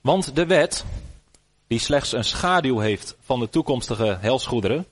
Want 0.00 0.36
de 0.36 0.46
wet, 0.46 0.84
die 1.66 1.78
slechts 1.78 2.12
een 2.12 2.24
schaduw 2.24 2.78
heeft 2.78 3.16
van 3.20 3.40
de 3.40 3.48
toekomstige 3.48 4.16
helsgoederen 4.20 4.86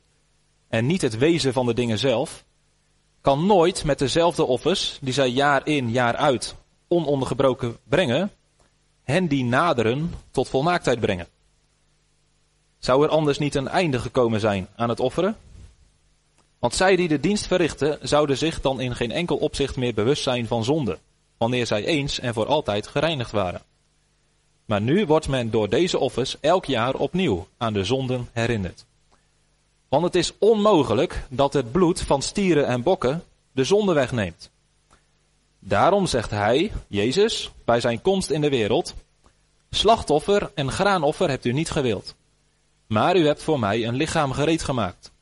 en 0.68 0.86
niet 0.86 1.02
het 1.02 1.18
wezen 1.18 1.52
van 1.52 1.66
de 1.66 1.74
dingen 1.74 1.98
zelf, 1.98 2.44
kan 3.20 3.46
nooit 3.46 3.84
met 3.84 3.98
dezelfde 3.98 4.44
offers 4.44 4.98
die 5.00 5.12
zij 5.12 5.28
jaar 5.28 5.66
in 5.66 5.90
jaar 5.90 6.16
uit 6.16 6.54
onondergebroken 6.88 7.76
brengen, 7.84 8.30
hen 9.02 9.26
die 9.26 9.44
naderen 9.44 10.14
tot 10.30 10.48
volmaaktheid 10.48 11.00
brengen. 11.00 11.26
Zou 12.78 13.04
er 13.04 13.10
anders 13.10 13.38
niet 13.38 13.54
een 13.54 13.68
einde 13.68 13.98
gekomen 13.98 14.40
zijn 14.40 14.68
aan 14.76 14.88
het 14.88 15.00
offeren? 15.00 15.36
Want 16.58 16.74
zij 16.74 16.96
die 16.96 17.08
de 17.08 17.20
dienst 17.20 17.46
verrichten, 17.46 17.98
zouden 18.02 18.36
zich 18.36 18.60
dan 18.60 18.80
in 18.80 18.94
geen 18.94 19.10
enkel 19.10 19.36
opzicht 19.36 19.76
meer 19.76 19.94
bewust 19.94 20.22
zijn 20.22 20.46
van 20.46 20.64
zonde, 20.64 20.98
wanneer 21.36 21.66
zij 21.66 21.84
eens 21.84 22.20
en 22.20 22.34
voor 22.34 22.46
altijd 22.46 22.86
gereinigd 22.86 23.30
waren. 23.30 23.62
Maar 24.68 24.80
nu 24.80 25.06
wordt 25.06 25.28
men 25.28 25.50
door 25.50 25.68
deze 25.68 25.98
offers 25.98 26.36
elk 26.40 26.64
jaar 26.64 26.94
opnieuw 26.94 27.46
aan 27.56 27.72
de 27.72 27.84
zonden 27.84 28.28
herinnerd. 28.32 28.84
Want 29.88 30.04
het 30.04 30.14
is 30.14 30.32
onmogelijk 30.38 31.24
dat 31.28 31.52
het 31.52 31.72
bloed 31.72 32.00
van 32.00 32.22
stieren 32.22 32.66
en 32.66 32.82
bokken 32.82 33.24
de 33.52 33.64
zonde 33.64 33.92
wegneemt. 33.92 34.50
Daarom 35.58 36.06
zegt 36.06 36.30
hij, 36.30 36.72
Jezus, 36.86 37.50
bij 37.64 37.80
zijn 37.80 38.02
komst 38.02 38.30
in 38.30 38.40
de 38.40 38.48
wereld, 38.48 38.94
slachtoffer 39.70 40.50
en 40.54 40.72
graanoffer 40.72 41.28
hebt 41.28 41.44
u 41.44 41.52
niet 41.52 41.70
gewild. 41.70 42.14
Maar 42.86 43.16
u 43.16 43.26
hebt 43.26 43.42
voor 43.42 43.58
mij 43.58 43.86
een 43.86 43.96
lichaam 43.96 44.32
gereed 44.32 44.62
gemaakt. 44.62 45.12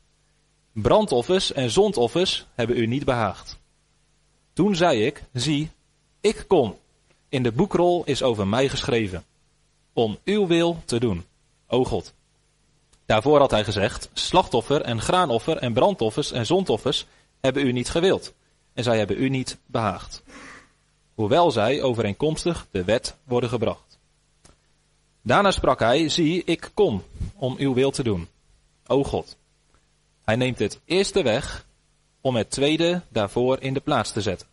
Brandoffers 0.72 1.52
en 1.52 1.70
zondoffers 1.70 2.46
hebben 2.54 2.76
u 2.76 2.86
niet 2.86 3.04
behaagd. 3.04 3.58
Toen 4.52 4.76
zei 4.76 5.06
ik, 5.06 5.22
zie, 5.32 5.70
ik 6.20 6.44
kom. 6.46 6.76
In 7.28 7.42
de 7.42 7.52
boekrol 7.52 8.02
is 8.04 8.22
over 8.22 8.46
mij 8.46 8.68
geschreven. 8.68 9.24
Om 9.96 10.18
uw 10.24 10.46
wil 10.46 10.82
te 10.84 11.00
doen, 11.00 11.24
o 11.66 11.84
God. 11.84 12.14
Daarvoor 13.06 13.38
had 13.38 13.50
hij 13.50 13.64
gezegd, 13.64 14.10
slachtoffer 14.12 14.82
en 14.82 15.00
graanoffer 15.00 15.56
en 15.56 15.72
brandoffers 15.72 16.32
en 16.32 16.46
zondoffers 16.46 17.06
hebben 17.40 17.66
u 17.66 17.72
niet 17.72 17.90
gewild. 17.90 18.34
En 18.74 18.82
zij 18.82 18.98
hebben 18.98 19.22
u 19.22 19.28
niet 19.28 19.56
behaagd. 19.66 20.22
Hoewel 21.14 21.50
zij 21.50 21.82
overeenkomstig 21.82 22.66
de 22.70 22.84
wet 22.84 23.16
worden 23.24 23.48
gebracht. 23.48 23.98
Daarna 25.22 25.50
sprak 25.50 25.78
hij, 25.78 26.08
zie, 26.08 26.44
ik 26.44 26.70
kom 26.74 27.02
om 27.34 27.54
uw 27.58 27.74
wil 27.74 27.90
te 27.90 28.02
doen, 28.02 28.28
o 28.86 29.04
God. 29.04 29.36
Hij 30.24 30.36
neemt 30.36 30.58
het 30.58 30.80
eerste 30.84 31.22
weg 31.22 31.66
om 32.20 32.36
het 32.36 32.50
tweede 32.50 33.02
daarvoor 33.08 33.60
in 33.60 33.74
de 33.74 33.80
plaats 33.80 34.12
te 34.12 34.22
zetten. 34.22 34.48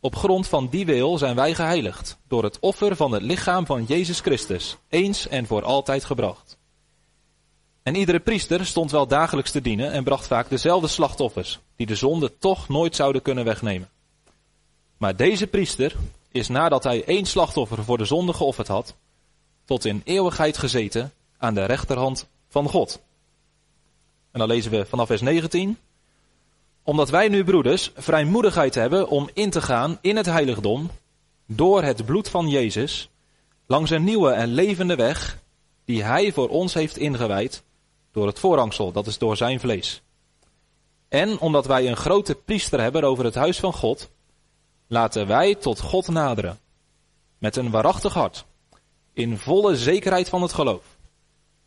Op 0.00 0.16
grond 0.16 0.46
van 0.48 0.68
die 0.68 0.86
wil 0.86 1.18
zijn 1.18 1.36
wij 1.36 1.54
geheiligd, 1.54 2.18
door 2.28 2.42
het 2.42 2.58
offer 2.60 2.96
van 2.96 3.12
het 3.12 3.22
lichaam 3.22 3.66
van 3.66 3.84
Jezus 3.84 4.20
Christus, 4.20 4.76
eens 4.88 5.28
en 5.28 5.46
voor 5.46 5.64
altijd 5.64 6.04
gebracht. 6.04 6.58
En 7.82 7.94
iedere 7.94 8.20
priester 8.20 8.66
stond 8.66 8.90
wel 8.90 9.06
dagelijks 9.06 9.50
te 9.50 9.60
dienen 9.60 9.92
en 9.92 10.04
bracht 10.04 10.26
vaak 10.26 10.48
dezelfde 10.48 10.88
slachtoffers, 10.88 11.58
die 11.76 11.86
de 11.86 11.94
zonde 11.94 12.38
toch 12.38 12.68
nooit 12.68 12.96
zouden 12.96 13.22
kunnen 13.22 13.44
wegnemen. 13.44 13.88
Maar 14.96 15.16
deze 15.16 15.46
priester 15.46 15.96
is 16.30 16.48
nadat 16.48 16.84
hij 16.84 17.04
één 17.04 17.26
slachtoffer 17.26 17.84
voor 17.84 17.98
de 17.98 18.04
zonde 18.04 18.32
geofferd 18.32 18.68
had, 18.68 18.94
tot 19.64 19.84
in 19.84 20.02
eeuwigheid 20.04 20.58
gezeten 20.58 21.12
aan 21.38 21.54
de 21.54 21.64
rechterhand 21.64 22.28
van 22.48 22.68
God. 22.68 23.00
En 24.30 24.38
dan 24.38 24.48
lezen 24.48 24.70
we 24.70 24.86
vanaf 24.86 25.06
vers 25.06 25.20
19. 25.20 25.78
Omdat 26.82 27.10
wij 27.10 27.28
nu, 27.28 27.44
broeders, 27.44 27.92
vrijmoedigheid 27.96 28.74
hebben 28.74 29.08
om 29.08 29.30
in 29.32 29.50
te 29.50 29.62
gaan 29.62 29.98
in 30.00 30.16
het 30.16 30.26
heiligdom 30.26 30.90
door 31.46 31.82
het 31.82 32.04
bloed 32.04 32.28
van 32.28 32.48
Jezus, 32.48 33.10
langs 33.66 33.90
een 33.90 34.04
nieuwe 34.04 34.30
en 34.30 34.48
levende 34.48 34.94
weg 34.94 35.38
die 35.84 36.04
Hij 36.04 36.32
voor 36.32 36.48
ons 36.48 36.74
heeft 36.74 36.96
ingewijd 36.96 37.62
door 38.12 38.26
het 38.26 38.38
voorhangsel, 38.38 38.92
dat 38.92 39.06
is 39.06 39.18
door 39.18 39.36
zijn 39.36 39.60
vlees. 39.60 40.02
En 41.08 41.38
omdat 41.38 41.66
wij 41.66 41.88
een 41.88 41.96
grote 41.96 42.34
priester 42.34 42.80
hebben 42.80 43.04
over 43.04 43.24
het 43.24 43.34
huis 43.34 43.58
van 43.58 43.72
God, 43.72 44.10
laten 44.86 45.26
wij 45.26 45.54
tot 45.54 45.80
God 45.80 46.08
naderen. 46.08 46.58
Met 47.38 47.56
een 47.56 47.70
waarachtig 47.70 48.14
hart, 48.14 48.44
in 49.12 49.38
volle 49.38 49.76
zekerheid 49.76 50.28
van 50.28 50.42
het 50.42 50.52
geloof. 50.52 50.84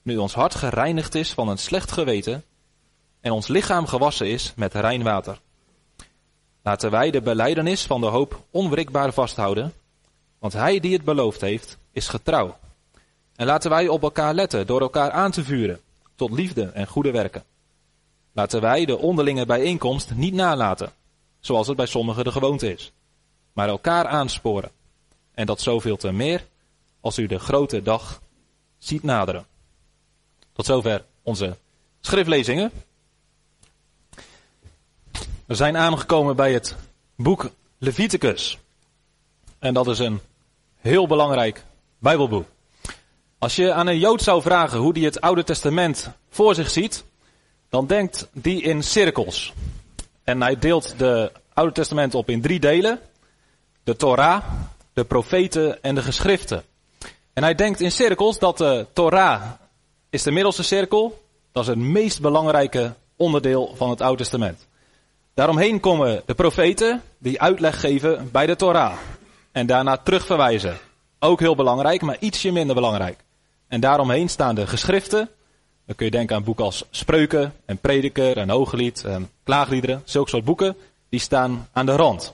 Nu 0.02 0.18
ons 0.18 0.34
hart 0.34 0.56
gereinigd 0.56 1.16
is 1.16 1.34
van 1.34 1.48
een 1.48 1.58
slecht 1.58 1.92
geweten 1.92 2.44
en 3.24 3.32
ons 3.32 3.48
lichaam 3.48 3.88
gewassen 3.88 4.28
is 4.28 4.54
met 4.56 4.74
rein 4.74 5.04
water. 5.04 5.40
Laten 6.62 6.92
wij 6.92 7.12
de 7.12 7.22
beleidenis 7.22 7.86
van 7.86 8.02
de 8.02 8.08
hoop 8.08 8.44
onwrikbaar 8.52 9.14
vasthouden, 9.14 9.74
want 10.40 10.54
hij 10.54 10.80
die 10.80 10.94
het 10.94 11.04
beloofd 11.04 11.42
heeft, 11.42 11.78
is 11.92 12.08
getrouw. 12.08 12.58
En 13.36 13.46
laten 13.46 13.70
wij 13.70 13.88
op 13.88 14.04
elkaar 14.04 14.34
letten 14.34 14.68
door 14.68 14.82
elkaar 14.82 15.12
aan 15.12 15.32
te 15.32 15.44
vuren 15.44 15.80
tot 16.16 16.32
liefde 16.32 16.64
en 16.64 16.88
goede 16.88 17.12
werken. 17.12 17.44
Laten 18.32 18.62
wij 18.62 18.86
de 18.86 18.98
onderlinge 18.98 19.46
bijeenkomst 19.46 20.14
niet 20.16 20.34
nalaten, 20.34 20.92
zoals 21.40 21.68
het 21.68 21.78
bij 21.78 21.86
sommigen 21.86 22.24
de 22.24 22.32
gewoonte 22.32 22.74
is, 22.74 22.92
maar 23.54 23.68
elkaar 23.68 24.08
aansporen. 24.08 24.72
En 25.34 25.46
dat 25.46 25.62
zoveel 25.62 25.98
te 25.98 26.12
meer 26.12 26.46
als 27.02 27.18
u 27.18 27.28
de 27.28 27.40
grote 27.40 27.82
dag 27.82 28.22
ziet 28.78 29.04
naderen. 29.04 29.46
Tot 30.54 30.66
zover 30.66 31.06
onze 31.22 31.58
schriftlezingen. 32.02 32.72
We 35.54 35.60
zijn 35.60 35.78
aangekomen 35.78 36.36
bij 36.36 36.54
het 36.54 36.76
boek 37.16 37.50
Leviticus. 37.78 38.58
En 39.60 39.74
dat 39.74 39.88
is 39.88 40.00
een 40.00 40.20
heel 40.78 41.08
belangrijk 41.08 41.64
Bijbelboek. 42.00 42.46
Als 43.40 43.56
je 43.56 43.74
aan 43.74 43.88
een 43.88 44.00
Jood 44.00 44.22
zou 44.22 44.42
vragen 44.42 44.80
hoe 44.80 44.94
die 44.94 45.06
het 45.06 45.22
Oude 45.22 45.44
Testament 45.44 46.12
voor 46.30 46.56
zich 46.56 46.70
ziet, 46.70 47.04
dan 47.70 47.88
denkt 47.88 48.30
die 48.32 48.62
in 48.62 48.84
cirkels. 48.84 49.54
En 50.24 50.42
hij 50.42 50.60
deelt 50.60 50.94
de 50.98 51.32
Oude 51.54 51.74
Testament 51.74 52.16
op 52.16 52.30
in 52.30 52.42
drie 52.42 52.60
delen. 52.60 53.00
De 53.84 53.96
Torah, 53.96 54.44
de 54.94 55.04
profeten 55.04 55.84
en 55.84 55.96
de 55.96 56.02
geschriften. 56.02 56.64
En 57.34 57.44
hij 57.44 57.56
denkt 57.56 57.82
in 57.82 57.92
cirkels 57.92 58.40
dat 58.40 58.58
de 58.58 58.86
Torah 58.94 59.44
is 60.10 60.24
de 60.24 60.32
middelste 60.32 60.64
cirkel. 60.64 61.24
Dat 61.52 61.64
is 61.64 61.70
het 61.70 61.80
meest 61.80 62.22
belangrijke 62.22 62.94
onderdeel 63.16 63.74
van 63.76 63.90
het 63.90 64.02
Oude 64.02 64.18
Testament. 64.18 64.68
Daaromheen 65.34 65.80
komen 65.80 66.22
de 66.26 66.34
profeten 66.34 67.02
die 67.18 67.42
uitleg 67.42 67.80
geven 67.80 68.30
bij 68.32 68.46
de 68.46 68.56
Torah. 68.56 68.94
En 69.52 69.66
daarna 69.66 69.98
terugverwijzen. 69.98 70.78
Ook 71.20 71.40
heel 71.40 71.56
belangrijk, 71.56 72.02
maar 72.02 72.18
ietsje 72.20 72.52
minder 72.52 72.76
belangrijk. 72.76 73.24
En 73.68 73.80
daaromheen 73.80 74.30
staan 74.30 74.56
de 74.56 74.68
geschriften. 74.68 75.30
Dan 75.86 75.96
kun 75.96 76.06
je 76.06 76.12
denken 76.12 76.36
aan 76.36 76.44
boeken 76.44 76.66
als 76.66 76.86
Spreuken 76.90 77.54
en 77.66 77.78
Prediker 77.78 78.38
en 78.38 78.50
Hooglied 78.50 79.04
en 79.04 79.30
Klaagliederen. 79.44 80.02
Zulke 80.06 80.30
soort 80.30 80.44
boeken, 80.44 80.76
die 81.10 81.20
staan 81.20 81.68
aan 81.72 81.86
de 81.86 81.96
rand. 81.96 82.34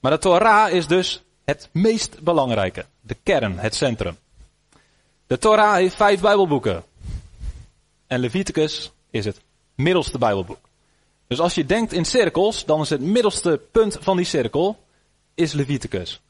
Maar 0.00 0.10
de 0.10 0.18
Torah 0.18 0.72
is 0.72 0.86
dus 0.86 1.22
het 1.44 1.68
meest 1.72 2.20
belangrijke. 2.20 2.84
De 3.00 3.16
kern, 3.22 3.58
het 3.58 3.74
centrum. 3.74 4.16
De 5.26 5.38
Torah 5.38 5.74
heeft 5.74 5.94
vijf 5.94 6.20
Bijbelboeken. 6.20 6.84
En 8.06 8.20
Leviticus 8.20 8.92
is 9.10 9.24
het 9.24 9.40
middelste 9.74 10.18
Bijbelboek. 10.18 10.65
Dus 11.26 11.40
als 11.40 11.54
je 11.54 11.66
denkt 11.66 11.92
in 11.92 12.04
cirkels, 12.04 12.64
dan 12.64 12.80
is 12.80 12.90
het 12.90 13.00
middelste 13.00 13.60
punt 13.72 13.98
van 14.00 14.16
die 14.16 14.26
cirkel 14.26 14.78
is 15.34 15.52
Leviticus. 15.52 16.20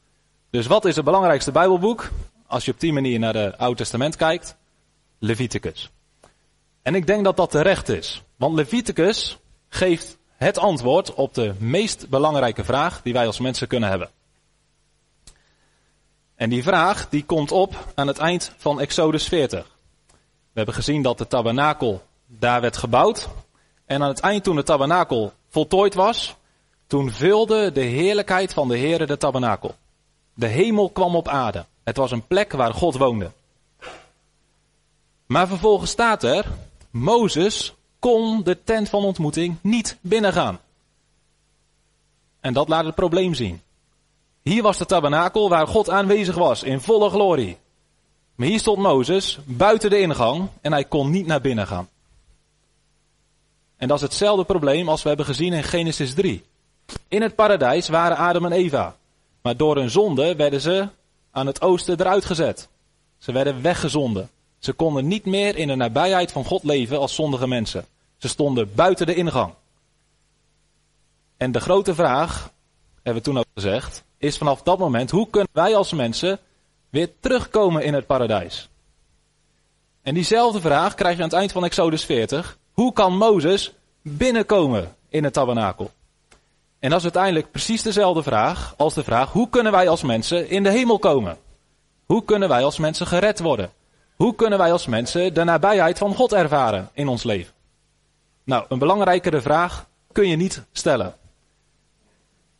Dus 0.49 0.67
wat 0.67 0.85
is 0.85 0.95
het 0.95 1.05
belangrijkste 1.05 1.51
Bijbelboek? 1.51 2.09
als 2.47 2.65
je 2.65 2.71
op 2.71 2.79
die 2.79 2.93
manier 2.93 3.19
naar 3.19 3.33
het 3.33 3.57
Oude 3.57 3.77
Testament 3.77 4.15
kijkt, 4.15 4.55
Leviticus. 5.19 5.89
En 6.81 6.95
ik 6.95 7.07
denk 7.07 7.23
dat 7.23 7.37
dat 7.37 7.51
terecht 7.51 7.89
is. 7.89 8.23
Want 8.35 8.55
Leviticus 8.55 9.37
geeft 9.69 10.17
het 10.35 10.57
antwoord 10.57 11.13
op 11.13 11.33
de 11.33 11.53
meest 11.57 12.09
belangrijke 12.09 12.63
vraag 12.63 13.01
die 13.01 13.13
wij 13.13 13.25
als 13.25 13.39
mensen 13.39 13.67
kunnen 13.67 13.89
hebben. 13.89 14.09
En 16.35 16.49
die 16.49 16.63
vraag 16.63 17.09
die 17.09 17.25
komt 17.25 17.51
op 17.51 17.91
aan 17.95 18.07
het 18.07 18.17
eind 18.17 18.51
van 18.57 18.79
Exodus 18.79 19.27
40. 19.27 19.75
We 20.07 20.63
hebben 20.63 20.75
gezien 20.75 21.01
dat 21.01 21.17
de 21.17 21.27
tabernakel 21.27 22.03
daar 22.25 22.61
werd 22.61 22.77
gebouwd. 22.77 23.29
En 23.87 24.01
aan 24.01 24.09
het 24.09 24.19
eind 24.19 24.43
toen 24.43 24.55
de 24.55 24.63
tabernakel 24.63 25.33
voltooid 25.49 25.93
was, 25.93 26.35
toen 26.87 27.11
vulde 27.11 27.71
de 27.71 27.81
heerlijkheid 27.81 28.53
van 28.53 28.67
de 28.67 28.77
Heere 28.77 29.05
de 29.05 29.17
tabernakel. 29.17 29.75
De 30.33 30.47
hemel 30.47 30.89
kwam 30.89 31.15
op 31.15 31.27
aarde. 31.27 31.65
Het 31.83 31.97
was 31.97 32.11
een 32.11 32.27
plek 32.27 32.51
waar 32.51 32.73
God 32.73 32.97
woonde. 32.97 33.31
Maar 35.25 35.47
vervolgens 35.47 35.91
staat 35.91 36.23
er, 36.23 36.45
Mozes 36.91 37.73
kon 37.99 38.43
de 38.43 38.63
tent 38.63 38.89
van 38.89 39.03
ontmoeting 39.03 39.57
niet 39.61 39.97
binnengaan. 40.01 40.59
En 42.39 42.53
dat 42.53 42.67
laat 42.67 42.85
het 42.85 42.95
probleem 42.95 43.33
zien. 43.33 43.61
Hier 44.41 44.63
was 44.63 44.77
de 44.77 44.85
tabernakel 44.85 45.49
waar 45.49 45.67
God 45.67 45.89
aanwezig 45.89 46.35
was 46.35 46.63
in 46.63 46.81
volle 46.81 47.09
glorie. 47.09 47.57
Maar 48.35 48.47
hier 48.47 48.59
stond 48.59 48.77
Mozes 48.77 49.39
buiten 49.45 49.89
de 49.89 49.99
ingang 49.99 50.49
en 50.61 50.71
hij 50.71 50.83
kon 50.83 51.09
niet 51.09 51.25
naar 51.25 51.41
binnen 51.41 51.67
gaan. 51.67 51.89
En 53.77 53.87
dat 53.87 53.97
is 53.97 54.03
hetzelfde 54.03 54.43
probleem 54.43 54.89
als 54.89 55.01
we 55.01 55.07
hebben 55.07 55.25
gezien 55.25 55.53
in 55.53 55.63
Genesis 55.63 56.13
3. 56.13 56.43
In 57.07 57.21
het 57.21 57.35
paradijs 57.35 57.87
waren 57.87 58.17
Adam 58.17 58.45
en 58.45 58.51
Eva. 58.51 58.95
Maar 59.41 59.57
door 59.57 59.75
hun 59.75 59.89
zonde 59.89 60.35
werden 60.35 60.61
ze 60.61 60.87
aan 61.31 61.47
het 61.47 61.61
oosten 61.61 61.99
eruit 61.99 62.25
gezet. 62.25 62.67
Ze 63.17 63.31
werden 63.31 63.61
weggezonden. 63.61 64.29
Ze 64.59 64.73
konden 64.73 65.07
niet 65.07 65.25
meer 65.25 65.55
in 65.55 65.67
de 65.67 65.75
nabijheid 65.75 66.31
van 66.31 66.45
God 66.45 66.63
leven 66.63 66.99
als 66.99 67.15
zondige 67.15 67.47
mensen. 67.47 67.85
Ze 68.17 68.27
stonden 68.27 68.73
buiten 68.75 69.05
de 69.05 69.15
ingang. 69.15 69.53
En 71.37 71.51
de 71.51 71.59
grote 71.59 71.95
vraag, 71.95 72.51
hebben 72.95 73.23
we 73.23 73.29
toen 73.29 73.37
ook 73.37 73.45
gezegd, 73.53 74.03
is 74.17 74.37
vanaf 74.37 74.61
dat 74.61 74.79
moment, 74.79 75.11
hoe 75.11 75.29
kunnen 75.29 75.49
wij 75.51 75.75
als 75.75 75.91
mensen 75.91 76.39
weer 76.89 77.09
terugkomen 77.19 77.83
in 77.83 77.93
het 77.93 78.05
paradijs? 78.05 78.69
En 80.01 80.13
diezelfde 80.13 80.61
vraag 80.61 80.93
krijg 80.93 81.15
je 81.15 81.21
aan 81.21 81.29
het 81.29 81.37
eind 81.37 81.51
van 81.51 81.63
Exodus 81.63 82.03
40. 82.05 82.57
Hoe 82.77 82.93
kan 82.93 83.17
Mozes 83.17 83.73
binnenkomen 84.01 84.95
in 85.09 85.23
het 85.23 85.33
tabernakel? 85.33 85.91
En 86.79 86.89
dat 86.89 86.97
is 86.97 87.03
uiteindelijk 87.03 87.51
precies 87.51 87.81
dezelfde 87.81 88.23
vraag 88.23 88.73
als 88.77 88.93
de 88.93 89.03
vraag: 89.03 89.31
hoe 89.31 89.49
kunnen 89.49 89.71
wij 89.71 89.89
als 89.89 90.01
mensen 90.01 90.49
in 90.49 90.63
de 90.63 90.69
hemel 90.69 90.99
komen? 90.99 91.37
Hoe 92.05 92.23
kunnen 92.23 92.49
wij 92.49 92.63
als 92.63 92.77
mensen 92.77 93.07
gered 93.07 93.39
worden? 93.39 93.71
Hoe 94.15 94.35
kunnen 94.35 94.57
wij 94.57 94.71
als 94.71 94.85
mensen 94.85 95.33
de 95.33 95.43
nabijheid 95.43 95.97
van 95.97 96.15
God 96.15 96.33
ervaren 96.33 96.89
in 96.93 97.07
ons 97.07 97.23
leven? 97.23 97.53
Nou, 98.43 98.65
een 98.69 98.79
belangrijkere 98.79 99.41
vraag 99.41 99.87
kun 100.11 100.27
je 100.27 100.35
niet 100.35 100.63
stellen. 100.71 101.15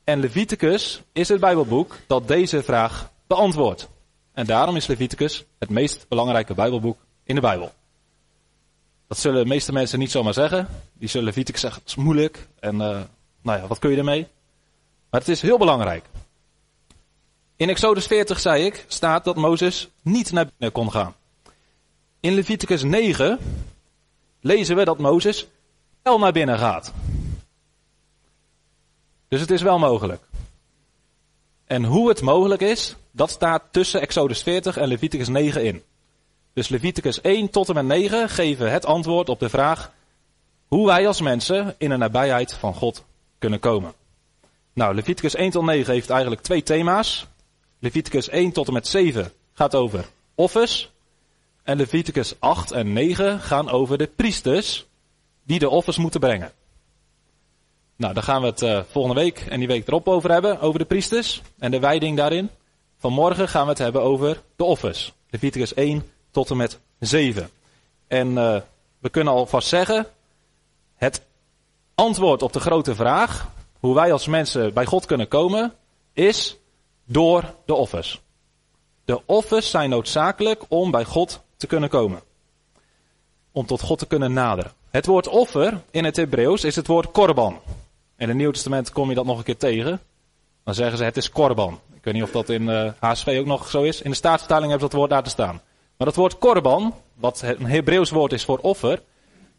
En 0.04 0.20
Leviticus 0.20 1.02
is 1.12 1.30
het 1.30 1.40
Bijbelboek 1.40 1.96
dat 2.08 2.28
deze 2.28 2.64
vraag 2.64 3.12
beantwoordt. 3.28 3.90
En 4.34 4.46
daarom 4.46 4.76
is 4.76 4.88
Leviticus 4.88 5.46
het 5.60 5.70
meest 5.70 6.06
belangrijke 6.08 6.54
Bijbelboek 6.54 6.98
in 7.24 7.36
de 7.36 7.42
Bijbel. 7.42 7.72
Dat 9.08 9.18
zullen 9.18 9.44
de 9.44 9.50
meeste 9.50 9.72
mensen 9.72 10.00
niet 10.00 10.12
zomaar 10.12 10.34
zeggen. 10.34 10.68
Die 10.94 11.10
zullen 11.10 11.26
Leviticus 11.26 11.62
zeggen, 11.62 11.82
het 11.82 11.90
is 11.90 11.96
moeilijk. 11.96 12.48
En 12.60 12.76
uh, 12.76 13.00
nou 13.42 13.60
ja, 13.60 13.68
wat 13.68 13.80
kun 13.80 13.92
je 13.92 13.98
ermee? 13.98 14.28
Maar 15.10 15.20
het 15.20 15.30
is 15.30 15.42
heel 15.42 15.58
belangrijk. 15.58 16.06
In 17.56 17.70
Exodus 17.70 18.06
40, 18.06 18.40
zei 18.40 18.66
ik, 18.66 18.86
staat 18.88 19.24
dat 19.24 19.36
Mozes 19.36 19.90
niet 20.02 20.32
naar 20.32 20.46
binnen 20.46 20.72
kon 20.72 20.92
gaan. 20.92 21.16
In 22.20 22.34
Leviticus 22.34 22.84
9 22.84 23.40
lezen 24.40 24.76
we 24.76 24.86
dat 24.86 24.98
Mozes 24.98 25.48
wel 26.04 26.20
naar 26.20 26.32
binnen 26.32 26.58
gaat. 26.58 26.94
Dus 29.28 29.42
het 29.42 29.52
is 29.52 29.62
wel 29.62 29.80
mogelijk. 29.80 30.24
En 31.66 31.84
hoe 31.84 32.10
het 32.10 32.22
mogelijk 32.22 32.62
is, 32.62 32.96
dat 33.12 33.30
staat 33.30 33.64
tussen 33.72 34.02
Exodus 34.02 34.44
40 34.44 34.78
en 34.78 34.88
Leviticus 34.88 35.28
9 35.28 35.64
in. 35.64 35.84
Dus 36.58 36.70
Leviticus 36.70 37.22
1 37.22 37.50
tot 37.50 37.70
en 37.70 37.76
met 37.76 37.86
9 37.86 38.30
geven 38.30 38.72
het 38.72 38.86
antwoord 38.86 39.30
op 39.30 39.40
de 39.40 39.50
vraag 39.50 39.92
hoe 40.68 40.86
wij 40.86 41.08
als 41.08 41.22
mensen 41.22 41.76
in 41.78 41.90
de 41.90 41.98
nabijheid 41.98 42.54
van 42.54 42.74
God 42.74 43.06
kunnen 43.40 43.60
komen. 43.60 43.94
Nou, 44.74 44.96
Leviticus 44.96 45.36
1 45.36 45.52
tot 45.52 45.66
9 45.66 45.94
heeft 45.94 46.10
eigenlijk 46.10 46.42
twee 46.42 46.64
thema's. 46.64 47.28
Leviticus 47.80 48.30
1 48.30 48.52
tot 48.52 48.68
en 48.68 48.74
met 48.74 48.88
7 48.88 49.32
gaat 49.54 49.76
over 49.76 50.06
offers. 50.36 50.92
En 51.64 51.78
Leviticus 51.78 52.36
8 52.40 52.72
en 52.72 52.94
9 52.94 53.40
gaan 53.40 53.70
over 53.70 53.98
de 53.98 54.08
priesters 54.08 54.86
die 55.44 55.60
de 55.60 55.70
offers 55.70 55.98
moeten 55.98 56.20
brengen. 56.20 56.52
Nou, 57.96 58.14
daar 58.14 58.24
gaan 58.24 58.42
we 58.42 58.48
het 58.48 58.62
uh, 58.62 58.82
volgende 58.90 59.22
week 59.22 59.40
en 59.50 59.60
die 59.60 59.68
week 59.68 59.88
erop 59.88 60.08
over 60.08 60.32
hebben, 60.32 60.60
over 60.60 60.80
de 60.80 60.86
priesters 60.86 61.42
en 61.60 61.72
de 61.72 61.80
wijding 61.80 62.18
daarin. 62.18 62.50
Vanmorgen 62.98 63.48
gaan 63.48 63.64
we 63.64 63.70
het 63.70 63.78
hebben 63.78 64.02
over 64.02 64.42
de 64.56 64.64
offers. 64.64 65.14
Leviticus 65.30 65.74
1 65.74 66.04
tot 66.38 66.50
en 66.50 66.58
met 66.58 66.80
7. 67.00 67.50
En 68.08 68.28
uh, 68.28 68.58
we 69.00 69.10
kunnen 69.10 69.34
alvast 69.34 69.68
zeggen, 69.68 70.06
het 70.96 71.22
antwoord 71.96 72.42
op 72.42 72.54
de 72.54 72.60
grote 72.60 72.96
vraag, 72.96 73.48
hoe 73.80 73.96
wij 73.96 74.12
als 74.12 74.28
mensen 74.28 74.74
bij 74.74 74.86
God 74.86 75.06
kunnen 75.06 75.28
komen, 75.28 75.74
is 76.14 76.58
door 77.06 77.44
de 77.66 77.74
offers. 77.74 78.22
De 79.06 79.22
offers 79.26 79.70
zijn 79.70 79.90
noodzakelijk 79.90 80.64
om 80.68 80.92
bij 80.92 81.06
God 81.06 81.42
te 81.56 81.68
kunnen 81.68 81.90
komen. 81.90 82.22
Om 83.52 83.66
tot 83.66 83.82
God 83.82 84.00
te 84.00 84.08
kunnen 84.08 84.34
naderen. 84.34 84.72
Het 84.90 85.06
woord 85.06 85.28
offer 85.28 85.82
in 85.92 86.06
het 86.06 86.16
Hebreeuws 86.16 86.64
is 86.64 86.76
het 86.76 86.88
woord 86.88 87.12
korban. 87.12 87.60
In 88.18 88.28
het 88.28 88.38
Nieuw 88.38 88.52
Testament 88.52 88.92
kom 88.92 89.10
je 89.10 89.16
dat 89.16 89.26
nog 89.26 89.38
een 89.38 89.44
keer 89.44 89.58
tegen. 89.58 90.02
Dan 90.64 90.74
zeggen 90.74 90.98
ze 90.98 91.04
het 91.04 91.18
is 91.18 91.30
korban. 91.30 91.80
Ik 91.96 92.04
weet 92.04 92.14
niet 92.14 92.24
of 92.24 92.32
dat 92.32 92.50
in 92.50 92.62
uh, 92.62 92.88
eh, 92.88 92.94
HSV 93.00 93.38
ook 93.40 93.46
nog 93.46 93.70
zo 93.70 93.84
is. 93.84 94.02
In 94.02 94.10
de 94.10 94.16
staatsvertaling 94.16 94.70
hebben 94.70 94.90
ze 94.90 94.96
dat 94.98 95.10
woord 95.10 95.24
te 95.24 95.30
staan. 95.30 95.62
Maar 95.98 96.08
dat 96.08 96.16
woord 96.16 96.38
korban, 96.38 96.94
wat 97.14 97.42
een 97.42 97.66
Hebreeuws 97.66 98.10
woord 98.10 98.34
is 98.34 98.46
voor 98.46 98.58
offer, 98.58 99.02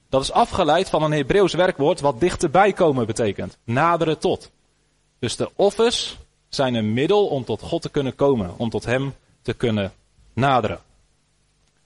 dat 0.09 0.23
is 0.23 0.33
afgeleid 0.33 0.89
van 0.89 1.03
een 1.03 1.13
Hebreeuws 1.13 1.53
werkwoord 1.53 2.01
wat 2.01 2.21
dichterbij 2.21 2.73
komen 2.73 3.07
betekent. 3.07 3.57
Naderen 3.65 4.19
tot. 4.19 4.51
Dus 5.19 5.37
de 5.37 5.51
offers 5.55 6.19
zijn 6.49 6.75
een 6.75 6.93
middel 6.93 7.27
om 7.27 7.45
tot 7.45 7.63
God 7.63 7.83
te 7.83 7.91
kunnen 7.91 8.15
komen, 8.15 8.55
om 8.57 8.71
tot 8.71 8.85
Hem 8.85 9.15
te 9.43 9.55
kunnen 9.55 9.93
naderen. 10.33 10.81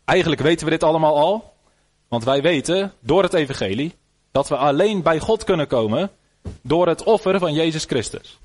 Eigenlijk 0.05 0.41
weten 0.41 0.65
we 0.65 0.71
dit 0.71 0.83
allemaal 0.83 1.17
al, 1.17 1.53
want 2.09 2.25
wij 2.25 2.43
weten 2.43 2.93
door 3.01 3.23
het 3.23 3.35
Evangelie 3.35 3.95
dat 4.31 4.49
we 4.49 4.57
alleen 4.57 5.03
bij 5.03 5.19
God 5.19 5.45
kunnen 5.45 5.67
komen 5.67 6.11
door 6.63 6.89
het 6.89 7.03
offer 7.03 7.39
van 7.39 7.53
Jezus 7.53 7.85
Christus. 7.85 8.39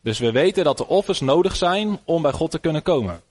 Dus 0.00 0.18
we 0.18 0.32
weten 0.32 0.64
dat 0.64 0.78
de 0.78 0.86
offers 0.86 1.20
nodig 1.20 1.56
zijn 1.56 1.98
om 2.04 2.22
bij 2.22 2.32
God 2.32 2.50
te 2.50 2.58
kunnen 2.58 2.82
komen. 2.82 3.22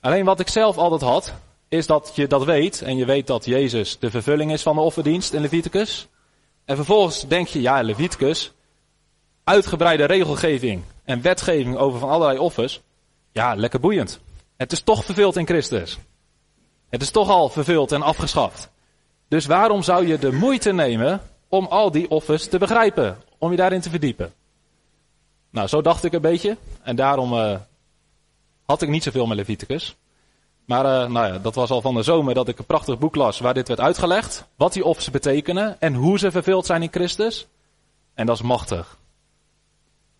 Alleen 0.00 0.24
wat 0.24 0.40
ik 0.40 0.48
zelf 0.48 0.76
altijd 0.76 1.00
had, 1.00 1.32
is 1.68 1.86
dat 1.86 2.12
je 2.14 2.26
dat 2.26 2.44
weet 2.44 2.82
en 2.82 2.96
je 2.96 3.04
weet 3.04 3.26
dat 3.26 3.44
Jezus 3.44 3.98
de 3.98 4.10
vervulling 4.10 4.52
is 4.52 4.62
van 4.62 4.74
de 4.74 4.80
offerdienst 4.80 5.32
in 5.32 5.40
Leviticus. 5.40 6.08
En 6.64 6.76
vervolgens 6.76 7.26
denk 7.26 7.48
je, 7.48 7.60
ja, 7.60 7.82
Leviticus, 7.82 8.52
uitgebreide 9.44 10.04
regelgeving 10.04 10.82
en 11.04 11.22
wetgeving 11.22 11.76
over 11.76 11.98
van 11.98 12.10
allerlei 12.10 12.38
offers. 12.38 12.80
Ja, 13.32 13.54
lekker 13.54 13.80
boeiend. 13.80 14.20
Het 14.56 14.72
is 14.72 14.80
toch 14.80 15.04
vervuld 15.04 15.36
in 15.36 15.46
Christus. 15.46 15.98
Het 16.88 17.02
is 17.02 17.10
toch 17.10 17.28
al 17.28 17.48
vervuld 17.48 17.92
en 17.92 18.02
afgeschaft. 18.02 18.70
Dus 19.28 19.46
waarom 19.46 19.82
zou 19.82 20.06
je 20.06 20.18
de 20.18 20.32
moeite 20.32 20.72
nemen 20.72 21.20
om 21.48 21.66
al 21.66 21.90
die 21.90 22.10
offers 22.10 22.46
te 22.46 22.58
begrijpen? 22.58 23.18
Om 23.38 23.50
je 23.50 23.56
daarin 23.56 23.80
te 23.80 23.90
verdiepen? 23.90 24.32
Nou, 25.50 25.68
zo 25.68 25.82
dacht 25.82 26.04
ik 26.04 26.12
een 26.12 26.20
beetje. 26.20 26.56
En 26.82 26.96
daarom 26.96 27.32
uh, 27.32 27.54
had 28.68 28.82
ik 28.82 28.88
niet 28.88 29.02
zoveel 29.02 29.26
met 29.26 29.36
Leviticus. 29.36 29.96
Maar 30.64 30.84
uh, 30.84 31.12
nou 31.12 31.26
ja, 31.26 31.38
dat 31.38 31.54
was 31.54 31.70
al 31.70 31.80
van 31.80 31.94
de 31.94 32.02
zomer 32.02 32.34
dat 32.34 32.48
ik 32.48 32.58
een 32.58 32.64
prachtig 32.64 32.98
boek 32.98 33.14
las 33.14 33.38
waar 33.38 33.54
dit 33.54 33.68
werd 33.68 33.80
uitgelegd. 33.80 34.44
Wat 34.56 34.72
die 34.72 34.84
offers 34.84 35.10
betekenen 35.10 35.80
en 35.80 35.94
hoe 35.94 36.18
ze 36.18 36.30
vervuld 36.30 36.66
zijn 36.66 36.82
in 36.82 36.90
Christus. 36.90 37.46
En 38.14 38.26
dat 38.26 38.36
is 38.36 38.42
machtig. 38.42 38.98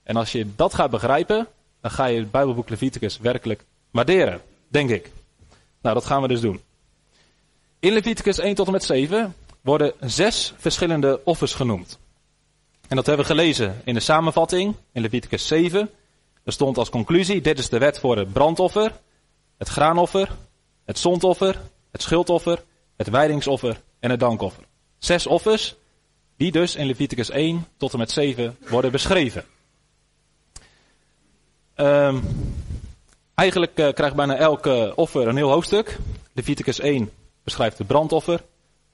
En 0.02 0.16
als 0.16 0.32
je 0.32 0.54
dat 0.56 0.74
gaat 0.74 0.90
begrijpen, 0.90 1.46
dan 1.80 1.90
ga 1.90 2.04
je 2.04 2.18
het 2.18 2.30
Bijbelboek 2.30 2.68
Leviticus 2.68 3.18
werkelijk 3.18 3.64
waarderen, 3.90 4.40
denk 4.68 4.90
ik. 4.90 5.10
Nou, 5.82 5.94
dat 5.94 6.06
gaan 6.06 6.22
we 6.22 6.28
dus 6.28 6.40
doen. 6.40 6.60
In 7.80 7.92
Leviticus 7.92 8.38
1 8.38 8.54
tot 8.54 8.66
en 8.66 8.72
met 8.72 8.84
7 8.84 9.34
worden 9.60 9.92
zes 10.00 10.54
verschillende 10.56 11.20
offers 11.24 11.54
genoemd. 11.54 11.98
En 12.88 12.96
dat 12.96 13.06
hebben 13.06 13.26
we 13.26 13.32
gelezen 13.32 13.80
in 13.84 13.94
de 13.94 14.00
samenvatting 14.00 14.74
in 14.92 15.02
Leviticus 15.02 15.46
7. 15.46 15.90
Er 16.48 16.54
stond 16.54 16.78
als 16.78 16.90
conclusie, 16.90 17.40
dit 17.40 17.58
is 17.58 17.68
de 17.68 17.78
wet 17.78 17.98
voor 17.98 18.16
het 18.16 18.32
brandoffer, 18.32 18.92
het 19.58 19.68
graanoffer, 19.68 20.30
het 20.84 20.98
zondoffer, 20.98 21.60
het 21.90 22.02
schuldoffer, 22.02 22.64
het 22.96 23.08
wijdingsoffer 23.08 23.80
en 24.00 24.10
het 24.10 24.20
dankoffer. 24.20 24.64
Zes 24.98 25.26
offers 25.26 25.76
die 26.36 26.52
dus 26.52 26.74
in 26.76 26.86
Leviticus 26.86 27.30
1 27.30 27.66
tot 27.76 27.92
en 27.92 27.98
met 27.98 28.10
7 28.10 28.56
worden 28.68 28.90
beschreven. 28.90 29.44
Um, 31.76 32.22
eigenlijk 33.34 33.78
uh, 33.78 33.92
krijgt 33.92 34.16
bijna 34.16 34.36
elke 34.36 34.92
offer 34.96 35.28
een 35.28 35.36
heel 35.36 35.50
hoofdstuk. 35.50 35.98
Leviticus 36.32 36.80
1 36.80 37.10
beschrijft 37.42 37.78
het 37.78 37.86
brandoffer. 37.86 38.44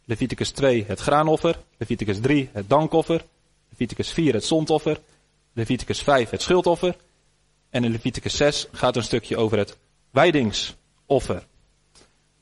Leviticus 0.04 0.50
2 0.50 0.84
het 0.86 1.00
graanoffer. 1.00 1.58
Leviticus 1.76 2.20
3 2.20 2.48
het 2.52 2.68
dankoffer. 2.68 3.24
Leviticus 3.68 4.10
4 4.10 4.34
het 4.34 4.44
zondoffer. 4.44 5.00
Leviticus 5.52 6.02
5 6.02 6.30
het 6.30 6.42
schuldoffer. 6.42 6.96
En 7.74 7.84
in 7.84 7.90
Leviticus 7.90 8.36
6 8.36 8.66
gaat 8.72 8.96
een 8.96 9.02
stukje 9.02 9.36
over 9.36 9.58
het 9.58 9.76
wijdingsoffer. 10.10 11.46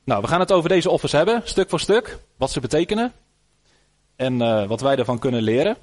Nou, 0.05 0.23
we 0.23 0.29
gaan 0.29 0.41
het 0.41 0.53
over 0.53 0.69
deze 0.69 0.91
offers 0.91 1.12
hebben, 1.12 1.43
stuk 1.45 1.69
voor 1.69 1.81
stuk, 1.81 2.19
wat 2.37 2.51
ze 2.51 2.61
betekenen 2.61 3.12
en 4.17 4.41
uh, 4.41 4.67
wat 4.67 4.81
wij 4.81 4.97
ervan 4.97 5.19
kunnen 5.19 5.43
leren. 5.43 5.77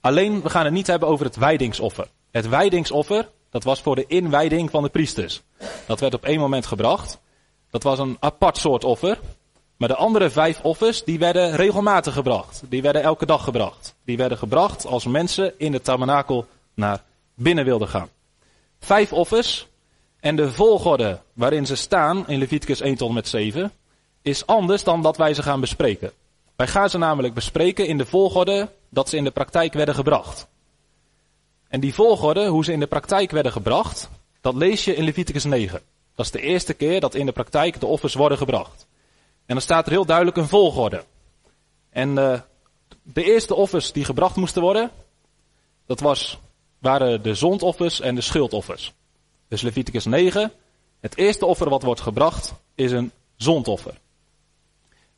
Alleen, 0.00 0.42
we 0.42 0.50
gaan 0.50 0.64
het 0.64 0.72
niet 0.72 0.86
hebben 0.86 1.08
over 1.08 1.26
het 1.26 1.36
wijdingsoffer. 1.36 2.06
Het 2.30 2.48
wijdingsoffer, 2.48 3.28
dat 3.50 3.64
was 3.64 3.80
voor 3.80 3.94
de 3.94 4.06
inwijding 4.06 4.70
van 4.70 4.82
de 4.82 4.88
priesters. 4.88 5.42
Dat 5.86 6.00
werd 6.00 6.14
op 6.14 6.24
één 6.24 6.40
moment 6.40 6.66
gebracht. 6.66 7.20
Dat 7.70 7.82
was 7.82 7.98
een 7.98 8.16
apart 8.20 8.56
soort 8.56 8.84
offer. 8.84 9.18
Maar 9.76 9.88
de 9.88 9.96
andere 9.96 10.30
vijf 10.30 10.60
offers, 10.60 11.04
die 11.04 11.18
werden 11.18 11.56
regelmatig 11.56 12.14
gebracht. 12.14 12.62
Die 12.68 12.82
werden 12.82 13.02
elke 13.02 13.26
dag 13.26 13.44
gebracht. 13.44 13.94
Die 14.04 14.16
werden 14.16 14.38
gebracht 14.38 14.86
als 14.86 15.06
mensen 15.06 15.58
in 15.58 15.72
de 15.72 15.80
tabernakel 15.80 16.46
naar 16.74 17.02
binnen 17.34 17.64
wilden 17.64 17.88
gaan. 17.88 18.08
Vijf 18.84 19.12
offers. 19.12 19.66
En 20.20 20.36
de 20.36 20.52
volgorde 20.52 21.20
waarin 21.32 21.66
ze 21.66 21.76
staan 21.76 22.28
in 22.28 22.38
Leviticus 22.38 22.80
1 22.80 22.96
tot 22.96 23.12
met 23.12 23.28
7 23.28 23.72
is 24.22 24.46
anders 24.46 24.84
dan 24.84 25.02
dat 25.02 25.16
wij 25.16 25.34
ze 25.34 25.42
gaan 25.42 25.60
bespreken. 25.60 26.12
Wij 26.56 26.66
gaan 26.66 26.90
ze 26.90 26.98
namelijk 26.98 27.34
bespreken 27.34 27.86
in 27.86 27.98
de 27.98 28.06
volgorde 28.06 28.68
dat 28.88 29.08
ze 29.08 29.16
in 29.16 29.24
de 29.24 29.30
praktijk 29.30 29.72
werden 29.72 29.94
gebracht. 29.94 30.46
En 31.68 31.80
die 31.80 31.94
volgorde, 31.94 32.46
hoe 32.46 32.64
ze 32.64 32.72
in 32.72 32.80
de 32.80 32.86
praktijk 32.86 33.30
werden 33.30 33.52
gebracht, 33.52 34.10
dat 34.40 34.54
lees 34.54 34.84
je 34.84 34.94
in 34.94 35.04
Leviticus 35.04 35.44
9. 35.44 35.80
Dat 36.14 36.24
is 36.24 36.32
de 36.32 36.40
eerste 36.40 36.74
keer 36.74 37.00
dat 37.00 37.14
in 37.14 37.26
de 37.26 37.32
praktijk 37.32 37.80
de 37.80 37.86
offers 37.86 38.14
worden 38.14 38.38
gebracht. 38.38 38.86
En 39.46 39.54
dan 39.54 39.60
staat 39.60 39.86
er 39.86 39.92
heel 39.92 40.04
duidelijk 40.04 40.36
een 40.36 40.48
volgorde. 40.48 41.04
En 41.90 42.08
uh, 42.08 42.40
de 43.02 43.24
eerste 43.24 43.54
offers 43.54 43.92
die 43.92 44.04
gebracht 44.04 44.36
moesten 44.36 44.62
worden, 44.62 44.90
dat 45.86 46.00
was, 46.00 46.38
waren 46.82 47.22
de 47.22 47.34
zondoffers 47.34 48.00
en 48.00 48.14
de 48.14 48.20
schuldoffers. 48.20 48.92
Dus 49.48 49.62
Leviticus 49.62 50.04
9, 50.04 50.52
het 51.00 51.16
eerste 51.16 51.46
offer 51.46 51.68
wat 51.68 51.82
wordt 51.82 52.00
gebracht 52.00 52.54
is 52.74 52.92
een 52.92 53.12
zondoffer. 53.36 53.94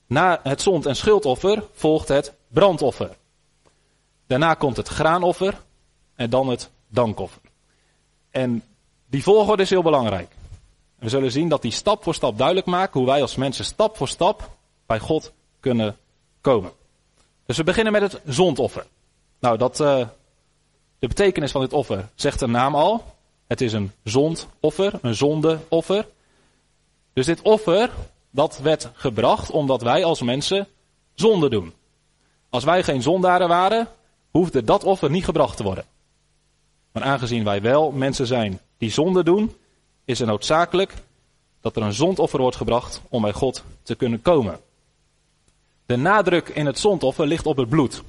Na 0.06 0.40
het 0.42 0.62
zond- 0.62 0.87
en 0.87 0.97
schuldoffer 0.97 1.64
volgt 1.73 2.09
het 2.09 2.33
brandoffer. 2.49 3.16
Daarna 4.26 4.54
komt 4.54 4.76
het 4.76 4.88
graanoffer 4.88 5.61
en 6.14 6.30
dan 6.30 6.49
het 6.49 6.71
dankoffer. 6.88 7.42
En 8.30 8.62
die 9.06 9.23
volgorde 9.23 9.62
is 9.62 9.71
heel 9.71 9.83
belangrijk. 9.83 10.30
We 10.99 11.09
zullen 11.09 11.33
zien 11.33 11.49
dat 11.49 11.62
die 11.62 11.73
stap 11.73 12.02
voor 12.02 12.14
stap 12.14 12.38
duidelijk 12.38 12.66
maakt 12.66 12.94
hoe 12.94 13.06
wij 13.06 13.23
als 13.23 13.35
mensen 13.35 13.64
stap 13.64 13.97
voor 13.97 14.09
stap 14.09 14.56
bij 14.87 14.99
God 14.99 15.33
kunnen 15.61 15.97
komen. 16.40 16.73
Dus 17.47 17.56
we 17.56 17.64
beginnen 17.64 17.92
met 17.92 18.02
het 18.02 18.21
zondoffer. 18.25 18.87
Nou, 19.38 19.59
dat, 19.59 19.80
uh, 19.80 20.06
de 21.04 21.14
betekenis 21.14 21.50
van 21.50 21.61
dit 21.61 21.73
offer 21.73 22.08
zegt 22.14 22.38
de 22.38 22.46
naam 22.46 22.75
al. 22.75 23.04
Het 23.46 23.61
is 23.61 23.73
een 23.73 23.92
zondoffer, 24.04 24.99
een 25.02 25.14
zondeoffer. 25.14 26.06
Dus 27.12 27.26
dit 27.26 27.42
offer, 27.42 27.90
dat 28.30 28.58
werd 28.58 28.90
gebracht 28.92 29.50
omdat 29.50 29.82
wij 29.82 30.04
als 30.04 30.23
mensen 30.23 30.66
zonde 31.14 31.50
doen. 31.50 31.73
Als 32.50 32.64
wij 32.64 32.82
geen 32.82 33.02
zondaren 33.02 33.49
waren, 33.49 33.88
hoefde 34.30 34.64
dat 34.64 34.84
offer 34.84 35.11
niet 35.11 35.25
gebracht 35.25 35.56
te 35.56 35.62
worden. 35.62 35.84
Maar 36.92 37.02
aangezien 37.02 37.44
wij 37.44 37.62
wel 37.62 37.90
mensen 37.90 38.26
zijn 38.26 38.61
die 38.78 38.90
zonde 38.90 39.25
doen, 39.25 39.54
is 40.04 40.18
het 40.18 40.28
noodzakelijk 40.28 40.94
dat 41.61 41.76
er 41.76 41.82
een 41.82 41.92
zondoffer 41.92 42.40
wordt 42.40 42.56
gebracht 42.56 43.00
om 43.08 43.23
bij 43.23 43.32
God 43.32 43.62
te 43.82 43.94
kunnen 43.94 44.23
komen. 44.23 44.61
De 45.87 45.96
nadruk 45.96 46.49
in 46.49 46.66
het 46.66 46.78
zondoffer 46.78 47.26
ligt 47.26 47.46
op 47.46 47.56
het 47.56 47.68
bloed. 47.68 48.02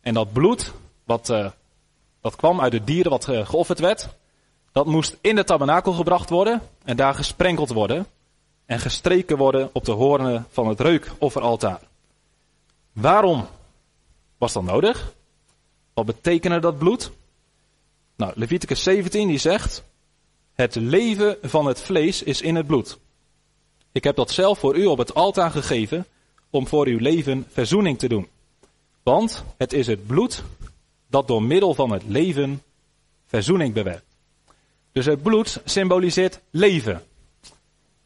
En 0.00 0.14
dat 0.14 0.32
bloed, 0.32 0.72
wat, 1.04 1.28
uh, 1.28 1.50
dat 2.20 2.36
kwam 2.36 2.60
uit 2.60 2.72
de 2.72 2.84
dieren 2.84 3.10
wat 3.10 3.28
uh, 3.28 3.46
geofferd 3.46 3.78
werd, 3.78 4.08
dat 4.72 4.86
moest 4.86 5.16
in 5.20 5.36
de 5.36 5.44
tabernakel 5.44 5.92
gebracht 5.92 6.30
worden 6.30 6.62
en 6.84 6.96
daar 6.96 7.14
gesprenkeld 7.14 7.72
worden 7.72 8.06
en 8.66 8.80
gestreken 8.80 9.36
worden 9.36 9.70
op 9.72 9.84
de 9.84 9.92
hoornen 9.92 10.46
van 10.50 10.68
het 10.68 10.80
reukofferaltaar. 10.80 11.80
Waarom 12.92 13.46
was 14.38 14.52
dat 14.52 14.62
nodig? 14.62 15.12
Wat 15.94 16.06
betekende 16.06 16.58
dat 16.58 16.78
bloed? 16.78 17.10
Nou, 18.16 18.32
Leviticus 18.34 18.82
17 18.82 19.28
die 19.28 19.38
zegt, 19.38 19.82
het 20.52 20.74
leven 20.74 21.36
van 21.42 21.66
het 21.66 21.80
vlees 21.80 22.22
is 22.22 22.40
in 22.40 22.54
het 22.54 22.66
bloed. 22.66 22.98
Ik 23.92 24.04
heb 24.04 24.16
dat 24.16 24.30
zelf 24.30 24.58
voor 24.58 24.76
u 24.76 24.86
op 24.86 24.98
het 24.98 25.14
altaar 25.14 25.50
gegeven 25.50 26.06
om 26.50 26.66
voor 26.66 26.86
uw 26.86 26.98
leven 26.98 27.46
verzoening 27.48 27.98
te 27.98 28.08
doen. 28.08 28.28
Want 29.02 29.44
het 29.56 29.72
is 29.72 29.86
het 29.86 30.06
bloed 30.06 30.42
dat 31.08 31.28
door 31.28 31.42
middel 31.42 31.74
van 31.74 31.90
het 31.90 32.02
leven 32.06 32.62
verzoening 33.26 33.74
bewerkt. 33.74 34.16
Dus 34.92 35.06
het 35.06 35.22
bloed 35.22 35.60
symboliseert 35.64 36.40
leven. 36.50 37.02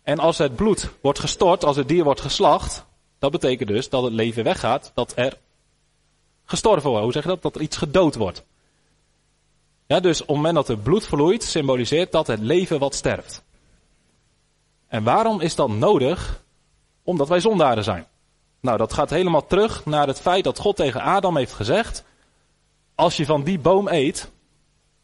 En 0.03 0.19
als 0.19 0.39
het 0.39 0.57
bloed 0.57 0.91
wordt 1.01 1.19
gestort, 1.19 1.65
als 1.65 1.77
het 1.77 1.89
dier 1.89 2.05
wordt 2.05 2.21
geslacht, 2.21 2.85
dat 3.19 3.31
betekent 3.31 3.69
dus 3.69 3.89
dat 3.89 4.03
het 4.03 4.13
leven 4.13 4.45
weggaat, 4.45 4.93
dat 4.95 5.13
er 5.17 5.39
gestorven 6.45 6.89
wordt. 6.89 7.05
Hoe 7.05 7.13
zeg 7.13 7.23
je 7.23 7.29
dat? 7.29 7.43
Dat 7.43 7.55
er 7.55 7.61
iets 7.61 7.77
gedood 7.77 8.15
wordt. 8.15 8.45
Ja, 9.87 10.01
dus 10.01 10.21
op 10.21 10.27
het 10.27 10.37
moment 10.37 10.55
dat 10.55 10.69
het 10.69 10.83
bloed 10.83 11.07
vloeit, 11.07 11.43
symboliseert 11.43 12.13
dat 12.13 12.27
het 12.27 12.41
leven 12.41 12.79
wat 12.79 12.95
sterft. 12.95 13.43
En 14.89 15.03
waarom 15.03 15.41
is 15.41 15.55
dat 15.55 15.69
nodig? 15.69 16.45
Omdat 17.03 17.29
wij 17.29 17.41
zondaren 17.41 17.85
zijn. 17.85 18.07
Nou, 18.61 18.79
dat 18.79 18.93
gaat 18.93 19.11
helemaal 19.11 19.47
terug 19.47 19.85
naar 19.85 20.07
het 20.07 20.21
feit 20.21 20.45
dat 20.45 20.59
God 20.59 20.77
tegen 20.77 21.01
Adam 21.01 21.37
heeft 21.37 21.53
gezegd: 21.53 22.05
Als 23.03 23.17
je 23.17 23.27
van 23.27 23.43
die 23.43 23.59
boom 23.59 23.89
eet, 23.89 24.31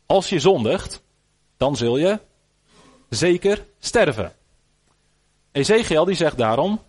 als 0.07 0.29
je 0.29 0.39
zondigt, 0.39 1.03
dan 1.57 1.77
zul 1.77 1.97
je 1.97 2.19
zeker 3.09 3.67
sterven. 3.79 4.33
Ezekiel 5.53 6.05
die 6.05 6.15
zegt 6.15 6.37
daarom: 6.37 6.81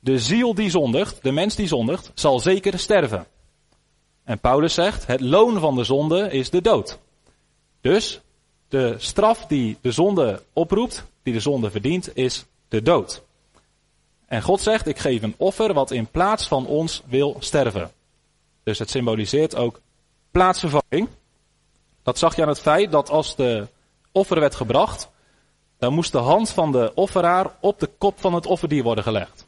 De 0.00 0.18
ziel 0.18 0.54
die 0.54 0.70
zondigt, 0.70 1.22
de 1.22 1.32
mens 1.32 1.54
die 1.54 1.66
zondigt, 1.66 2.10
zal 2.14 2.40
zeker 2.40 2.78
sterven. 2.78 3.26
En 4.24 4.38
Paulus 4.38 4.74
zegt: 4.74 5.06
Het 5.06 5.20
loon 5.20 5.60
van 5.60 5.74
de 5.74 5.84
zonde 5.84 6.30
is 6.30 6.50
de 6.50 6.62
dood. 6.62 6.98
Dus 7.80 8.20
de 8.68 8.94
straf 8.98 9.46
die 9.46 9.76
de 9.80 9.92
zonde 9.92 10.42
oproept, 10.52 11.04
die 11.22 11.32
de 11.32 11.40
zonde 11.40 11.70
verdient, 11.70 12.16
is 12.16 12.44
de 12.68 12.82
dood. 12.82 13.22
En 14.26 14.42
God 14.42 14.60
zegt, 14.60 14.86
ik 14.86 14.98
geef 14.98 15.22
een 15.22 15.34
offer 15.36 15.72
wat 15.72 15.90
in 15.90 16.06
plaats 16.06 16.46
van 16.46 16.66
ons 16.66 17.02
wil 17.06 17.36
sterven. 17.38 17.90
Dus 18.62 18.78
het 18.78 18.90
symboliseert 18.90 19.56
ook 19.56 19.82
plaatsvervanging. 20.34 21.08
Dat 22.02 22.18
zag 22.18 22.36
je 22.36 22.42
aan 22.42 22.48
het 22.48 22.60
feit 22.60 22.90
dat 22.90 23.10
als 23.10 23.36
de 23.36 23.66
offer 24.12 24.40
werd 24.40 24.54
gebracht, 24.54 25.08
dan 25.78 25.94
moest 25.94 26.12
de 26.12 26.18
hand 26.18 26.50
van 26.50 26.72
de 26.72 26.92
offeraar 26.94 27.50
op 27.60 27.80
de 27.80 27.90
kop 27.98 28.20
van 28.20 28.34
het 28.34 28.46
offerdier 28.46 28.82
worden 28.82 29.04
gelegd. 29.04 29.46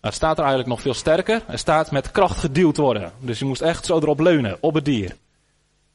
Er 0.00 0.12
staat 0.12 0.36
er 0.36 0.44
eigenlijk 0.44 0.68
nog 0.68 0.80
veel 0.80 0.94
sterker. 0.94 1.42
Er 1.48 1.58
staat 1.58 1.90
met 1.90 2.10
kracht 2.10 2.38
geduwd 2.38 2.76
worden. 2.76 3.12
Dus 3.18 3.38
je 3.38 3.44
moest 3.44 3.60
echt 3.60 3.86
zo 3.86 3.96
erop 3.96 4.20
leunen, 4.20 4.56
op 4.60 4.74
het 4.74 4.84
dier. 4.84 5.16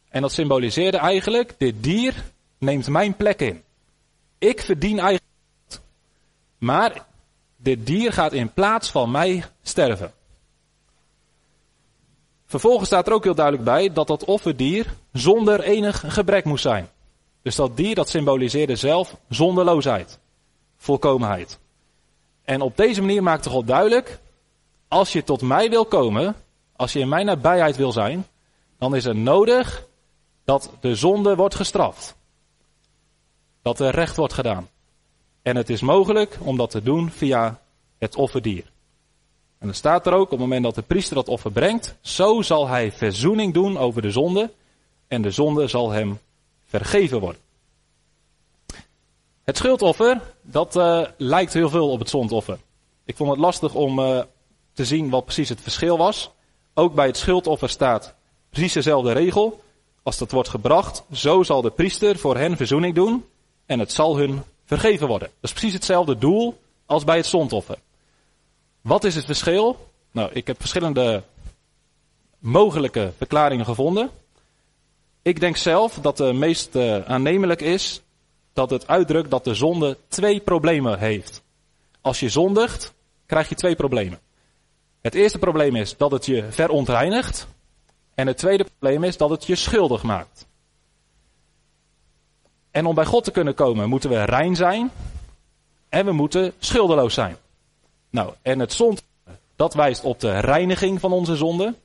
En 0.09 0.21
dat 0.21 0.31
symboliseerde 0.31 0.97
eigenlijk, 0.97 1.53
dit 1.57 1.83
dier 1.83 2.23
neemt 2.57 2.87
mijn 2.87 3.15
plek 3.15 3.41
in. 3.41 3.63
Ik 4.37 4.61
verdien 4.61 4.99
eigenlijk. 4.99 5.23
Maar 6.57 7.05
dit 7.57 7.85
dier 7.85 8.13
gaat 8.13 8.33
in 8.33 8.53
plaats 8.53 8.91
van 8.91 9.11
mij 9.11 9.43
sterven. 9.61 10.11
Vervolgens 12.47 12.87
staat 12.87 13.07
er 13.07 13.13
ook 13.13 13.23
heel 13.23 13.35
duidelijk 13.35 13.65
bij 13.65 13.93
dat 13.93 14.07
dat 14.07 14.25
offerdier 14.25 14.93
zonder 15.13 15.61
enig 15.61 16.03
gebrek 16.07 16.45
moest 16.45 16.61
zijn. 16.61 16.89
Dus 17.41 17.55
dat 17.55 17.77
dier 17.77 17.95
dat 17.95 18.09
symboliseerde 18.09 18.75
zelf 18.75 19.15
zonderloosheid, 19.29 20.19
volkomenheid. 20.77 21.59
En 22.43 22.61
op 22.61 22.77
deze 22.77 23.01
manier 23.01 23.23
maakte 23.23 23.49
God 23.49 23.67
duidelijk, 23.67 24.19
als 24.87 25.13
je 25.13 25.23
tot 25.23 25.41
mij 25.41 25.69
wil 25.69 25.85
komen, 25.85 26.35
als 26.75 26.93
je 26.93 26.99
in 26.99 27.09
mijn 27.09 27.25
nabijheid 27.25 27.75
wil 27.75 27.91
zijn, 27.91 28.27
dan 28.77 28.95
is 28.95 29.03
het 29.03 29.17
nodig 29.17 29.85
dat 30.45 30.71
de 30.79 30.95
zonde 30.95 31.35
wordt 31.35 31.55
gestraft. 31.55 32.15
Dat 33.61 33.79
er 33.79 33.95
recht 33.95 34.15
wordt 34.15 34.33
gedaan. 34.33 34.69
En 35.41 35.55
het 35.55 35.69
is 35.69 35.81
mogelijk 35.81 36.37
om 36.41 36.57
dat 36.57 36.69
te 36.69 36.81
doen 36.81 37.11
via 37.11 37.59
het 37.97 38.15
offerdier. 38.15 38.71
En 39.59 39.67
dan 39.67 39.75
staat 39.75 40.07
er 40.07 40.13
ook, 40.13 40.23
op 40.23 40.29
het 40.29 40.39
moment 40.39 40.63
dat 40.63 40.75
de 40.75 40.81
priester 40.81 41.15
dat 41.15 41.27
offer 41.27 41.51
brengt, 41.51 41.95
zo 42.01 42.41
zal 42.41 42.67
hij 42.67 42.91
verzoening 42.91 43.53
doen 43.53 43.77
over 43.77 44.01
de 44.01 44.11
zonde 44.11 44.51
en 45.07 45.21
de 45.21 45.31
zonde 45.31 45.67
zal 45.67 45.91
hem 45.91 46.19
vergeven 46.65 47.19
worden. 47.19 47.41
Het 49.43 49.57
schuldoffer, 49.57 50.21
dat 50.41 50.75
uh, 50.75 51.05
lijkt 51.17 51.53
heel 51.53 51.69
veel 51.69 51.89
op 51.89 51.99
het 51.99 52.09
zondoffer. 52.09 52.57
Ik 53.05 53.15
vond 53.15 53.29
het 53.29 53.39
lastig 53.39 53.73
om 53.73 53.99
uh, 53.99 54.21
te 54.73 54.85
zien 54.85 55.09
wat 55.09 55.25
precies 55.25 55.49
het 55.49 55.61
verschil 55.61 55.97
was. 55.97 56.31
Ook 56.73 56.93
bij 56.93 57.05
het 57.05 57.17
schuldoffer 57.17 57.69
staat 57.69 58.13
precies 58.49 58.73
dezelfde 58.73 59.11
regel. 59.11 59.61
Als 60.03 60.17
dat 60.17 60.31
wordt 60.31 60.49
gebracht, 60.49 61.03
zo 61.11 61.43
zal 61.43 61.61
de 61.61 61.69
priester 61.69 62.17
voor 62.17 62.37
hen 62.37 62.57
verzoening 62.57 62.95
doen 62.95 63.25
en 63.65 63.79
het 63.79 63.91
zal 63.91 64.17
hun 64.17 64.43
vergeven 64.65 65.07
worden. 65.07 65.27
Dat 65.27 65.49
is 65.49 65.51
precies 65.51 65.73
hetzelfde 65.73 66.17
doel 66.17 66.57
als 66.85 67.03
bij 67.03 67.17
het 67.17 67.25
zondoffer. 67.25 67.77
Wat 68.87 69.03
is 69.03 69.15
het 69.15 69.25
verschil? 69.25 69.89
Nou, 70.11 70.31
ik 70.33 70.47
heb 70.47 70.59
verschillende 70.59 71.23
mogelijke 72.39 73.11
verklaringen 73.17 73.65
gevonden. 73.65 74.09
Ik 75.21 75.39
denk 75.39 75.57
zelf 75.57 75.99
dat 76.01 76.17
de 76.17 76.33
meest 76.33 76.75
uh, 76.75 77.05
aannemelijk 77.05 77.61
is 77.61 78.01
dat 78.53 78.69
het 78.69 78.87
uitdrukt 78.87 79.31
dat 79.31 79.43
de 79.43 79.53
zonde 79.53 79.97
twee 80.07 80.39
problemen 80.39 80.99
heeft. 80.99 81.43
Als 82.01 82.19
je 82.19 82.29
zondigt, 82.29 82.93
krijg 83.25 83.49
je 83.49 83.55
twee 83.55 83.75
problemen. 83.75 84.19
Het 85.01 85.13
eerste 85.13 85.39
probleem 85.39 85.75
is 85.75 85.97
dat 85.97 86.11
het 86.11 86.25
je 86.25 86.51
verontreinigt. 86.51 87.47
En 88.15 88.27
het 88.27 88.37
tweede 88.37 88.63
probleem 88.63 89.03
is 89.03 89.17
dat 89.17 89.29
het 89.29 89.45
je 89.45 89.55
schuldig 89.55 90.03
maakt. 90.03 90.47
En 92.71 92.85
om 92.85 92.95
bij 92.95 93.05
God 93.05 93.23
te 93.23 93.31
kunnen 93.31 93.53
komen 93.53 93.89
moeten 93.89 94.09
we 94.09 94.23
rein 94.23 94.55
zijn 94.55 94.91
en 95.89 96.05
we 96.05 96.11
moeten 96.11 96.53
schuldeloos 96.59 97.13
zijn. 97.13 97.37
Nou, 98.17 98.33
en 98.41 98.59
het 98.59 98.73
zond, 98.73 99.03
dat 99.55 99.73
wijst 99.73 100.03
op 100.03 100.19
de 100.19 100.39
reiniging 100.39 100.99
van 100.99 101.11
onze 101.11 101.35
zonde. 101.35 101.75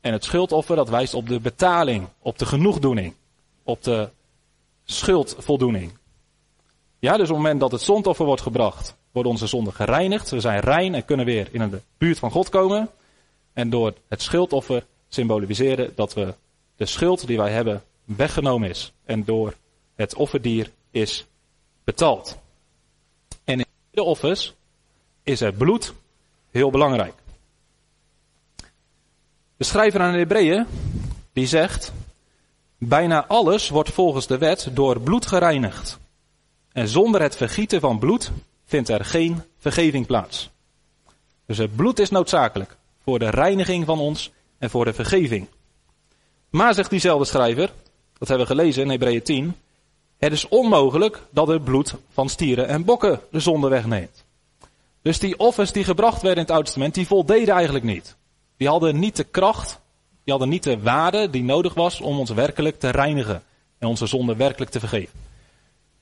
En 0.00 0.12
het 0.12 0.24
schuldoffer, 0.24 0.76
dat 0.76 0.88
wijst 0.88 1.14
op 1.14 1.28
de 1.28 1.40
betaling, 1.40 2.08
op 2.18 2.38
de 2.38 2.46
genoegdoening, 2.46 3.14
op 3.62 3.82
de 3.82 4.08
schuldvoldoening. 4.84 5.92
Ja, 6.98 7.12
dus 7.12 7.28
op 7.28 7.34
het 7.34 7.36
moment 7.36 7.60
dat 7.60 7.72
het 7.72 7.80
zondoffer 7.80 8.26
wordt 8.26 8.42
gebracht, 8.42 8.96
wordt 9.12 9.28
onze 9.28 9.46
zonde 9.46 9.72
gereinigd. 9.72 10.30
We 10.30 10.40
zijn 10.40 10.60
rein 10.60 10.94
en 10.94 11.04
kunnen 11.04 11.26
weer 11.26 11.48
in 11.50 11.70
de 11.70 11.80
buurt 11.98 12.18
van 12.18 12.30
God 12.30 12.48
komen. 12.48 12.90
En 13.52 13.70
door 13.70 13.94
het 14.08 14.22
schuldoffer 14.22 14.86
symboliseren 15.08 15.92
dat 15.94 16.14
we 16.14 16.34
de 16.76 16.86
schuld 16.86 17.26
die 17.26 17.36
wij 17.36 17.50
hebben 17.50 17.82
weggenomen 18.04 18.68
is. 18.68 18.92
En 19.04 19.24
door 19.24 19.54
het 19.94 20.14
offerdier 20.14 20.70
is 20.90 21.26
betaald. 21.84 22.38
de 23.90 24.02
offers 24.02 24.56
is 25.28 25.40
het 25.40 25.58
bloed 25.58 25.94
heel 26.50 26.70
belangrijk. 26.70 27.14
De 29.56 29.64
schrijver 29.64 30.00
aan 30.00 30.12
de 30.12 30.18
Hebreeën, 30.18 30.66
die 31.32 31.46
zegt, 31.46 31.92
bijna 32.78 33.26
alles 33.26 33.68
wordt 33.68 33.90
volgens 33.90 34.26
de 34.26 34.38
wet 34.38 34.68
door 34.72 35.00
bloed 35.00 35.26
gereinigd. 35.26 35.98
En 36.72 36.88
zonder 36.88 37.22
het 37.22 37.36
vergieten 37.36 37.80
van 37.80 37.98
bloed 37.98 38.30
vindt 38.64 38.88
er 38.88 39.04
geen 39.04 39.42
vergeving 39.58 40.06
plaats. 40.06 40.50
Dus 41.46 41.58
het 41.58 41.76
bloed 41.76 41.98
is 41.98 42.10
noodzakelijk 42.10 42.76
voor 43.02 43.18
de 43.18 43.30
reiniging 43.30 43.84
van 43.84 43.98
ons 43.98 44.32
en 44.58 44.70
voor 44.70 44.84
de 44.84 44.92
vergeving. 44.92 45.46
Maar 46.50 46.74
zegt 46.74 46.90
diezelfde 46.90 47.24
schrijver, 47.24 47.72
dat 48.18 48.28
hebben 48.28 48.46
we 48.46 48.54
gelezen 48.54 48.82
in 48.82 48.90
Hebreeën 48.90 49.22
10, 49.22 49.56
het 50.18 50.32
is 50.32 50.48
onmogelijk 50.48 51.22
dat 51.30 51.48
het 51.48 51.64
bloed 51.64 51.94
van 52.12 52.28
stieren 52.28 52.68
en 52.68 52.84
bokken 52.84 53.20
de 53.30 53.40
zonde 53.40 53.68
wegneemt. 53.68 54.26
Dus 55.02 55.18
die 55.18 55.38
offers 55.38 55.72
die 55.72 55.84
gebracht 55.84 56.22
werden 56.22 56.34
in 56.34 56.40
het 56.42 56.50
Oude 56.50 56.64
Testament, 56.64 56.94
die 56.94 57.06
voldeden 57.06 57.54
eigenlijk 57.54 57.84
niet. 57.84 58.16
Die 58.56 58.68
hadden 58.68 58.98
niet 58.98 59.16
de 59.16 59.24
kracht, 59.24 59.80
die 60.24 60.32
hadden 60.32 60.48
niet 60.48 60.62
de 60.62 60.80
waarde 60.80 61.30
die 61.30 61.42
nodig 61.42 61.74
was 61.74 62.00
om 62.00 62.18
ons 62.18 62.30
werkelijk 62.30 62.78
te 62.78 62.90
reinigen 62.90 63.42
en 63.78 63.88
onze 63.88 64.06
zonde 64.06 64.36
werkelijk 64.36 64.70
te 64.70 64.78
vergeven. 64.78 65.18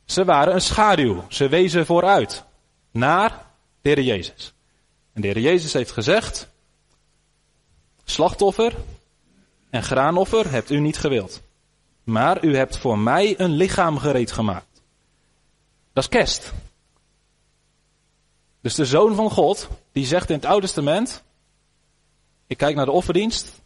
Ze 0.04 0.24
waren 0.24 0.54
een 0.54 0.60
schaduw, 0.60 1.24
ze 1.28 1.48
wezen 1.48 1.86
vooruit 1.86 2.44
naar 2.90 3.44
de 3.82 3.88
Heer 3.88 4.02
Jezus. 4.02 4.52
En 5.12 5.20
de 5.20 5.26
Heer 5.26 5.38
Jezus 5.38 5.72
heeft 5.72 5.92
gezegd, 5.92 6.48
slachtoffer 8.04 8.74
en 9.70 9.82
graanoffer 9.82 10.50
hebt 10.50 10.70
u 10.70 10.78
niet 10.78 10.98
gewild. 10.98 11.42
Maar 12.04 12.44
u 12.44 12.56
hebt 12.56 12.78
voor 12.78 12.98
mij 12.98 13.34
een 13.40 13.50
lichaam 13.50 13.98
gereed 13.98 14.32
gemaakt. 14.32 14.82
Dat 15.92 16.02
is 16.02 16.08
kerst. 16.08 16.52
Dus 18.66 18.74
de 18.74 18.84
zoon 18.84 19.14
van 19.14 19.30
God, 19.30 19.68
die 19.92 20.06
zegt 20.06 20.30
in 20.30 20.36
het 20.36 20.44
Oude 20.44 20.66
Testament, 20.66 21.22
ik 22.46 22.56
kijk 22.56 22.76
naar 22.76 22.84
de 22.84 22.90
offerdienst 22.90 23.62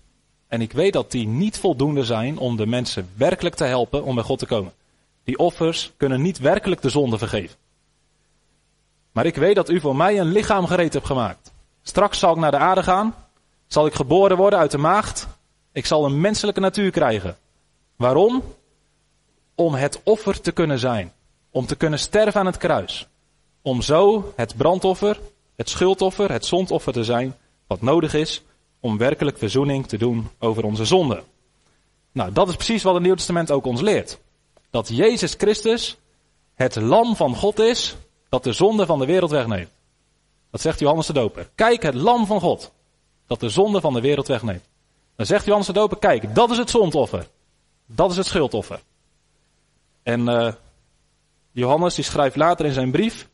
en 0.48 0.60
ik 0.60 0.72
weet 0.72 0.92
dat 0.92 1.10
die 1.10 1.26
niet 1.26 1.58
voldoende 1.58 2.04
zijn 2.04 2.38
om 2.38 2.56
de 2.56 2.66
mensen 2.66 3.08
werkelijk 3.16 3.54
te 3.54 3.64
helpen 3.64 4.04
om 4.04 4.14
bij 4.14 4.24
God 4.24 4.38
te 4.38 4.46
komen. 4.46 4.72
Die 5.24 5.38
offers 5.38 5.92
kunnen 5.96 6.22
niet 6.22 6.38
werkelijk 6.38 6.82
de 6.82 6.88
zonde 6.88 7.18
vergeven. 7.18 7.56
Maar 9.12 9.26
ik 9.26 9.36
weet 9.36 9.54
dat 9.54 9.68
u 9.70 9.80
voor 9.80 9.96
mij 9.96 10.20
een 10.20 10.32
lichaam 10.32 10.66
gereed 10.66 10.92
hebt 10.92 11.06
gemaakt. 11.06 11.52
Straks 11.82 12.18
zal 12.18 12.32
ik 12.32 12.38
naar 12.38 12.50
de 12.50 12.56
aarde 12.56 12.82
gaan, 12.82 13.14
zal 13.66 13.86
ik 13.86 13.94
geboren 13.94 14.36
worden 14.36 14.58
uit 14.58 14.70
de 14.70 14.78
maagd, 14.78 15.26
ik 15.72 15.86
zal 15.86 16.04
een 16.04 16.20
menselijke 16.20 16.60
natuur 16.60 16.90
krijgen. 16.90 17.36
Waarom? 17.96 18.42
Om 19.54 19.74
het 19.74 20.00
offer 20.04 20.40
te 20.40 20.52
kunnen 20.52 20.78
zijn. 20.78 21.12
Om 21.50 21.66
te 21.66 21.76
kunnen 21.76 21.98
sterven 21.98 22.40
aan 22.40 22.46
het 22.46 22.56
kruis. 22.56 23.09
Om 23.62 23.82
zo 23.82 24.32
het 24.36 24.56
brandoffer, 24.56 25.20
het 25.56 25.68
schuldoffer, 25.68 26.32
het 26.32 26.46
zondoffer 26.46 26.92
te 26.92 27.04
zijn 27.04 27.36
wat 27.66 27.82
nodig 27.82 28.14
is 28.14 28.42
om 28.80 28.98
werkelijk 28.98 29.38
verzoening 29.38 29.86
te 29.86 29.96
doen 29.96 30.30
over 30.38 30.64
onze 30.64 30.84
zonden. 30.84 31.22
Nou, 32.12 32.32
dat 32.32 32.48
is 32.48 32.54
precies 32.54 32.82
wat 32.82 32.94
het 32.94 33.02
Nieuw 33.02 33.14
Testament 33.14 33.50
ook 33.50 33.66
ons 33.66 33.80
leert. 33.80 34.18
Dat 34.70 34.88
Jezus 34.88 35.34
Christus 35.38 35.98
het 36.54 36.76
lam 36.76 37.16
van 37.16 37.36
God 37.36 37.58
is 37.58 37.96
dat 38.28 38.44
de 38.44 38.52
zonde 38.52 38.86
van 38.86 38.98
de 38.98 39.06
wereld 39.06 39.30
wegneemt. 39.30 39.70
Dat 40.50 40.60
zegt 40.60 40.78
Johannes 40.78 41.06
de 41.06 41.12
Doper. 41.12 41.50
Kijk, 41.54 41.82
het 41.82 41.94
lam 41.94 42.26
van 42.26 42.40
God 42.40 42.72
dat 43.26 43.40
de 43.40 43.48
zonde 43.48 43.80
van 43.80 43.94
de 43.94 44.00
wereld 44.00 44.26
wegneemt. 44.26 44.64
Dan 45.16 45.26
zegt 45.26 45.44
Johannes 45.44 45.66
de 45.66 45.72
Doper, 45.72 45.98
kijk, 45.98 46.34
dat 46.34 46.50
is 46.50 46.58
het 46.58 46.70
zondoffer. 46.70 47.28
Dat 47.86 48.10
is 48.10 48.16
het 48.16 48.26
schuldoffer. 48.26 48.80
En 50.02 50.20
uh, 50.20 50.52
Johannes 51.50 51.94
die 51.94 52.04
schrijft 52.04 52.36
later 52.36 52.66
in 52.66 52.72
zijn 52.72 52.90
brief, 52.90 53.28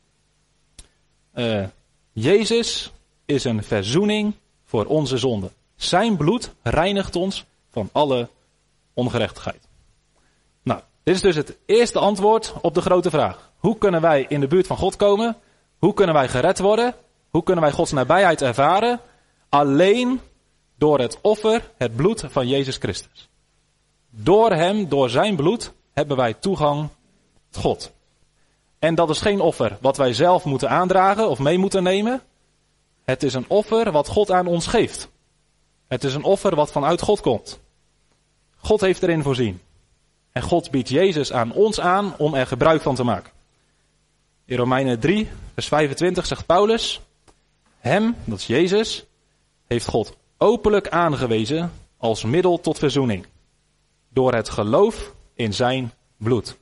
uh, 1.37 1.63
Jezus 2.11 2.91
is 3.25 3.43
een 3.43 3.63
verzoening 3.63 4.33
voor 4.65 4.85
onze 4.85 5.17
zonde. 5.17 5.51
Zijn 5.75 6.17
bloed 6.17 6.51
reinigt 6.63 7.15
ons 7.15 7.45
van 7.71 7.89
alle 7.91 8.29
ongerechtigheid. 8.93 9.67
Nou, 10.63 10.79
dit 11.03 11.15
is 11.15 11.21
dus 11.21 11.35
het 11.35 11.57
eerste 11.65 11.99
antwoord 11.99 12.53
op 12.61 12.73
de 12.73 12.81
grote 12.81 13.09
vraag. 13.09 13.51
Hoe 13.57 13.77
kunnen 13.77 14.01
wij 14.01 14.25
in 14.29 14.39
de 14.39 14.47
buurt 14.47 14.67
van 14.67 14.77
God 14.77 14.95
komen? 14.95 15.37
Hoe 15.77 15.93
kunnen 15.93 16.15
wij 16.15 16.27
gered 16.27 16.59
worden? 16.59 16.95
Hoe 17.29 17.43
kunnen 17.43 17.63
wij 17.63 17.73
Gods 17.73 17.91
nabijheid 17.91 18.41
ervaren? 18.41 18.99
Alleen 19.49 20.19
door 20.77 20.99
het 20.99 21.19
offer, 21.21 21.71
het 21.77 21.95
bloed 21.95 22.23
van 22.27 22.47
Jezus 22.47 22.77
Christus. 22.77 23.29
Door 24.09 24.51
hem, 24.51 24.89
door 24.89 25.09
zijn 25.09 25.35
bloed, 25.35 25.73
hebben 25.93 26.17
wij 26.17 26.33
toegang 26.33 26.89
tot 27.49 27.61
God. 27.61 27.95
En 28.87 28.95
dat 28.95 29.09
is 29.09 29.21
geen 29.21 29.39
offer 29.39 29.77
wat 29.81 29.97
wij 29.97 30.13
zelf 30.13 30.43
moeten 30.45 30.69
aandragen 30.69 31.29
of 31.29 31.39
mee 31.39 31.57
moeten 31.57 31.83
nemen. 31.83 32.21
Het 33.03 33.23
is 33.23 33.33
een 33.33 33.45
offer 33.47 33.91
wat 33.91 34.07
God 34.07 34.31
aan 34.31 34.47
ons 34.47 34.67
geeft. 34.67 35.09
Het 35.87 36.03
is 36.03 36.13
een 36.13 36.23
offer 36.23 36.55
wat 36.55 36.71
vanuit 36.71 37.01
God 37.01 37.21
komt. 37.21 37.59
God 38.57 38.81
heeft 38.81 39.03
erin 39.03 39.23
voorzien. 39.23 39.61
En 40.31 40.41
God 40.41 40.71
biedt 40.71 40.89
Jezus 40.89 41.33
aan 41.33 41.51
ons 41.51 41.79
aan 41.79 42.17
om 42.17 42.33
er 42.33 42.47
gebruik 42.47 42.81
van 42.81 42.95
te 42.95 43.03
maken. 43.03 43.31
In 44.45 44.57
Romeinen 44.57 44.99
3, 44.99 45.29
vers 45.53 45.67
25 45.67 46.25
zegt 46.25 46.45
Paulus, 46.45 47.01
Hem, 47.79 48.15
dat 48.23 48.37
is 48.37 48.47
Jezus, 48.47 49.05
heeft 49.65 49.87
God 49.87 50.17
openlijk 50.37 50.89
aangewezen 50.89 51.71
als 51.97 52.23
middel 52.23 52.59
tot 52.59 52.79
verzoening. 52.79 53.25
Door 54.09 54.33
het 54.33 54.49
geloof 54.49 55.13
in 55.33 55.53
zijn 55.53 55.93
bloed. 56.17 56.57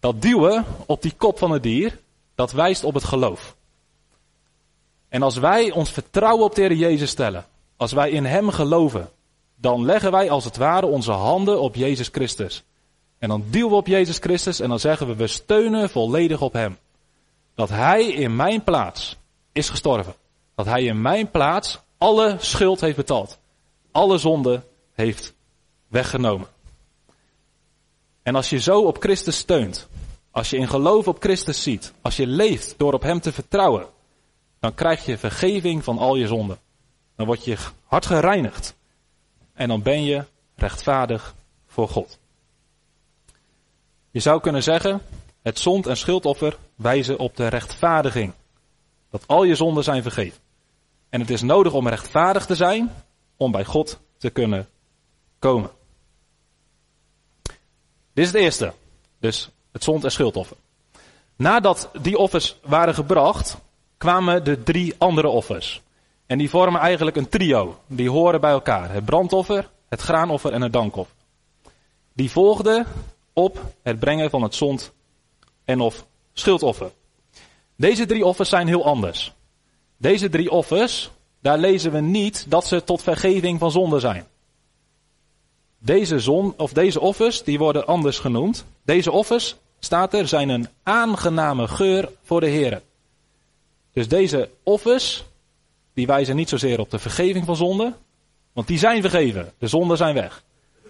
Dat 0.00 0.22
duwen 0.22 0.64
op 0.86 1.02
die 1.02 1.14
kop 1.16 1.38
van 1.38 1.50
het 1.50 1.62
dier, 1.62 1.98
dat 2.34 2.52
wijst 2.52 2.84
op 2.84 2.94
het 2.94 3.04
geloof. 3.04 3.56
En 5.08 5.22
als 5.22 5.36
wij 5.36 5.70
ons 5.70 5.90
vertrouwen 5.90 6.44
op 6.44 6.54
de 6.54 6.60
Heer 6.60 6.74
Jezus 6.74 7.10
stellen, 7.10 7.46
als 7.76 7.92
wij 7.92 8.10
in 8.10 8.24
Hem 8.24 8.50
geloven, 8.50 9.10
dan 9.56 9.84
leggen 9.84 10.10
wij 10.10 10.30
als 10.30 10.44
het 10.44 10.56
ware 10.56 10.86
onze 10.86 11.12
handen 11.12 11.60
op 11.60 11.74
Jezus 11.74 12.08
Christus. 12.12 12.62
En 13.18 13.28
dan 13.28 13.44
duwen 13.50 13.70
we 13.70 13.76
op 13.76 13.86
Jezus 13.86 14.18
Christus 14.18 14.60
en 14.60 14.68
dan 14.68 14.80
zeggen 14.80 15.06
we, 15.06 15.14
we 15.14 15.26
steunen 15.26 15.90
volledig 15.90 16.40
op 16.40 16.52
Hem. 16.52 16.78
Dat 17.54 17.68
Hij 17.68 18.06
in 18.06 18.36
mijn 18.36 18.64
plaats 18.64 19.16
is 19.52 19.68
gestorven. 19.68 20.14
Dat 20.54 20.66
Hij 20.66 20.84
in 20.84 21.00
mijn 21.00 21.30
plaats 21.30 21.78
alle 21.98 22.36
schuld 22.38 22.80
heeft 22.80 22.96
betaald. 22.96 23.38
Alle 23.92 24.18
zonde 24.18 24.62
heeft 24.92 25.34
weggenomen. 25.88 26.46
En 28.22 28.34
als 28.34 28.50
je 28.50 28.58
zo 28.58 28.80
op 28.80 28.96
Christus 29.00 29.36
steunt, 29.36 29.88
als 30.30 30.50
je 30.50 30.56
in 30.56 30.68
geloof 30.68 31.08
op 31.08 31.22
Christus 31.22 31.62
ziet, 31.62 31.92
als 32.02 32.16
je 32.16 32.26
leeft 32.26 32.74
door 32.78 32.92
op 32.92 33.02
Hem 33.02 33.20
te 33.20 33.32
vertrouwen, 33.32 33.86
dan 34.58 34.74
krijg 34.74 35.04
je 35.04 35.18
vergeving 35.18 35.84
van 35.84 35.98
al 35.98 36.16
je 36.16 36.26
zonden. 36.26 36.58
Dan 37.16 37.26
word 37.26 37.44
je 37.44 37.56
hart 37.84 38.06
gereinigd. 38.06 38.74
En 39.52 39.68
dan 39.68 39.82
ben 39.82 40.04
je 40.04 40.24
rechtvaardig 40.54 41.34
voor 41.66 41.88
God. 41.88 42.18
Je 44.10 44.20
zou 44.20 44.40
kunnen 44.40 44.62
zeggen, 44.62 45.02
het 45.42 45.58
zond- 45.58 45.86
en 45.86 45.96
schuldoffer 45.96 46.58
wijzen 46.74 47.18
op 47.18 47.36
de 47.36 47.46
rechtvaardiging. 47.46 48.32
Dat 49.10 49.26
al 49.26 49.44
je 49.44 49.54
zonden 49.54 49.84
zijn 49.84 50.02
vergeven. 50.02 50.38
En 51.08 51.20
het 51.20 51.30
is 51.30 51.42
nodig 51.42 51.72
om 51.72 51.88
rechtvaardig 51.88 52.46
te 52.46 52.54
zijn 52.54 52.92
om 53.36 53.52
bij 53.52 53.64
God 53.64 54.00
te 54.18 54.30
kunnen 54.30 54.68
komen. 55.38 55.70
Dit 58.12 58.24
is 58.24 58.32
het 58.32 58.40
eerste. 58.40 58.72
Dus 59.18 59.50
het 59.72 59.84
zond- 59.84 60.04
en 60.04 60.12
schuldoffer. 60.12 60.56
Nadat 61.36 61.90
die 62.00 62.18
offers 62.18 62.56
waren 62.62 62.94
gebracht, 62.94 63.56
kwamen 63.98 64.44
de 64.44 64.62
drie 64.62 64.94
andere 64.98 65.28
offers. 65.28 65.82
En 66.26 66.38
die 66.38 66.50
vormen 66.50 66.80
eigenlijk 66.80 67.16
een 67.16 67.28
trio. 67.28 67.78
Die 67.86 68.10
horen 68.10 68.40
bij 68.40 68.50
elkaar. 68.50 68.92
Het 68.92 69.04
brandoffer, 69.04 69.68
het 69.88 70.00
graanoffer 70.00 70.52
en 70.52 70.62
het 70.62 70.72
dankoffer. 70.72 71.16
Die 72.12 72.30
volgden 72.30 72.86
op 73.32 73.60
het 73.82 73.98
brengen 73.98 74.30
van 74.30 74.42
het 74.42 74.54
zond- 74.54 74.92
en 75.64 75.80
of 75.80 76.06
schuldoffer. 76.32 76.90
Deze 77.76 78.06
drie 78.06 78.24
offers 78.24 78.48
zijn 78.48 78.66
heel 78.66 78.84
anders. 78.84 79.32
Deze 79.96 80.28
drie 80.28 80.50
offers, 80.50 81.10
daar 81.40 81.58
lezen 81.58 81.92
we 81.92 82.00
niet 82.00 82.46
dat 82.48 82.66
ze 82.66 82.84
tot 82.84 83.02
vergeving 83.02 83.58
van 83.58 83.70
zonde 83.70 83.98
zijn. 83.98 84.26
Deze, 85.78 86.18
zon, 86.18 86.54
of 86.56 86.72
deze 86.72 87.00
offers, 87.00 87.44
die 87.44 87.58
worden 87.58 87.86
anders 87.86 88.18
genoemd. 88.18 88.64
Deze 88.82 89.10
offers, 89.10 89.56
staat 89.80 90.14
er, 90.14 90.28
zijn 90.28 90.48
een 90.48 90.68
aangename 90.82 91.68
geur 91.68 92.08
voor 92.22 92.40
de 92.40 92.48
Heer. 92.48 92.82
Dus 93.92 94.08
deze 94.08 94.50
offers, 94.62 95.24
die 95.94 96.06
wijzen 96.06 96.36
niet 96.36 96.48
zozeer 96.48 96.80
op 96.80 96.90
de 96.90 96.98
vergeving 96.98 97.44
van 97.44 97.56
zonde, 97.56 97.94
want 98.52 98.66
die 98.66 98.78
zijn 98.78 99.00
vergeven, 99.00 99.52
de 99.58 99.66
zonden 99.66 99.96
zijn 99.96 100.14
weg. 100.14 100.42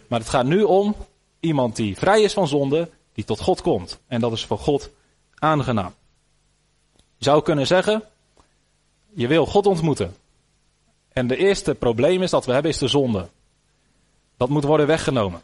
Maar 0.07 0.18
het 0.18 0.29
gaat 0.29 0.46
nu 0.46 0.62
om 0.62 0.94
iemand 1.40 1.76
die 1.76 1.96
vrij 1.96 2.22
is 2.22 2.33
van 2.33 2.48
zonde, 2.48 2.88
die 3.12 3.24
tot 3.24 3.40
God 3.40 3.62
komt. 3.62 4.00
En 4.07 4.20
dat 4.20 4.33
is 4.33 4.44
voor 4.44 4.59
God 4.59 4.90
aangenaam. 5.35 5.94
Je 6.96 7.24
zou 7.24 7.42
kunnen 7.42 7.66
zeggen, 7.66 8.03
je 9.14 9.26
wil 9.26 9.46
God 9.46 9.66
ontmoeten. 9.66 10.16
En 11.12 11.26
de 11.26 11.37
eerste 11.37 11.74
probleem 11.74 12.22
is 12.22 12.31
dat 12.31 12.44
we 12.44 12.53
hebben 12.53 12.70
is 12.70 12.79
de 12.79 12.88
zonde. 12.88 13.29
Dat 14.37 14.48
moet 14.48 14.64
worden 14.64 14.87
weggenomen. 14.87 15.42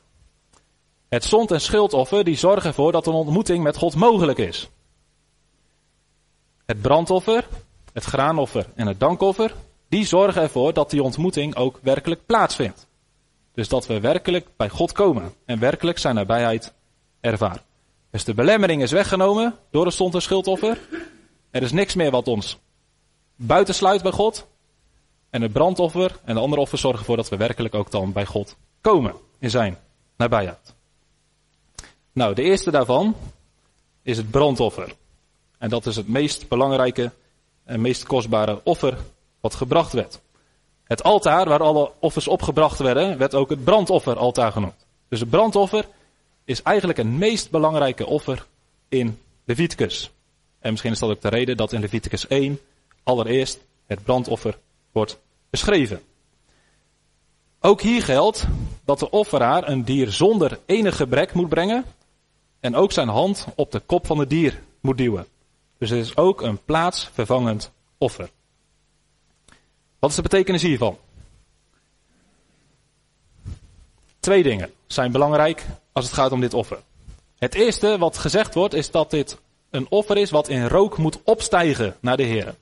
Het 1.08 1.24
zond- 1.24 1.50
en 1.50 1.60
schuldoffer 1.60 2.24
die 2.24 2.36
zorgen 2.36 2.68
ervoor 2.68 2.92
dat 2.92 3.06
een 3.06 3.12
ontmoeting 3.12 3.62
met 3.62 3.76
God 3.76 3.94
mogelijk 3.94 4.38
is. 4.38 4.68
Het 6.66 6.80
brandoffer, 6.80 7.48
het 7.92 8.04
graanoffer 8.04 8.66
en 8.74 8.86
het 8.86 9.00
dankoffer, 9.00 9.54
die 9.88 10.06
zorgen 10.06 10.42
ervoor 10.42 10.72
dat 10.72 10.90
die 10.90 11.02
ontmoeting 11.02 11.56
ook 11.56 11.78
werkelijk 11.82 12.26
plaatsvindt. 12.26 12.86
Dus 13.54 13.68
dat 13.68 13.86
we 13.86 14.00
werkelijk 14.00 14.46
bij 14.56 14.68
God 14.68 14.92
komen 14.92 15.34
en 15.44 15.58
werkelijk 15.58 15.98
zijn 15.98 16.14
nabijheid 16.14 16.72
ervaren. 17.20 17.62
Dus 18.10 18.24
de 18.24 18.34
belemmering 18.34 18.82
is 18.82 18.90
weggenomen 18.90 19.54
door 19.70 19.84
het 19.84 19.94
stond 19.94 20.14
een 20.14 20.22
schuldoffer. 20.22 20.78
Er 21.50 21.62
is 21.62 21.72
niks 21.72 21.94
meer 21.94 22.10
wat 22.10 22.28
ons 22.28 22.58
buitensluit 23.36 24.02
bij 24.02 24.12
God. 24.12 24.46
En 25.30 25.42
het 25.42 25.52
brandoffer 25.52 26.20
en 26.24 26.34
de 26.34 26.40
andere 26.40 26.60
offers 26.60 26.80
zorgen 26.80 27.00
ervoor 27.00 27.16
dat 27.16 27.28
we 27.28 27.36
werkelijk 27.36 27.74
ook 27.74 27.90
dan 27.90 28.12
bij 28.12 28.26
God 28.26 28.56
komen 28.80 29.14
in 29.38 29.50
zijn 29.50 29.78
nabijheid. 30.16 30.75
Nou, 32.16 32.34
de 32.34 32.42
eerste 32.42 32.70
daarvan 32.70 33.16
is 34.02 34.16
het 34.16 34.30
brandoffer. 34.30 34.94
En 35.58 35.68
dat 35.68 35.86
is 35.86 35.96
het 35.96 36.08
meest 36.08 36.48
belangrijke 36.48 37.10
en 37.64 37.80
meest 37.80 38.04
kostbare 38.06 38.60
offer 38.64 38.98
wat 39.40 39.54
gebracht 39.54 39.92
werd. 39.92 40.20
Het 40.84 41.02
altaar 41.02 41.48
waar 41.48 41.62
alle 41.62 41.92
offers 41.98 42.28
opgebracht 42.28 42.78
werden, 42.78 43.18
werd 43.18 43.34
ook 43.34 43.50
het 43.50 43.64
brandofferaltaar 43.64 44.52
genoemd. 44.52 44.86
Dus 45.08 45.20
het 45.20 45.30
brandoffer 45.30 45.88
is 46.44 46.62
eigenlijk 46.62 46.98
het 46.98 47.06
meest 47.06 47.50
belangrijke 47.50 48.06
offer 48.06 48.46
in 48.88 49.18
Leviticus. 49.44 50.10
En 50.58 50.70
misschien 50.70 50.92
is 50.92 50.98
dat 50.98 51.10
ook 51.10 51.20
de 51.20 51.28
reden 51.28 51.56
dat 51.56 51.72
in 51.72 51.80
Leviticus 51.80 52.26
1 52.26 52.60
allereerst 53.02 53.58
het 53.86 54.02
brandoffer 54.02 54.58
wordt 54.92 55.18
beschreven. 55.50 56.02
Ook 57.60 57.80
hier 57.80 58.02
geldt 58.02 58.46
dat 58.84 58.98
de 58.98 59.10
offeraar 59.10 59.68
een 59.68 59.84
dier 59.84 60.12
zonder 60.12 60.58
enig 60.66 60.96
gebrek 60.96 61.32
moet 61.32 61.48
brengen 61.48 61.84
en 62.66 62.76
ook 62.76 62.92
zijn 62.92 63.08
hand 63.08 63.46
op 63.54 63.72
de 63.72 63.80
kop 63.80 64.06
van 64.06 64.18
het 64.18 64.30
dier 64.30 64.62
moet 64.80 64.98
duwen. 64.98 65.26
Dus 65.78 65.90
het 65.90 65.98
is 65.98 66.16
ook 66.16 66.42
een 66.42 66.64
plaatsvervangend 66.64 67.70
offer. 67.98 68.30
Wat 69.98 70.10
is 70.10 70.16
de 70.16 70.22
betekenis 70.22 70.62
hiervan? 70.62 70.98
Twee 74.20 74.42
dingen 74.42 74.72
zijn 74.86 75.12
belangrijk 75.12 75.66
als 75.92 76.04
het 76.04 76.14
gaat 76.14 76.32
om 76.32 76.40
dit 76.40 76.54
offer. 76.54 76.78
Het 77.38 77.54
eerste 77.54 77.98
wat 77.98 78.18
gezegd 78.18 78.54
wordt 78.54 78.74
is 78.74 78.90
dat 78.90 79.10
dit 79.10 79.38
een 79.70 79.86
offer 79.88 80.16
is 80.16 80.30
wat 80.30 80.48
in 80.48 80.66
rook 80.66 80.98
moet 80.98 81.18
opstijgen 81.24 81.96
naar 82.00 82.16
de 82.16 82.22
Heer. 82.22 82.54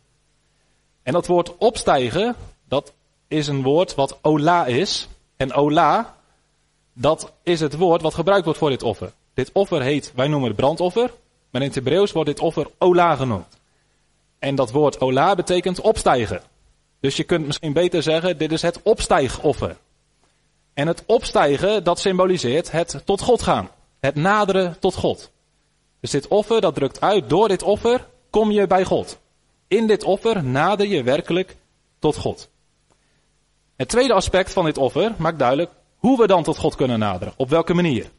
En 1.02 1.12
dat 1.12 1.26
woord 1.26 1.56
opstijgen, 1.56 2.36
dat 2.68 2.92
is 3.28 3.46
een 3.46 3.62
woord 3.62 3.94
wat 3.94 4.18
ola 4.22 4.66
is. 4.66 5.08
En 5.36 5.52
ola, 5.52 6.16
dat 6.92 7.32
is 7.42 7.60
het 7.60 7.76
woord 7.76 8.02
wat 8.02 8.14
gebruikt 8.14 8.44
wordt 8.44 8.58
voor 8.58 8.70
dit 8.70 8.82
offer. 8.82 9.12
Dit 9.34 9.50
offer 9.52 9.82
heet, 9.82 10.12
wij 10.14 10.28
noemen 10.28 10.48
het 10.48 10.56
brandoffer, 10.56 11.10
maar 11.50 11.60
in 11.60 11.66
het 11.66 11.76
Hebreeuws 11.76 12.12
wordt 12.12 12.28
dit 12.28 12.40
offer 12.40 12.70
ola 12.78 13.16
genoemd. 13.16 13.58
En 14.38 14.54
dat 14.54 14.70
woord 14.70 15.00
ola 15.00 15.34
betekent 15.34 15.80
opstijgen. 15.80 16.42
Dus 17.00 17.16
je 17.16 17.24
kunt 17.24 17.46
misschien 17.46 17.72
beter 17.72 18.02
zeggen, 18.02 18.38
dit 18.38 18.52
is 18.52 18.62
het 18.62 18.80
opstijgoffer. 18.82 19.76
En 20.74 20.86
het 20.86 21.02
opstijgen, 21.06 21.84
dat 21.84 21.98
symboliseert 21.98 22.70
het 22.70 23.02
tot 23.04 23.20
God 23.20 23.42
gaan. 23.42 23.68
Het 24.00 24.14
naderen 24.14 24.76
tot 24.78 24.94
God. 24.94 25.30
Dus 26.00 26.10
dit 26.10 26.28
offer, 26.28 26.60
dat 26.60 26.74
drukt 26.74 27.00
uit, 27.00 27.28
door 27.28 27.48
dit 27.48 27.62
offer 27.62 28.06
kom 28.30 28.50
je 28.50 28.66
bij 28.66 28.84
God. 28.84 29.18
In 29.68 29.86
dit 29.86 30.04
offer 30.04 30.44
nader 30.44 30.86
je 30.86 31.02
werkelijk 31.02 31.56
tot 31.98 32.16
God. 32.16 32.48
Het 33.76 33.88
tweede 33.88 34.12
aspect 34.12 34.52
van 34.52 34.64
dit 34.64 34.78
offer 34.78 35.14
maakt 35.18 35.38
duidelijk 35.38 35.70
hoe 35.96 36.18
we 36.18 36.26
dan 36.26 36.42
tot 36.42 36.56
God 36.56 36.74
kunnen 36.74 36.98
naderen. 36.98 37.34
Op 37.36 37.48
welke 37.48 37.74
manier. 37.74 38.10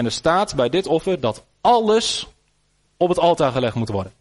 En 0.00 0.06
er 0.06 0.12
staat 0.12 0.54
bij 0.54 0.68
dit 0.68 0.86
offer 0.86 1.20
dat 1.20 1.44
alles 1.60 2.26
op 2.96 3.08
het 3.08 3.18
altaar 3.18 3.52
gelegd 3.52 3.74
moet 3.74 3.88
worden. 3.88 4.12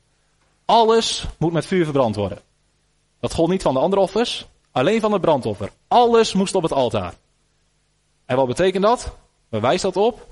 Alles 0.66 1.26
moet 1.38 1.52
met 1.52 1.66
vuur 1.66 1.84
verbrand 1.84 2.16
worden. 2.16 2.42
Dat 3.20 3.34
gold 3.34 3.50
niet 3.50 3.62
van 3.62 3.74
de 3.74 3.80
andere 3.80 4.02
offers, 4.02 4.48
alleen 4.72 5.00
van 5.02 5.12
het 5.12 5.22
brandoffer. 5.22 5.72
Alles 5.88 6.34
moest 6.34 6.56
op 6.56 6.64
het 6.64 6.72
altaar. 6.72 7.14
En 8.26 8.36
wat 8.36 8.48
betekent 8.48 8.84
dat? 8.84 9.12
Waar 9.50 9.62
wijst 9.62 9.82
dat 9.82 9.98
op? 9.98 10.28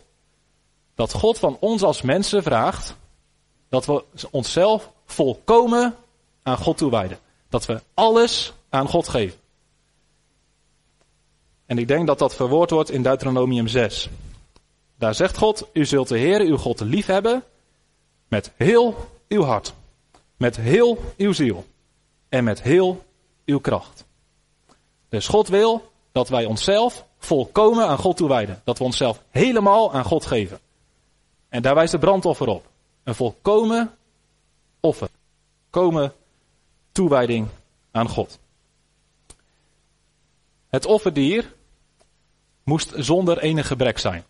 Dat 0.95 1.13
God 1.13 1.39
van 1.39 1.57
ons 1.59 1.83
als 1.83 2.01
mensen 2.01 2.43
vraagt 2.43 2.95
dat 3.69 3.85
we 3.85 4.03
onszelf 4.31 4.91
volkomen 5.05 5.95
aan 6.43 6.57
God 6.57 6.77
toewijden. 6.77 7.19
Dat 7.49 7.65
we 7.65 7.81
alles 7.93 8.53
aan 8.69 8.87
God 8.87 9.07
geven. 9.07 9.39
En 11.65 11.77
ik 11.77 11.87
denk 11.87 12.07
dat 12.07 12.19
dat 12.19 12.35
verwoord 12.35 12.69
wordt 12.69 12.91
in 12.91 13.03
Deuteronomium 13.03 13.67
6. 13.67 14.09
Daar 14.97 15.15
zegt 15.15 15.37
God, 15.37 15.67
u 15.73 15.85
zult 15.85 16.07
de 16.07 16.17
Heer 16.17 16.41
uw 16.41 16.57
God 16.57 16.79
lief 16.79 17.05
hebben 17.05 17.43
met 18.27 18.51
heel 18.55 18.95
uw 19.27 19.43
hart, 19.43 19.73
met 20.37 20.55
heel 20.55 20.97
uw 21.17 21.33
ziel 21.33 21.65
en 22.29 22.43
met 22.43 22.61
heel 22.61 23.05
uw 23.45 23.59
kracht. 23.59 24.05
Dus 25.09 25.27
God 25.27 25.47
wil 25.47 25.91
dat 26.11 26.29
wij 26.29 26.45
onszelf 26.45 27.05
volkomen 27.17 27.87
aan 27.87 27.97
God 27.97 28.17
toewijden. 28.17 28.61
Dat 28.63 28.77
we 28.77 28.83
onszelf 28.83 29.23
helemaal 29.29 29.93
aan 29.93 30.03
God 30.03 30.25
geven. 30.25 30.59
En 31.49 31.61
daar 31.61 31.75
wijst 31.75 31.91
de 31.91 31.97
brandoffer 31.97 32.47
op. 32.47 32.65
Een 33.03 33.15
volkomen 33.15 33.95
offer. 34.79 35.09
Komen 35.69 36.13
toewijding 36.91 37.47
aan 37.91 38.09
God. 38.09 38.39
Het 40.67 40.85
offerdier 40.85 41.53
moest 42.63 42.91
zonder 42.95 43.37
enig 43.37 43.67
gebrek 43.67 43.97
zijn. 43.97 44.23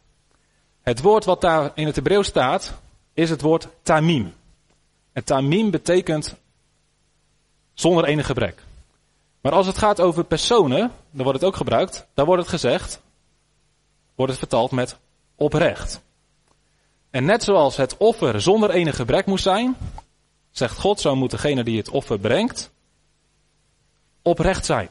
Het 0.88 1.02
woord 1.02 1.26
wat 1.26 1.41
daar 1.41 1.71
in 1.76 1.86
het 1.86 1.95
Hebreeuws 1.95 2.28
staat, 2.28 2.73
is 3.13 3.30
het 3.30 3.41
woord 3.41 3.67
tamim. 3.82 4.34
En 5.13 5.23
tamim 5.23 5.71
betekent 5.71 6.36
zonder 7.73 8.06
enig 8.06 8.26
gebrek. 8.26 8.63
Maar 9.41 9.52
als 9.52 9.67
het 9.67 9.78
gaat 9.78 10.02
over 10.02 10.23
personen, 10.23 10.91
dan 11.12 11.23
wordt 11.23 11.39
het 11.39 11.47
ook 11.47 11.56
gebruikt, 11.56 12.08
dan 12.13 12.26
wordt 12.26 12.41
het 12.41 12.52
gezegd, 12.52 13.02
wordt 14.15 14.32
het 14.32 14.39
vertaald 14.39 14.71
met 14.71 14.97
oprecht. 15.36 16.02
En 17.10 17.26
net 17.26 17.43
zoals 17.43 17.76
het 17.76 17.97
offer 17.97 18.41
zonder 18.41 18.69
enig 18.69 18.95
gebrek 18.95 19.26
moest 19.26 19.43
zijn, 19.43 19.78
zegt 20.52 20.78
God, 20.80 21.00
zo 21.00 21.15
moet 21.15 21.32
degene 21.32 21.63
die 21.63 21.78
het 21.78 21.89
offer 21.89 22.19
brengt, 22.19 22.71
oprecht 24.21 24.65
zijn. 24.65 24.89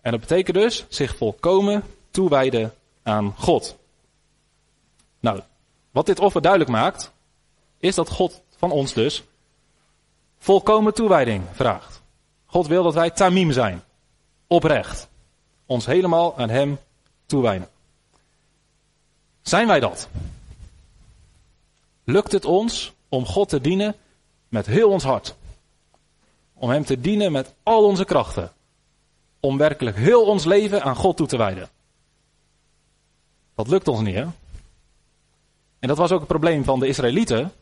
En 0.00 0.10
dat 0.10 0.20
betekent 0.20 0.56
dus 0.56 0.84
zich 0.88 1.16
volkomen 1.16 1.82
toewijden 2.10 2.74
aan 3.02 3.34
God. 3.36 3.76
Nou, 5.26 5.40
wat 5.90 6.06
dit 6.06 6.20
offer 6.20 6.42
duidelijk 6.42 6.70
maakt, 6.70 7.12
is 7.78 7.94
dat 7.94 8.10
God 8.10 8.42
van 8.56 8.70
ons 8.70 8.92
dus 8.92 9.24
volkomen 10.38 10.94
toewijding 10.94 11.44
vraagt. 11.52 12.02
God 12.44 12.66
wil 12.66 12.82
dat 12.82 12.94
wij 12.94 13.10
tamim 13.10 13.52
zijn. 13.52 13.82
Oprecht. 14.46 15.08
Ons 15.66 15.86
helemaal 15.86 16.38
aan 16.38 16.48
Hem 16.48 16.78
toewijden. 17.26 17.68
Zijn 19.42 19.66
wij 19.66 19.80
dat? 19.80 20.08
Lukt 22.04 22.32
het 22.32 22.44
ons 22.44 22.92
om 23.08 23.26
God 23.26 23.48
te 23.48 23.60
dienen 23.60 23.94
met 24.48 24.66
heel 24.66 24.90
ons 24.90 25.04
hart? 25.04 25.34
Om 26.54 26.70
Hem 26.70 26.84
te 26.84 27.00
dienen 27.00 27.32
met 27.32 27.54
al 27.62 27.84
onze 27.84 28.04
krachten? 28.04 28.52
Om 29.40 29.58
werkelijk 29.58 29.96
heel 29.96 30.26
ons 30.26 30.44
leven 30.44 30.82
aan 30.82 30.96
God 30.96 31.16
toe 31.16 31.26
te 31.26 31.36
wijden? 31.36 31.68
Dat 33.54 33.68
lukt 33.68 33.88
ons 33.88 34.00
niet, 34.00 34.14
hè? 34.14 34.26
En 35.86 35.92
dat 35.92 36.00
was 36.00 36.12
ook 36.12 36.18
het 36.18 36.28
probleem 36.28 36.64
van 36.64 36.80
de 36.80 36.86
Israëlieten. 36.86 37.52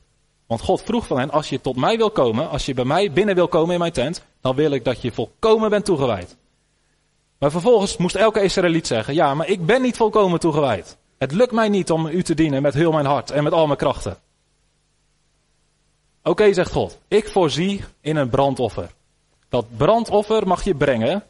Want 0.46 0.60
God 0.60 0.82
vroeg 0.82 1.06
van 1.06 1.18
hen, 1.18 1.30
als 1.30 1.48
je 1.48 1.60
tot 1.60 1.76
mij 1.76 1.96
wil 1.96 2.10
komen, 2.10 2.50
als 2.50 2.66
je 2.66 2.74
bij 2.74 2.84
mij 2.84 3.12
binnen 3.12 3.34
wil 3.34 3.48
komen 3.48 3.72
in 3.72 3.78
mijn 3.78 3.92
tent, 3.92 4.24
dan 4.40 4.54
wil 4.54 4.70
ik 4.70 4.84
dat 4.84 5.02
je 5.02 5.12
volkomen 5.12 5.70
bent 5.70 5.84
toegewijd. 5.84 6.36
Maar 7.38 7.50
vervolgens 7.50 7.96
moest 7.96 8.14
elke 8.14 8.42
Israëliet 8.42 8.86
zeggen, 8.86 9.14
ja, 9.14 9.34
maar 9.34 9.48
ik 9.48 9.66
ben 9.66 9.82
niet 9.82 9.96
volkomen 9.96 10.40
toegewijd. 10.40 10.96
Het 11.18 11.32
lukt 11.32 11.52
mij 11.52 11.68
niet 11.68 11.90
om 11.90 12.06
u 12.06 12.22
te 12.22 12.34
dienen 12.34 12.62
met 12.62 12.74
heel 12.74 12.92
mijn 12.92 13.06
hart 13.06 13.30
en 13.30 13.42
met 13.42 13.52
al 13.52 13.66
mijn 13.66 13.78
krachten. 13.78 14.16
Oké, 16.22 16.52
zegt 16.52 16.72
God, 16.72 16.98
ik 17.08 17.28
voorzie 17.28 17.84
in 18.00 18.16
een 18.16 18.28
brandoffer. 18.28 18.90
Dat 19.48 19.76
brandoffer 19.76 20.46
mag 20.46 20.64
je 20.64 20.74
brengen 20.74 21.24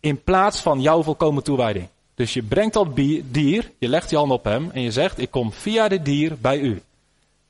in 0.00 0.22
plaats 0.22 0.60
van 0.60 0.80
jouw 0.80 1.02
volkomen 1.02 1.42
toewijding. 1.42 1.88
Dus 2.14 2.34
je 2.34 2.42
brengt 2.42 2.74
dat 2.74 2.96
dier, 3.24 3.72
je 3.78 3.88
legt 3.88 4.10
je 4.10 4.16
hand 4.16 4.30
op 4.30 4.44
hem 4.44 4.70
en 4.70 4.80
je 4.80 4.90
zegt, 4.90 5.18
ik 5.18 5.30
kom 5.30 5.52
via 5.52 5.88
dit 5.88 6.04
dier 6.04 6.38
bij 6.38 6.58
u. 6.58 6.82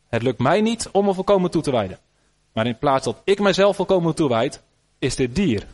Het 0.09 0.23
lukt 0.23 0.39
mij 0.39 0.61
niet 0.61 0.89
om 0.93 1.05
me 1.05 1.15
volkomen 1.15 1.51
toe 1.51 1.63
te 1.63 1.71
wijden. 1.71 1.99
Maar 2.53 2.67
in 2.67 2.79
plaats 2.79 3.05
dat 3.05 3.21
ik 3.25 3.41
mijzelf 3.41 3.77
volkomen 3.77 4.15
toewijd, 4.15 4.63
is 4.99 5.17
dit 5.17 5.35
dier 5.35 5.67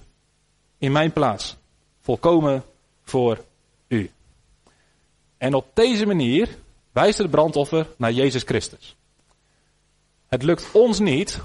in 0.78 0.92
mijn 0.92 1.12
plaats 1.12 1.56
volkomen 2.00 2.64
voor 3.02 3.44
u. 3.88 4.10
En 5.38 5.54
op 5.54 5.66
deze 5.74 6.06
manier 6.06 6.48
wijst 6.92 7.18
het 7.18 7.30
brandoffer 7.30 7.86
naar 7.96 8.12
Jezus 8.12 8.42
Christus. 8.42 8.96
Het 10.28 10.42
lukt 10.42 10.68
ons 10.72 10.98
niet 10.98 11.40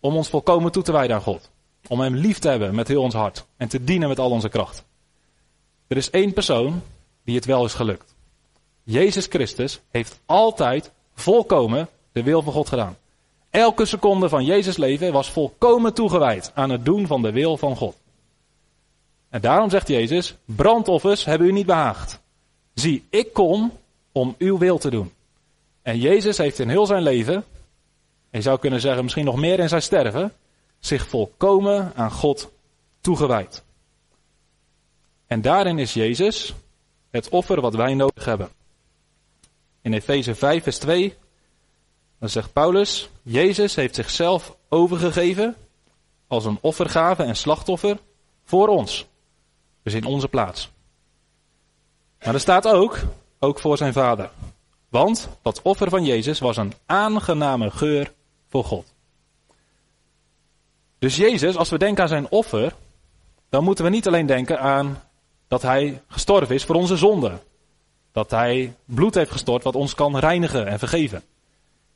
om 0.00 0.16
ons 0.16 0.28
volkomen 0.28 0.72
toe 0.72 0.82
te 0.82 0.92
wijden 0.92 1.16
aan 1.16 1.22
God. 1.22 1.50
Om 1.88 2.00
Hem 2.00 2.14
lief 2.14 2.38
te 2.38 2.48
hebben 2.48 2.74
met 2.74 2.88
heel 2.88 3.02
ons 3.02 3.14
hart 3.14 3.44
en 3.56 3.68
te 3.68 3.84
dienen 3.84 4.08
met 4.08 4.18
al 4.18 4.30
onze 4.30 4.48
kracht. 4.48 4.84
Er 5.94 6.00
is 6.00 6.10
één 6.10 6.32
persoon 6.32 6.82
die 7.24 7.34
het 7.34 7.44
wel 7.44 7.64
is 7.64 7.74
gelukt. 7.74 8.14
Jezus 8.82 9.26
Christus 9.26 9.80
heeft 9.90 10.20
altijd 10.26 10.90
volkomen 11.14 11.88
de 12.12 12.22
wil 12.22 12.42
van 12.42 12.52
God 12.52 12.68
gedaan. 12.68 12.96
Elke 13.50 13.84
seconde 13.84 14.28
van 14.28 14.44
Jezus' 14.44 14.76
leven 14.76 15.12
was 15.12 15.30
volkomen 15.30 15.94
toegewijd 15.94 16.50
aan 16.54 16.70
het 16.70 16.84
doen 16.84 17.06
van 17.06 17.22
de 17.22 17.32
wil 17.32 17.56
van 17.56 17.76
God. 17.76 17.96
En 19.28 19.40
daarom 19.40 19.70
zegt 19.70 19.88
Jezus, 19.88 20.34
brandoffers 20.44 21.24
hebben 21.24 21.48
u 21.48 21.52
niet 21.52 21.66
behaagd. 21.66 22.20
Zie, 22.74 23.04
ik 23.10 23.32
kom 23.32 23.72
om 24.12 24.34
uw 24.38 24.58
wil 24.58 24.78
te 24.78 24.90
doen. 24.90 25.12
En 25.82 25.98
Jezus 25.98 26.38
heeft 26.38 26.58
in 26.58 26.68
heel 26.68 26.86
zijn 26.86 27.02
leven, 27.02 27.44
je 28.30 28.40
zou 28.40 28.58
kunnen 28.58 28.80
zeggen 28.80 29.02
misschien 29.02 29.24
nog 29.24 29.36
meer 29.36 29.58
in 29.58 29.68
zijn 29.68 29.82
sterven, 29.82 30.32
zich 30.78 31.08
volkomen 31.08 31.92
aan 31.94 32.10
God 32.10 32.50
toegewijd. 33.00 33.62
En 35.34 35.40
daarin 35.40 35.78
is 35.78 35.94
Jezus 35.94 36.54
het 37.10 37.28
offer 37.28 37.60
wat 37.60 37.74
wij 37.74 37.94
nodig 37.94 38.24
hebben. 38.24 38.48
In 39.80 39.92
Efeze 39.92 40.34
5, 40.34 40.62
vers 40.62 40.78
2, 40.78 41.16
dan 42.18 42.28
zegt 42.28 42.52
Paulus, 42.52 43.08
Jezus 43.22 43.74
heeft 43.74 43.94
zichzelf 43.94 44.56
overgegeven 44.68 45.56
als 46.26 46.44
een 46.44 46.58
offergave 46.60 47.22
en 47.22 47.36
slachtoffer 47.36 47.98
voor 48.44 48.68
ons. 48.68 49.06
Dus 49.82 49.94
in 49.94 50.04
onze 50.04 50.28
plaats. 50.28 50.70
Maar 52.24 52.34
er 52.34 52.40
staat 52.40 52.66
ook, 52.66 52.98
ook 53.38 53.60
voor 53.60 53.76
zijn 53.76 53.92
vader. 53.92 54.30
Want 54.88 55.28
dat 55.42 55.62
offer 55.62 55.88
van 55.88 56.04
Jezus 56.04 56.38
was 56.38 56.56
een 56.56 56.72
aangename 56.86 57.70
geur 57.70 58.12
voor 58.48 58.64
God. 58.64 58.92
Dus 60.98 61.16
Jezus, 61.16 61.56
als 61.56 61.68
we 61.68 61.78
denken 61.78 62.02
aan 62.02 62.08
zijn 62.08 62.30
offer, 62.30 62.74
dan 63.48 63.64
moeten 63.64 63.84
we 63.84 63.90
niet 63.90 64.06
alleen 64.06 64.26
denken 64.26 64.60
aan 64.60 65.02
dat 65.48 65.62
hij 65.62 66.02
gestorven 66.08 66.54
is 66.54 66.64
voor 66.64 66.74
onze 66.74 66.96
zonden. 66.96 67.40
Dat 68.12 68.30
hij 68.30 68.74
bloed 68.84 69.14
heeft 69.14 69.30
gestort 69.30 69.62
wat 69.62 69.74
ons 69.74 69.94
kan 69.94 70.18
reinigen 70.18 70.66
en 70.66 70.78
vergeven. 70.78 71.22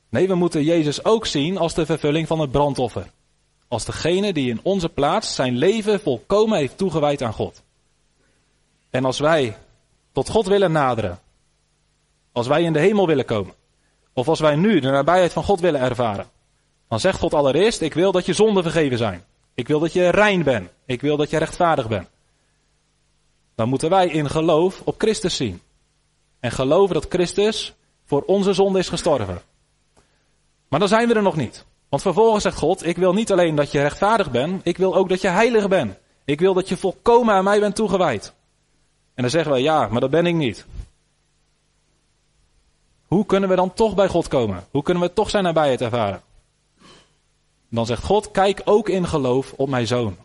Nee, 0.09 0.27
we 0.27 0.35
moeten 0.35 0.63
Jezus 0.63 1.05
ook 1.05 1.25
zien 1.25 1.57
als 1.57 1.73
de 1.73 1.85
vervulling 1.85 2.27
van 2.27 2.39
het 2.39 2.51
brandoffer. 2.51 3.11
Als 3.67 3.85
degene 3.85 4.33
die 4.33 4.49
in 4.49 4.59
onze 4.63 4.89
plaats 4.89 5.35
zijn 5.35 5.57
leven 5.57 5.99
volkomen 5.99 6.57
heeft 6.57 6.77
toegewijd 6.77 7.21
aan 7.21 7.33
God. 7.33 7.61
En 8.89 9.05
als 9.05 9.19
wij 9.19 9.57
tot 10.11 10.29
God 10.29 10.47
willen 10.47 10.71
naderen, 10.71 11.19
als 12.31 12.47
wij 12.47 12.63
in 12.63 12.73
de 12.73 12.79
hemel 12.79 13.07
willen 13.07 13.25
komen, 13.25 13.53
of 14.13 14.27
als 14.27 14.39
wij 14.39 14.55
nu 14.55 14.79
de 14.79 14.89
nabijheid 14.89 15.33
van 15.33 15.43
God 15.43 15.59
willen 15.59 15.81
ervaren, 15.81 16.27
dan 16.87 16.99
zegt 16.99 17.19
God 17.19 17.33
allereerst, 17.33 17.81
ik 17.81 17.93
wil 17.93 18.11
dat 18.11 18.25
je 18.25 18.33
zonden 18.33 18.63
vergeven 18.63 18.97
zijn. 18.97 19.23
Ik 19.53 19.67
wil 19.67 19.79
dat 19.79 19.93
je 19.93 20.09
rein 20.09 20.43
bent. 20.43 20.69
Ik 20.85 21.01
wil 21.01 21.17
dat 21.17 21.29
je 21.29 21.37
rechtvaardig 21.37 21.87
bent. 21.87 22.07
Dan 23.59 23.69
moeten 23.69 23.89
wij 23.89 24.07
in 24.07 24.29
geloof 24.29 24.81
op 24.83 24.95
Christus 24.97 25.35
zien. 25.35 25.61
En 26.39 26.51
geloven 26.51 26.93
dat 26.93 27.05
Christus 27.09 27.73
voor 28.05 28.21
onze 28.21 28.53
zonde 28.53 28.79
is 28.79 28.89
gestorven. 28.89 29.41
Maar 30.67 30.79
dan 30.79 30.87
zijn 30.87 31.07
we 31.07 31.13
er 31.13 31.21
nog 31.21 31.35
niet. 31.35 31.65
Want 31.89 32.01
vervolgens 32.01 32.43
zegt 32.43 32.57
God, 32.57 32.85
ik 32.85 32.97
wil 32.97 33.13
niet 33.13 33.31
alleen 33.31 33.55
dat 33.55 33.71
je 33.71 33.81
rechtvaardig 33.81 34.31
bent, 34.31 34.65
ik 34.65 34.77
wil 34.77 34.95
ook 34.95 35.09
dat 35.09 35.21
je 35.21 35.27
heilig 35.27 35.67
bent. 35.67 35.97
Ik 36.25 36.39
wil 36.39 36.53
dat 36.53 36.69
je 36.69 36.77
volkomen 36.77 37.33
aan 37.33 37.43
mij 37.43 37.59
bent 37.59 37.75
toegewijd. 37.75 38.33
En 39.13 39.21
dan 39.21 39.31
zeggen 39.31 39.51
we, 39.51 39.61
ja, 39.61 39.87
maar 39.87 40.01
dat 40.01 40.09
ben 40.09 40.25
ik 40.25 40.35
niet. 40.35 40.65
Hoe 43.07 43.25
kunnen 43.25 43.49
we 43.49 43.55
dan 43.55 43.73
toch 43.73 43.95
bij 43.95 44.07
God 44.07 44.27
komen? 44.27 44.67
Hoe 44.71 44.83
kunnen 44.83 45.03
we 45.03 45.13
toch 45.13 45.29
zijn 45.29 45.43
nabijheid 45.43 45.81
ervaren? 45.81 46.21
Dan 47.69 47.85
zegt 47.85 48.03
God, 48.03 48.31
kijk 48.31 48.61
ook 48.65 48.89
in 48.89 49.07
geloof 49.07 49.53
op 49.57 49.69
mijn 49.69 49.87
zoon. 49.87 50.17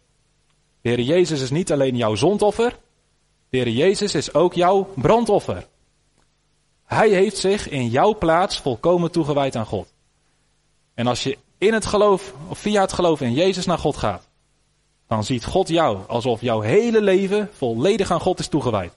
De 0.80 0.88
Heer 0.88 1.00
Jezus 1.00 1.40
is 1.40 1.50
niet 1.50 1.72
alleen 1.72 1.96
jouw 1.96 2.14
zondoffer, 2.14 2.82
de 3.54 3.60
Heer 3.60 3.72
Jezus 3.72 4.14
is 4.14 4.34
ook 4.34 4.54
jouw 4.54 4.92
brandoffer. 4.94 5.66
Hij 6.84 7.08
heeft 7.08 7.36
zich 7.36 7.68
in 7.68 7.88
jouw 7.88 8.18
plaats 8.18 8.60
volkomen 8.60 9.10
toegewijd 9.10 9.56
aan 9.56 9.66
God. 9.66 9.92
En 10.94 11.06
als 11.06 11.22
je 11.22 11.38
in 11.58 11.72
het 11.72 11.86
geloof, 11.86 12.34
of 12.48 12.58
via 12.58 12.80
het 12.80 12.92
geloof 12.92 13.20
in 13.20 13.32
Jezus 13.32 13.66
naar 13.66 13.78
God 13.78 13.96
gaat, 13.96 14.28
dan 15.06 15.24
ziet 15.24 15.44
God 15.44 15.68
jou 15.68 15.98
alsof 16.08 16.40
jouw 16.40 16.60
hele 16.60 17.00
leven 17.00 17.50
volledig 17.52 18.10
aan 18.10 18.20
God 18.20 18.38
is 18.38 18.48
toegewijd. 18.48 18.96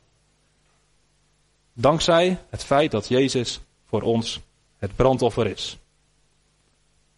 Dankzij 1.74 2.40
het 2.50 2.64
feit 2.64 2.92
dat 2.92 3.08
Jezus 3.08 3.60
voor 3.86 4.02
ons 4.02 4.40
het 4.78 4.96
brandoffer 4.96 5.48
is. 5.48 5.78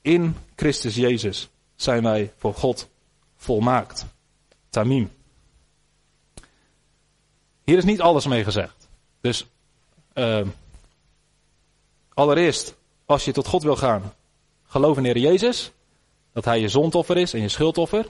In 0.01 0.35
Christus 0.55 0.95
Jezus 0.95 1.49
zijn 1.75 2.03
wij 2.03 2.33
voor 2.37 2.53
God 2.53 2.89
volmaakt. 3.37 4.05
Tamim. 4.69 5.17
Hier 7.69 7.77
is 7.77 7.83
niet 7.83 8.01
alles 8.01 8.25
mee 8.25 8.43
gezegd. 8.43 8.89
Dus 9.21 9.45
uh, 10.13 10.41
allereerst, 12.13 12.75
als 13.05 13.25
je 13.25 13.31
tot 13.31 13.47
God 13.47 13.63
wil 13.63 13.75
gaan, 13.75 14.13
geloof 14.63 14.97
in 14.97 15.03
Heer 15.03 15.17
Jezus. 15.17 15.71
Dat 16.33 16.45
Hij 16.45 16.59
je 16.59 16.69
zondoffer 16.69 17.17
is 17.17 17.33
en 17.33 17.41
je 17.41 17.49
schuldoffer. 17.49 18.05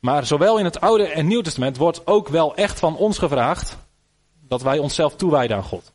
Maar 0.00 0.26
zowel 0.26 0.58
in 0.58 0.64
het 0.64 0.80
Oude 0.80 1.06
en 1.06 1.26
Nieuw 1.26 1.40
Testament 1.40 1.76
wordt 1.76 2.06
ook 2.06 2.28
wel 2.28 2.54
echt 2.54 2.78
van 2.78 2.96
ons 2.96 3.18
gevraagd 3.18 3.76
dat 4.40 4.62
wij 4.62 4.78
onszelf 4.78 5.16
toewijden 5.16 5.56
aan 5.56 5.62
God. 5.62 5.92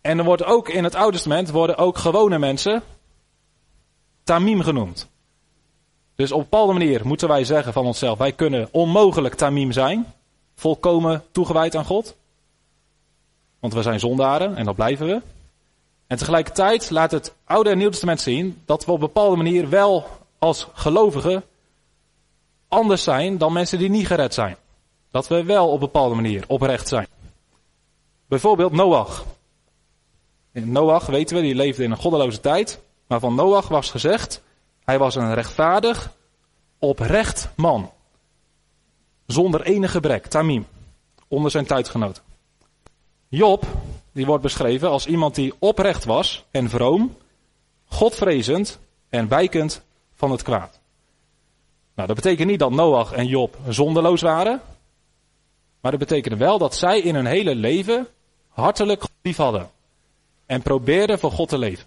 En 0.00 0.18
er 0.18 0.24
wordt 0.24 0.44
ook 0.44 0.68
in 0.68 0.84
het 0.84 0.94
Oude 0.94 1.12
Testament 1.12 1.50
worden 1.50 1.76
ook 1.76 1.98
gewone 1.98 2.38
mensen 2.38 2.82
tamim 4.24 4.62
genoemd. 4.62 5.08
Dus 6.14 6.32
op 6.32 6.38
een 6.38 6.48
bepaalde 6.50 6.72
manier 6.72 7.06
moeten 7.06 7.28
wij 7.28 7.44
zeggen 7.44 7.72
van 7.72 7.86
onszelf, 7.86 8.18
wij 8.18 8.32
kunnen 8.32 8.68
onmogelijk 8.70 9.34
tamim 9.34 9.72
zijn, 9.72 10.14
volkomen 10.60 11.22
toegewijd 11.30 11.76
aan 11.76 11.84
God. 11.84 12.16
Want 13.58 13.74
we 13.74 13.82
zijn 13.82 14.00
zondaren 14.00 14.56
en 14.56 14.64
dat 14.64 14.74
blijven 14.74 15.06
we. 15.06 15.22
En 16.06 16.16
tegelijkertijd 16.16 16.90
laat 16.90 17.10
het 17.10 17.34
Oude 17.44 17.70
en 17.70 17.78
Nieuw 17.78 17.90
Testament 17.90 18.20
zien 18.20 18.62
dat 18.64 18.84
we 18.84 18.90
op 18.90 19.00
een 19.00 19.06
bepaalde 19.06 19.36
manier 19.36 19.68
wel 19.68 20.06
als 20.38 20.66
gelovigen 20.72 21.44
anders 22.68 23.02
zijn 23.02 23.38
dan 23.38 23.52
mensen 23.52 23.78
die 23.78 23.90
niet 23.90 24.06
gered 24.06 24.34
zijn. 24.34 24.56
Dat 25.10 25.28
we 25.28 25.44
wel 25.44 25.66
op 25.66 25.72
een 25.72 25.80
bepaalde 25.80 26.14
manier 26.14 26.44
oprecht 26.46 26.88
zijn. 26.88 27.06
Bijvoorbeeld 28.26 28.72
Noach. 28.72 29.24
Noach, 30.52 31.06
weten 31.06 31.36
we, 31.36 31.42
die 31.42 31.54
leefde 31.54 31.82
in 31.82 31.90
een 31.90 31.96
goddeloze 31.96 32.40
tijd. 32.40 32.80
Maar 33.06 33.20
van 33.20 33.34
Noach 33.34 33.68
was 33.68 33.90
gezegd, 33.90 34.42
hij 34.84 34.98
was 34.98 35.14
een 35.14 35.34
rechtvaardig, 35.34 36.12
oprecht 36.78 37.48
man. 37.56 37.90
Zonder 39.30 39.62
enig 39.62 39.90
gebrek, 39.90 40.26
tamim, 40.26 40.66
onder 41.28 41.50
zijn 41.50 41.66
tijdgenoten. 41.66 42.22
Job, 43.28 43.66
die 44.12 44.26
wordt 44.26 44.42
beschreven 44.42 44.90
als 44.90 45.06
iemand 45.06 45.34
die 45.34 45.54
oprecht 45.58 46.04
was 46.04 46.44
en 46.50 46.68
vroom, 46.68 47.16
godvrezend 47.84 48.78
en 49.08 49.28
wijkend 49.28 49.82
van 50.14 50.30
het 50.30 50.42
kwaad. 50.42 50.80
Nou, 51.94 52.08
dat 52.08 52.16
betekent 52.16 52.48
niet 52.48 52.58
dat 52.58 52.70
Noach 52.70 53.12
en 53.12 53.26
Job 53.26 53.56
zonderloos 53.68 54.20
waren, 54.20 54.60
maar 55.80 55.90
dat 55.90 56.00
betekende 56.00 56.36
wel 56.36 56.58
dat 56.58 56.74
zij 56.74 57.00
in 57.00 57.14
hun 57.14 57.26
hele 57.26 57.54
leven 57.54 58.06
hartelijk 58.48 59.02
lief 59.22 59.36
hadden 59.36 59.70
en 60.46 60.62
probeerden 60.62 61.18
voor 61.18 61.32
God 61.32 61.48
te 61.48 61.58
leven. 61.58 61.86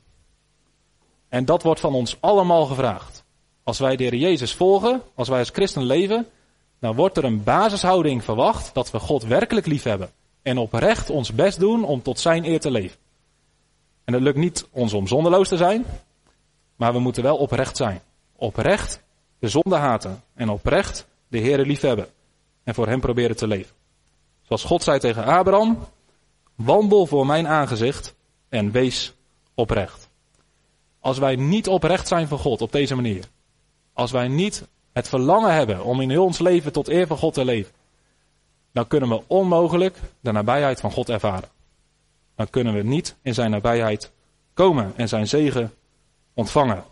En 1.30 1.46
dat 1.46 1.64
wordt 1.64 1.80
van 1.80 1.94
ons 1.94 2.18
allemaal 2.20 2.66
gevraagd. 2.66 3.24
Als 3.64 3.80
wij 3.80 3.96
de 3.96 4.04
Heer 4.04 4.16
Jezus 4.16 4.54
volgen, 4.54 5.02
als 5.16 5.28
wij 5.28 5.40
als 5.40 5.50
christen 5.50 5.84
leven, 5.84 6.28
dan 6.84 6.96
wordt 6.96 7.18
er 7.18 7.24
een 7.24 7.44
basishouding 7.44 8.24
verwacht 8.24 8.74
dat 8.74 8.92
we 8.92 9.00
God 9.00 9.24
werkelijk 9.24 9.66
lief 9.66 9.84
hebben. 9.84 10.12
En 10.42 10.58
oprecht 10.58 11.10
ons 11.10 11.34
best 11.34 11.60
doen 11.60 11.84
om 11.84 12.02
tot 12.02 12.20
zijn 12.20 12.46
eer 12.46 12.60
te 12.60 12.72
leven. 12.72 12.98
En 14.04 14.14
het 14.14 14.22
lukt 14.22 14.38
niet 14.38 14.68
ons 14.72 14.94
om 14.94 15.08
zondeloos 15.08 15.48
te 15.48 15.58
zijn, 15.58 15.86
maar 16.76 16.94
we 16.94 17.00
moeten 17.00 17.24
wel 17.24 17.38
oprecht 17.38 17.78
zijn. 17.78 18.02
Oprecht 18.36 19.02
de 19.40 19.48
zonde 19.48 19.76
haten 19.76 20.24
en 20.34 20.50
oprecht 20.50 21.08
de 21.28 21.38
Heer 21.38 21.66
lief 21.66 21.82
hebben. 21.82 22.08
En 22.64 22.74
voor 22.74 22.88
hem 22.88 23.00
proberen 23.00 23.36
te 23.36 23.48
leven. 23.48 23.76
Zoals 24.42 24.64
God 24.64 24.84
zei 24.84 25.00
tegen 25.00 25.26
Abraham, 25.26 25.78
wandel 26.56 27.06
voor 27.06 27.26
mijn 27.26 27.48
aangezicht 27.48 28.16
en 28.50 28.72
wees 28.72 29.14
oprecht. 29.54 30.10
Als 31.00 31.18
wij 31.18 31.36
niet 31.36 31.68
oprecht 31.68 32.08
zijn 32.08 32.28
voor 32.28 32.40
God 32.40 32.62
op 32.62 32.72
deze 32.72 32.96
manier. 32.96 33.26
Als 33.94 34.12
wij 34.12 34.28
niet 34.28 34.68
het 34.94 35.10
verlangen 35.10 35.54
hebben 35.54 35.84
om 35.84 36.02
in 36.02 36.10
heel 36.10 36.24
ons 36.24 36.40
leven 36.40 36.72
tot 36.72 36.88
eer 36.88 37.08
van 37.08 37.18
God 37.18 37.34
te 37.34 37.46
leven. 37.46 37.72
Dan 38.72 38.88
kunnen 38.88 39.10
we 39.10 39.24
onmogelijk 39.28 39.98
de 40.20 40.32
nabijheid 40.32 40.80
van 40.80 40.92
God 40.92 41.10
ervaren. 41.10 41.50
Dan 42.36 42.50
kunnen 42.50 42.74
we 42.74 42.84
niet 42.84 43.16
in 43.22 43.34
zijn 43.34 43.52
nabijheid 43.52 44.12
komen 44.54 44.94
en 44.96 45.08
zijn 45.08 45.28
zegen 45.28 45.74
ontvangen. 46.34 46.84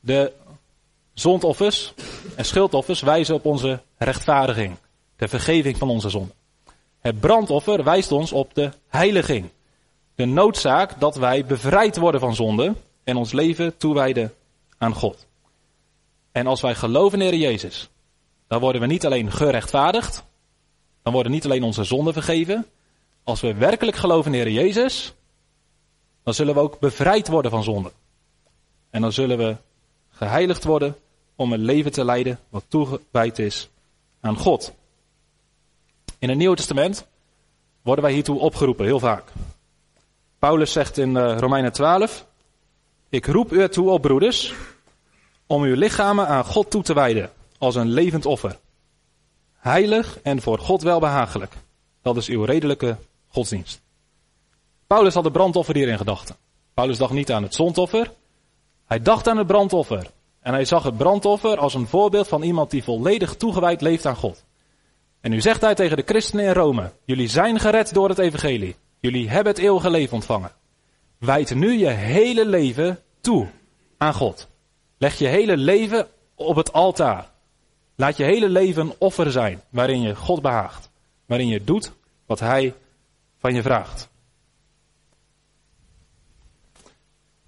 De 0.00 0.32
zondoffers 1.12 1.94
en 2.36 2.44
schuldoffers 2.44 3.00
wijzen 3.00 3.34
op 3.34 3.44
onze 3.44 3.80
rechtvaardiging, 3.96 4.76
de 5.16 5.28
vergeving 5.28 5.76
van 5.76 5.90
onze 5.90 6.10
zonde. 6.10 6.32
Het 7.00 7.20
brandoffer 7.20 7.84
wijst 7.84 8.12
ons 8.12 8.32
op 8.32 8.54
de 8.54 8.70
heiliging. 8.88 9.48
De 10.14 10.24
noodzaak 10.24 11.00
dat 11.00 11.16
wij 11.16 11.44
bevrijd 11.44 11.96
worden 11.96 12.20
van 12.20 12.34
zonde 12.34 12.74
en 13.04 13.16
ons 13.16 13.32
leven 13.32 13.76
toewijden 13.76 14.34
aan 14.78 14.94
God. 14.94 15.26
En 16.32 16.46
als 16.46 16.60
wij 16.60 16.74
geloven 16.74 17.20
in 17.20 17.28
Heer 17.28 17.38
Jezus, 17.38 17.88
dan 18.46 18.60
worden 18.60 18.80
we 18.80 18.86
niet 18.86 19.06
alleen 19.06 19.32
gerechtvaardigd, 19.32 20.24
dan 21.02 21.12
worden 21.12 21.32
niet 21.32 21.44
alleen 21.44 21.62
onze 21.62 21.84
zonden 21.84 22.12
vergeven. 22.12 22.66
Als 23.22 23.40
we 23.40 23.54
werkelijk 23.54 23.96
geloven 23.96 24.34
in 24.34 24.40
Heer 24.40 24.52
Jezus, 24.52 25.14
dan 26.22 26.34
zullen 26.34 26.54
we 26.54 26.60
ook 26.60 26.78
bevrijd 26.78 27.28
worden 27.28 27.50
van 27.50 27.62
zonde. 27.62 27.92
En 28.90 29.00
dan 29.00 29.12
zullen 29.12 29.38
we 29.38 29.56
geheiligd 30.08 30.64
worden 30.64 30.96
om 31.36 31.52
een 31.52 31.64
leven 31.64 31.92
te 31.92 32.04
leiden 32.04 32.38
wat 32.48 32.64
toegewijd 32.68 33.38
is 33.38 33.68
aan 34.20 34.36
God. 34.36 34.72
In 36.18 36.28
het 36.28 36.38
Nieuwe 36.38 36.56
Testament 36.56 37.06
worden 37.82 38.04
wij 38.04 38.12
hiertoe 38.12 38.38
opgeroepen, 38.38 38.84
heel 38.84 38.98
vaak. 38.98 39.32
Paulus 40.38 40.72
zegt 40.72 40.98
in 40.98 41.14
uh, 41.14 41.38
Romeinen 41.38 41.72
12, 41.72 42.26
ik 43.12 43.26
roep 43.26 43.52
u 43.52 43.60
ertoe 43.60 43.90
op 43.90 44.02
broeders, 44.02 44.54
om 45.46 45.62
uw 45.62 45.74
lichamen 45.74 46.26
aan 46.26 46.44
God 46.44 46.70
toe 46.70 46.82
te 46.82 46.94
wijden, 46.94 47.30
als 47.58 47.74
een 47.74 47.88
levend 47.88 48.26
offer. 48.26 48.58
Heilig 49.58 50.18
en 50.22 50.42
voor 50.42 50.58
God 50.58 50.82
welbehagelijk. 50.82 51.52
Dat 52.02 52.16
is 52.16 52.28
uw 52.28 52.44
redelijke 52.44 52.96
godsdienst. 53.28 53.80
Paulus 54.86 55.14
had 55.14 55.24
het 55.24 55.32
brandoffer 55.32 55.74
hier 55.74 55.88
in 55.88 55.96
gedachten. 55.96 56.36
Paulus 56.74 56.98
dacht 56.98 57.12
niet 57.12 57.32
aan 57.32 57.42
het 57.42 57.54
zondoffer. 57.54 58.12
Hij 58.86 59.02
dacht 59.02 59.28
aan 59.28 59.36
het 59.36 59.46
brandoffer. 59.46 60.06
En 60.40 60.52
hij 60.52 60.64
zag 60.64 60.82
het 60.82 60.96
brandoffer 60.96 61.58
als 61.58 61.74
een 61.74 61.86
voorbeeld 61.86 62.28
van 62.28 62.42
iemand 62.42 62.70
die 62.70 62.84
volledig 62.84 63.36
toegewijd 63.36 63.80
leeft 63.80 64.06
aan 64.06 64.16
God. 64.16 64.44
En 65.20 65.30
nu 65.30 65.40
zegt 65.40 65.60
hij 65.60 65.74
tegen 65.74 65.96
de 65.96 66.02
christenen 66.06 66.44
in 66.44 66.52
Rome, 66.52 66.92
jullie 67.04 67.28
zijn 67.28 67.60
gered 67.60 67.94
door 67.94 68.08
het 68.08 68.18
evangelie. 68.18 68.76
Jullie 69.00 69.30
hebben 69.30 69.52
het 69.52 69.62
eeuwige 69.62 69.90
leven 69.90 70.14
ontvangen. 70.14 70.52
Wijd 71.22 71.54
nu 71.54 71.72
je 71.72 71.88
hele 71.88 72.46
leven 72.46 73.02
toe 73.20 73.48
aan 73.96 74.14
God. 74.14 74.48
Leg 74.98 75.18
je 75.18 75.26
hele 75.26 75.56
leven 75.56 76.08
op 76.34 76.56
het 76.56 76.72
altaar. 76.72 77.30
Laat 77.94 78.16
je 78.16 78.24
hele 78.24 78.48
leven 78.48 78.86
een 78.86 78.94
offer 78.98 79.32
zijn 79.32 79.62
waarin 79.70 80.00
je 80.00 80.16
God 80.16 80.42
behaagt. 80.42 80.90
Waarin 81.26 81.46
je 81.46 81.64
doet 81.64 81.92
wat 82.26 82.40
Hij 82.40 82.74
van 83.38 83.54
je 83.54 83.62
vraagt. 83.62 84.08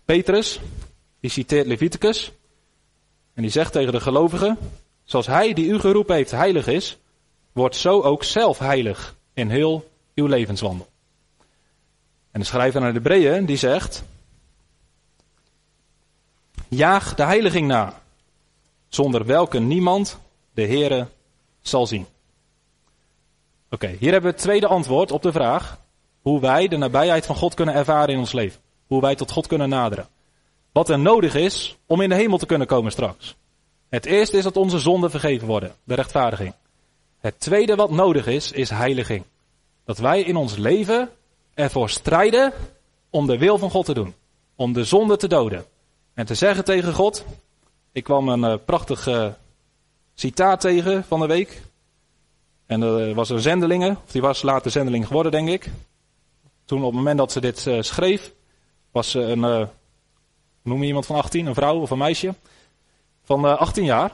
Petrus, 0.04 0.60
die 1.20 1.30
citeert 1.30 1.66
Leviticus. 1.66 2.32
En 3.34 3.42
die 3.42 3.50
zegt 3.50 3.72
tegen 3.72 3.92
de 3.92 4.00
gelovigen, 4.00 4.58
zoals 5.04 5.26
Hij 5.26 5.52
die 5.52 5.66
u 5.66 5.78
geroepen 5.78 6.14
heeft 6.14 6.30
heilig 6.30 6.66
is, 6.66 6.98
wordt 7.52 7.76
zo 7.76 8.00
ook 8.00 8.24
zelf 8.24 8.58
heilig 8.58 9.16
in 9.32 9.50
heel 9.50 9.90
uw 10.14 10.26
levenswandel. 10.26 10.92
En 12.34 12.40
de 12.40 12.46
schrijver 12.46 12.80
naar 12.80 12.92
de 12.92 12.98
Hebreeën 12.98 13.44
die 13.44 13.56
zegt, 13.56 14.02
jaag 16.68 17.14
de 17.14 17.22
heiliging 17.22 17.66
na, 17.66 18.00
zonder 18.88 19.24
welke 19.24 19.58
niemand 19.58 20.18
de 20.54 20.66
Heere 20.66 21.06
zal 21.60 21.86
zien. 21.86 22.06
Oké, 23.70 23.86
hier 23.86 24.12
hebben 24.12 24.30
we 24.30 24.36
het 24.36 24.44
tweede 24.44 24.66
antwoord 24.66 25.12
op 25.12 25.22
de 25.22 25.32
vraag 25.32 25.78
hoe 26.22 26.40
wij 26.40 26.68
de 26.68 26.76
nabijheid 26.76 27.26
van 27.26 27.36
God 27.36 27.54
kunnen 27.54 27.74
ervaren 27.74 28.14
in 28.14 28.18
ons 28.18 28.32
leven. 28.32 28.60
Hoe 28.86 29.00
wij 29.00 29.14
tot 29.14 29.30
God 29.30 29.46
kunnen 29.46 29.68
naderen. 29.68 30.08
Wat 30.72 30.88
er 30.88 30.98
nodig 30.98 31.34
is 31.34 31.76
om 31.86 32.00
in 32.00 32.08
de 32.08 32.14
hemel 32.14 32.38
te 32.38 32.46
kunnen 32.46 32.66
komen 32.66 32.92
straks. 32.92 33.36
Het 33.88 34.06
eerste 34.06 34.36
is 34.36 34.44
dat 34.44 34.56
onze 34.56 34.78
zonden 34.78 35.10
vergeven 35.10 35.46
worden, 35.46 35.74
de 35.84 35.94
rechtvaardiging. 35.94 36.54
Het 37.18 37.40
tweede 37.40 37.74
wat 37.74 37.90
nodig 37.90 38.26
is, 38.26 38.52
is 38.52 38.70
heiliging. 38.70 39.24
Dat 39.84 39.98
wij 39.98 40.22
in 40.22 40.36
ons 40.36 40.56
leven 40.56 41.10
ervoor 41.54 41.90
strijden 41.90 42.52
om 43.10 43.26
de 43.26 43.38
wil 43.38 43.58
van 43.58 43.70
God 43.70 43.84
te 43.84 43.94
doen. 43.94 44.14
Om 44.56 44.72
de 44.72 44.84
zonde 44.84 45.16
te 45.16 45.28
doden. 45.28 45.64
En 46.14 46.26
te 46.26 46.34
zeggen 46.34 46.64
tegen 46.64 46.94
God. 46.94 47.24
Ik 47.92 48.04
kwam 48.04 48.28
een 48.28 48.50
uh, 48.50 48.54
prachtig 48.64 49.06
uh, 49.06 49.26
citaat 50.14 50.60
tegen 50.60 51.04
van 51.04 51.20
de 51.20 51.26
week. 51.26 51.62
En 52.66 52.82
er 52.82 53.14
was 53.14 53.30
een 53.30 53.40
zendelinge, 53.40 53.96
of 54.04 54.10
die 54.10 54.20
was 54.20 54.42
later 54.42 54.70
zendeling 54.70 55.06
geworden, 55.06 55.32
denk 55.32 55.48
ik. 55.48 55.70
Toen 56.64 56.78
op 56.78 56.84
het 56.84 56.94
moment 56.94 57.18
dat 57.18 57.32
ze 57.32 57.40
dit 57.40 57.68
schreef, 57.80 58.32
was 58.90 59.10
ze 59.10 59.20
een, 59.20 59.68
noem 60.62 60.80
je 60.80 60.86
iemand 60.86 61.06
van 61.06 61.16
18, 61.16 61.46
een 61.46 61.54
vrouw 61.54 61.80
of 61.80 61.90
een 61.90 61.98
meisje, 61.98 62.34
van 63.22 63.44
uh, 63.44 63.56
18 63.56 63.84
jaar, 63.84 64.12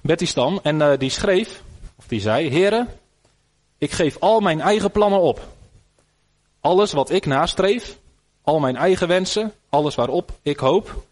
Betty 0.00 0.26
Stam. 0.26 0.60
En 0.62 0.98
die 0.98 1.10
schreef, 1.10 1.62
of 1.96 2.06
die 2.06 2.20
zei, 2.20 2.48
heren, 2.48 2.88
ik 3.78 3.90
geef 3.90 4.18
al 4.18 4.40
mijn 4.40 4.60
eigen 4.60 4.90
plannen 4.90 5.20
op. 5.20 5.53
Alles 6.64 6.92
wat 6.92 7.10
ik 7.10 7.26
nastreef, 7.26 7.98
al 8.42 8.60
mijn 8.60 8.76
eigen 8.76 9.08
wensen, 9.08 9.52
alles 9.68 9.94
waarop 9.94 10.30
ik 10.42 10.58
hoop, 10.58 11.04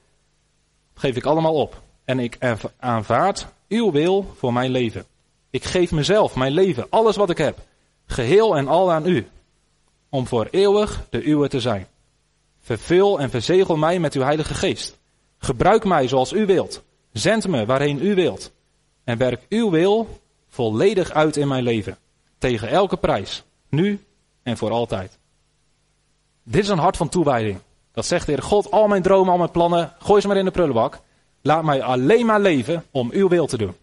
geef 0.95 1.17
ik 1.17 1.25
allemaal 1.25 1.55
op. 1.55 1.83
En 2.05 2.19
ik 2.19 2.39
aanvaard 2.79 3.47
uw 3.69 3.91
wil 3.91 4.33
voor 4.37 4.53
mijn 4.53 4.71
leven. 4.71 5.05
Ik 5.51 5.65
geef 5.65 5.91
mezelf, 5.91 6.35
mijn 6.35 6.53
leven, 6.53 6.87
alles 6.91 7.17
wat 7.17 7.31
ik 7.31 7.39
heb, 7.39 7.59
geheel 8.07 8.57
en 8.57 8.69
al 8.69 8.93
aan 8.93 9.07
u, 9.07 9.27
om 10.09 10.27
voor 10.27 10.49
eeuwig 10.51 11.07
de 11.11 11.25
uwe 11.29 11.49
te 11.49 11.61
zijn. 11.61 11.87
Vervul 12.61 13.21
en 13.21 13.31
verzegel 13.31 13.77
mij 13.77 13.99
met 13.99 14.15
uw 14.15 14.23
heilige 14.23 14.55
geest. 14.55 14.99
Gebruik 15.39 15.85
mij 15.85 16.09
zoals 16.09 16.33
u 16.33 16.47
wilt. 16.47 16.83
Zend 17.13 17.49
me 17.49 17.67
waarheen 17.67 18.05
u 18.07 18.15
wilt. 18.15 18.53
En 19.05 19.19
werk 19.19 19.47
uw 19.49 19.71
wil 19.71 20.21
volledig 20.49 21.11
uit 21.11 21.37
in 21.37 21.49
mijn 21.49 21.63
leven. 21.63 21.99
Tegen 22.39 22.69
elke 22.69 22.97
prijs. 22.97 23.45
Nu 23.69 24.01
en 24.43 24.57
voor 24.57 24.71
altijd. 24.71 25.21
Dit 26.43 26.63
is 26.63 26.69
een 26.69 26.79
hart 26.79 26.97
van 26.97 27.09
toewijding. 27.09 27.59
Dat 27.93 28.07
zegt 28.07 28.27
de 28.27 28.33
Heer 28.33 28.43
God, 28.43 28.71
al 28.71 28.87
mijn 28.87 29.03
dromen, 29.03 29.33
al 29.33 29.39
mijn 29.39 29.51
plannen, 29.51 29.93
gooi 29.99 30.21
ze 30.21 30.27
maar 30.27 30.37
in 30.37 30.45
de 30.45 30.51
prullenbak. 30.51 31.01
Laat 31.43 31.65
mij 31.65 31.83
alleen 31.83 32.27
maar 32.27 32.41
leven 32.41 32.85
om 32.91 33.11
uw 33.11 33.29
wil 33.29 33.47
te 33.47 33.59
doen. 33.59 33.75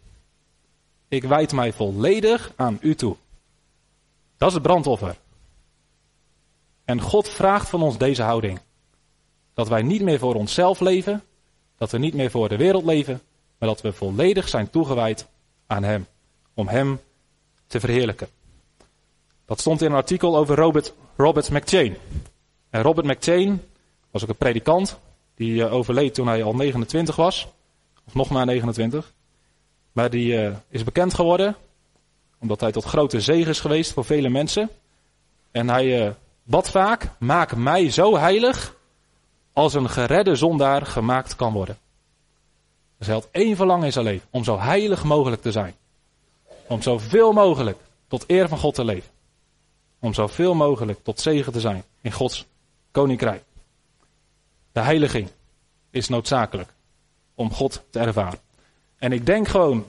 Ik 1.08 1.24
wijd 1.24 1.52
mij 1.52 1.74
volledig 1.74 2.54
aan 2.56 2.78
u 2.82 2.96
toe. 2.96 3.16
Dat 4.38 4.48
is 4.48 4.54
het 4.54 4.64
brandoffer. 4.64 5.16
En 6.86 7.02
God 7.02 7.30
vraagt 7.30 7.70
van 7.70 7.82
ons 7.82 7.98
deze 7.98 8.24
houding. 8.24 8.60
Dat 9.54 9.68
wij 9.68 9.82
niet 9.82 10.02
meer 10.02 10.20
voor 10.20 10.36
onszelf 10.36 10.80
leven, 10.80 11.24
dat 11.78 11.92
we 11.92 11.98
niet 11.98 12.14
meer 12.14 12.32
voor 12.32 12.50
de 12.50 12.58
wereld 12.58 12.86
leven, 12.86 13.22
maar 13.58 13.70
dat 13.70 13.82
we 13.82 13.94
volledig 13.94 14.48
zijn 14.48 14.70
toegewijd 14.70 15.28
aan 15.68 15.84
Hem. 15.84 16.08
Om 16.54 16.68
Hem 16.68 17.00
te 17.68 17.80
verheerlijken. 17.80 18.28
Dat 19.46 19.60
stond 19.60 19.82
in 19.82 19.92
een 19.92 19.98
artikel 19.98 20.38
over 20.38 20.56
Robert, 20.56 20.94
Robert 21.18 21.50
McChain. 21.50 21.98
Robert 22.72 23.08
McChain 23.08 23.62
was 24.12 24.24
ook 24.24 24.30
een 24.30 24.36
predikant. 24.36 25.00
Die 25.36 25.54
uh, 25.54 25.74
overleed 25.74 26.14
toen 26.14 26.28
hij 26.28 26.44
al 26.44 26.56
29 26.56 27.16
was. 27.16 27.48
Of 28.06 28.14
nog 28.14 28.30
maar 28.30 28.46
29. 28.46 29.14
Maar 29.92 30.10
die 30.10 30.34
uh, 30.34 30.56
is 30.70 30.84
bekend 30.84 31.14
geworden. 31.14 31.56
Omdat 32.40 32.60
hij 32.60 32.72
tot 32.72 32.84
grote 32.84 33.22
zegen 33.22 33.50
is 33.50 33.60
geweest 33.60 33.94
voor 33.94 34.06
vele 34.06 34.30
mensen. 34.30 34.70
En 35.52 35.70
hij 35.70 36.06
uh, 36.06 36.12
bad 36.44 36.70
vaak. 36.70 37.10
Maak 37.20 37.56
mij 37.56 37.92
zo 37.92 38.18
heilig. 38.18 38.76
Als 39.54 39.74
een 39.74 39.90
geredde 39.90 40.36
zondaar 40.36 40.86
gemaakt 40.86 41.36
kan 41.36 41.54
worden. 41.54 41.78
Dus 42.98 43.08
hij 43.08 43.16
had 43.16 43.28
één 43.32 43.56
verlangen 43.56 43.86
in 43.86 43.92
zijn 43.92 44.06
leven. 44.06 44.28
Om 44.30 44.44
zo 44.44 44.60
heilig 44.60 45.04
mogelijk 45.04 45.42
te 45.42 45.52
zijn. 45.52 45.76
Om 46.68 46.82
zoveel 46.82 47.32
mogelijk 47.32 47.78
tot 48.08 48.24
eer 48.28 48.48
van 48.48 48.58
God 48.58 48.76
te 48.76 48.84
leven. 48.84 49.10
Om 50.00 50.14
zoveel 50.14 50.54
mogelijk 50.54 51.00
tot 51.04 51.20
zegen 51.20 51.52
te 51.52 51.60
zijn 51.60 51.84
in 52.02 52.12
Gods 52.12 52.46
koninkrijk. 53.00 53.44
De 54.72 54.80
heiliging 54.80 55.28
is 55.90 56.10
noodzakelijk 56.10 56.70
om 57.36 57.52
God 57.52 57.84
te 57.90 58.00
ervaren. 58.00 58.40
En 58.98 59.12
ik 59.12 59.26
denk 59.26 59.48
gewoon, 59.48 59.86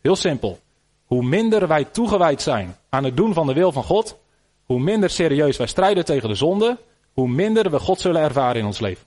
heel 0.00 0.16
simpel, 0.16 0.58
hoe 1.04 1.22
minder 1.22 1.68
wij 1.68 1.84
toegewijd 1.84 2.42
zijn 2.42 2.76
aan 2.88 3.04
het 3.04 3.16
doen 3.16 3.34
van 3.34 3.46
de 3.46 3.52
wil 3.52 3.72
van 3.72 3.84
God, 3.84 4.16
hoe 4.64 4.80
minder 4.80 5.10
serieus 5.10 5.56
wij 5.56 5.66
strijden 5.66 6.04
tegen 6.04 6.28
de 6.28 6.34
zonde, 6.34 6.78
hoe 7.12 7.28
minder 7.28 7.70
we 7.70 7.78
God 7.78 8.00
zullen 8.00 8.22
ervaren 8.22 8.60
in 8.60 8.66
ons 8.66 8.80
leven. 8.80 9.06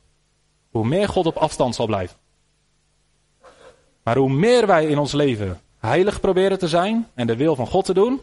Hoe 0.69 0.85
meer 0.85 1.09
God 1.09 1.25
op 1.25 1.35
afstand 1.35 1.75
zal 1.75 1.85
blijven. 1.85 2.17
Maar 4.03 4.17
hoe 4.17 4.33
meer 4.33 4.67
wij 4.67 4.85
in 4.85 4.97
ons 4.97 5.11
leven 5.11 5.61
heilig 5.79 6.19
proberen 6.19 6.59
te 6.59 6.67
zijn 6.67 7.07
en 7.13 7.28
de 7.28 7.36
wil 7.36 7.55
van 7.55 7.67
God 7.67 7.86
te 7.86 7.93
doen, 7.93 8.21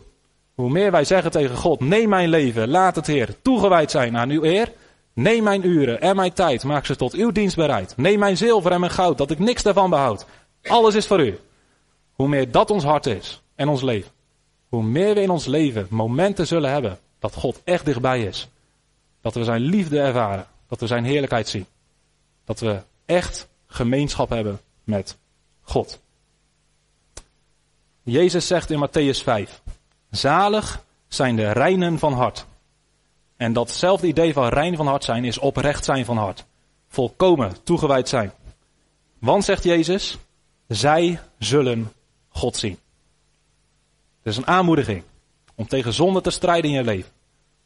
hoe 0.55 0.71
meer 0.71 0.91
wij 0.91 1.05
zeggen 1.05 1.31
tegen 1.31 1.57
God, 1.57 1.81
neem 1.81 2.09
mijn 2.09 2.29
leven, 2.29 2.69
laat 2.69 2.97
het 2.97 3.07
Heer 3.07 3.35
toegewijd 3.43 3.91
zijn 3.91 4.17
aan 4.17 4.31
uw 4.31 4.45
eer, 4.45 4.73
Neem 5.13 5.43
mijn 5.43 5.67
uren 5.67 6.01
en 6.01 6.17
mijn 6.17 6.33
tijd, 6.33 6.65
maak 6.65 6.87
ze 6.87 6.97
tot 6.97 7.15
uw 7.15 7.31
dienst 7.31 7.57
bereid. 7.57 7.97
Neem 7.97 8.19
mijn 8.19 8.37
zilver 8.37 8.73
en 8.73 8.81
mijn 8.81 8.93
goud, 8.93 9.19
dat 9.19 9.31
ik 9.31 9.39
niks 9.39 9.63
daarvan 9.63 9.91
behoud. 9.91 10.27
Alles 10.63 10.95
is 10.95 11.07
voor 11.07 11.21
u. 11.21 11.39
Hoe 12.13 12.29
meer 12.29 12.51
dat 12.51 12.71
ons 12.71 12.85
hart 12.85 13.07
is 13.07 13.43
en 13.55 13.69
ons 13.69 13.83
leven, 13.83 14.11
hoe 14.69 14.83
meer 14.83 15.15
we 15.15 15.21
in 15.21 15.31
ons 15.31 15.47
leven 15.47 15.87
momenten 15.91 16.47
zullen 16.47 16.71
hebben 16.71 16.99
dat 17.19 17.35
God 17.35 17.61
echt 17.65 17.85
dichtbij 17.85 18.23
is. 18.25 18.49
Dat 19.21 19.35
we 19.35 19.45
zijn 19.45 19.61
liefde 19.61 20.01
ervaren, 20.01 20.47
dat 20.69 20.81
we 20.81 20.87
zijn 20.87 21.05
heerlijkheid 21.05 21.49
zien. 21.49 21.67
Dat 22.45 22.61
we 22.61 22.83
echt 23.07 23.49
gemeenschap 23.67 24.29
hebben 24.29 24.61
met 24.85 25.19
God. 25.63 26.01
Jezus 28.03 28.47
zegt 28.47 28.71
in 28.71 28.89
Matthäus 28.89 29.23
5, 29.23 29.63
zalig 30.11 30.85
zijn 31.09 31.37
de 31.37 31.53
reinen 31.53 31.99
van 31.99 32.13
hart, 32.13 32.47
en 33.41 33.53
datzelfde 33.53 34.07
idee 34.07 34.33
van 34.33 34.49
rein 34.49 34.77
van 34.77 34.87
hart 34.87 35.05
zijn 35.05 35.25
is 35.25 35.39
oprecht 35.39 35.85
zijn 35.85 36.05
van 36.05 36.17
hart. 36.17 36.45
Volkomen 36.89 37.63
toegewijd 37.63 38.09
zijn. 38.09 38.33
Want, 39.19 39.45
zegt 39.45 39.65
Jezus, 39.65 40.19
zij 40.69 41.21
zullen 41.39 41.93
God 42.29 42.57
zien. 42.57 42.79
Het 44.23 44.33
is 44.33 44.37
een 44.37 44.47
aanmoediging 44.47 45.03
om 45.55 45.67
tegen 45.67 45.93
zonde 45.93 46.21
te 46.21 46.31
strijden 46.31 46.71
in 46.71 46.77
je 46.77 46.85
leven. 46.85 47.11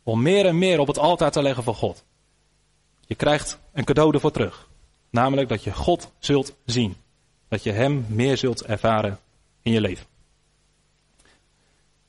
Om 0.02 0.22
meer 0.22 0.46
en 0.46 0.58
meer 0.58 0.78
op 0.78 0.86
het 0.86 0.98
altaar 0.98 1.30
te 1.30 1.42
leggen 1.42 1.62
voor 1.64 1.74
God. 1.74 2.04
Je 3.06 3.14
krijgt 3.14 3.58
een 3.72 3.84
cadeau 3.84 4.14
ervoor 4.14 4.32
terug. 4.32 4.68
Namelijk 5.10 5.48
dat 5.48 5.64
je 5.64 5.72
God 5.72 6.12
zult 6.18 6.54
zien. 6.64 6.96
Dat 7.48 7.62
je 7.62 7.72
Hem 7.72 8.06
meer 8.08 8.36
zult 8.36 8.64
ervaren 8.64 9.18
in 9.62 9.72
je 9.72 9.80
leven. 9.80 10.06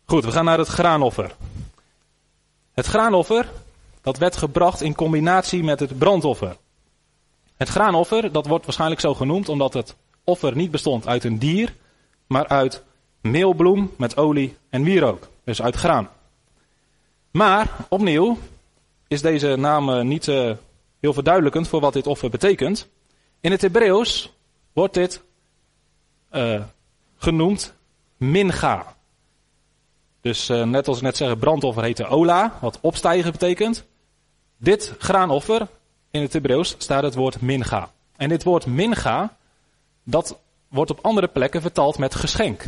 Goed, 0.05 0.25
we 0.25 0.31
gaan 0.31 0.45
naar 0.45 0.57
het 0.57 0.67
graanoffer. 0.67 1.35
Het 2.75 2.85
graanoffer, 2.85 3.51
dat 4.01 4.17
werd 4.17 4.37
gebracht 4.37 4.81
in 4.81 4.95
combinatie 4.95 5.63
met 5.63 5.79
het 5.79 5.97
brandoffer. 5.97 6.57
Het 7.55 7.69
graanoffer, 7.69 8.31
dat 8.31 8.47
wordt 8.47 8.65
waarschijnlijk 8.65 9.01
zo 9.01 9.13
genoemd 9.13 9.49
omdat 9.49 9.73
het 9.73 9.95
offer 10.23 10.55
niet 10.55 10.71
bestond 10.71 11.07
uit 11.07 11.23
een 11.23 11.39
dier, 11.39 11.73
maar 12.27 12.47
uit 12.47 12.83
meelbloem 13.21 13.91
met 13.97 14.17
olie 14.17 14.57
en 14.69 14.83
wierook. 14.83 15.27
Dus 15.43 15.61
uit 15.61 15.75
graan. 15.75 16.09
Maar, 17.31 17.71
opnieuw, 17.89 18.37
is 19.07 19.21
deze 19.21 19.55
naam 19.55 20.07
niet 20.07 20.27
uh, 20.27 20.51
heel 20.99 21.13
verduidelijkend 21.13 21.67
voor 21.67 21.79
wat 21.79 21.93
dit 21.93 22.07
offer 22.07 22.29
betekent. 22.29 22.87
In 23.41 23.51
het 23.51 23.61
Hebreeuws 23.61 24.33
wordt 24.73 24.93
dit 24.93 25.21
uh, 26.31 26.63
genoemd 27.17 27.73
minga. 28.17 28.94
Dus 30.25 30.49
uh, 30.49 30.63
net 30.63 30.87
als 30.87 30.97
ik 30.97 31.03
net 31.03 31.17
zeggen, 31.17 31.37
brandoffer 31.37 31.83
heette 31.83 32.07
ola, 32.07 32.57
wat 32.61 32.77
opstijgen 32.81 33.31
betekent. 33.31 33.85
Dit 34.57 34.93
graanoffer, 34.99 35.67
in 36.11 36.21
het 36.21 36.33
Hebreeuws 36.33 36.75
staat 36.77 37.03
het 37.03 37.15
woord 37.15 37.41
minga. 37.41 37.89
En 38.15 38.29
dit 38.29 38.43
woord 38.43 38.65
minga, 38.65 39.37
dat 40.03 40.39
wordt 40.67 40.91
op 40.91 40.99
andere 41.01 41.27
plekken 41.27 41.61
vertaald 41.61 41.97
met 41.97 42.15
geschenk. 42.15 42.65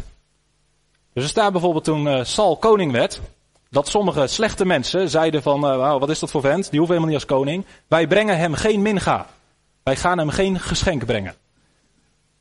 Dus 1.13 1.23
er 1.23 1.29
staat 1.29 1.51
bijvoorbeeld 1.51 1.83
toen 1.83 2.07
uh, 2.07 2.23
Saul 2.23 2.57
koning 2.57 2.91
werd, 2.91 3.21
dat 3.69 3.87
sommige 3.87 4.27
slechte 4.27 4.65
mensen 4.65 5.09
zeiden 5.09 5.41
van, 5.41 5.65
uh, 5.65 5.99
wat 5.99 6.09
is 6.09 6.19
dat 6.19 6.31
voor 6.31 6.41
vent, 6.41 6.69
die 6.69 6.79
hoeft 6.79 6.91
helemaal 6.91 7.11
niet 7.11 7.19
als 7.19 7.37
koning. 7.37 7.65
Wij 7.87 8.07
brengen 8.07 8.37
hem 8.37 8.53
geen 8.53 8.81
minga. 8.81 9.27
Wij 9.83 9.95
gaan 9.95 10.17
hem 10.17 10.29
geen 10.29 10.59
geschenk 10.59 11.05
brengen. 11.05 11.35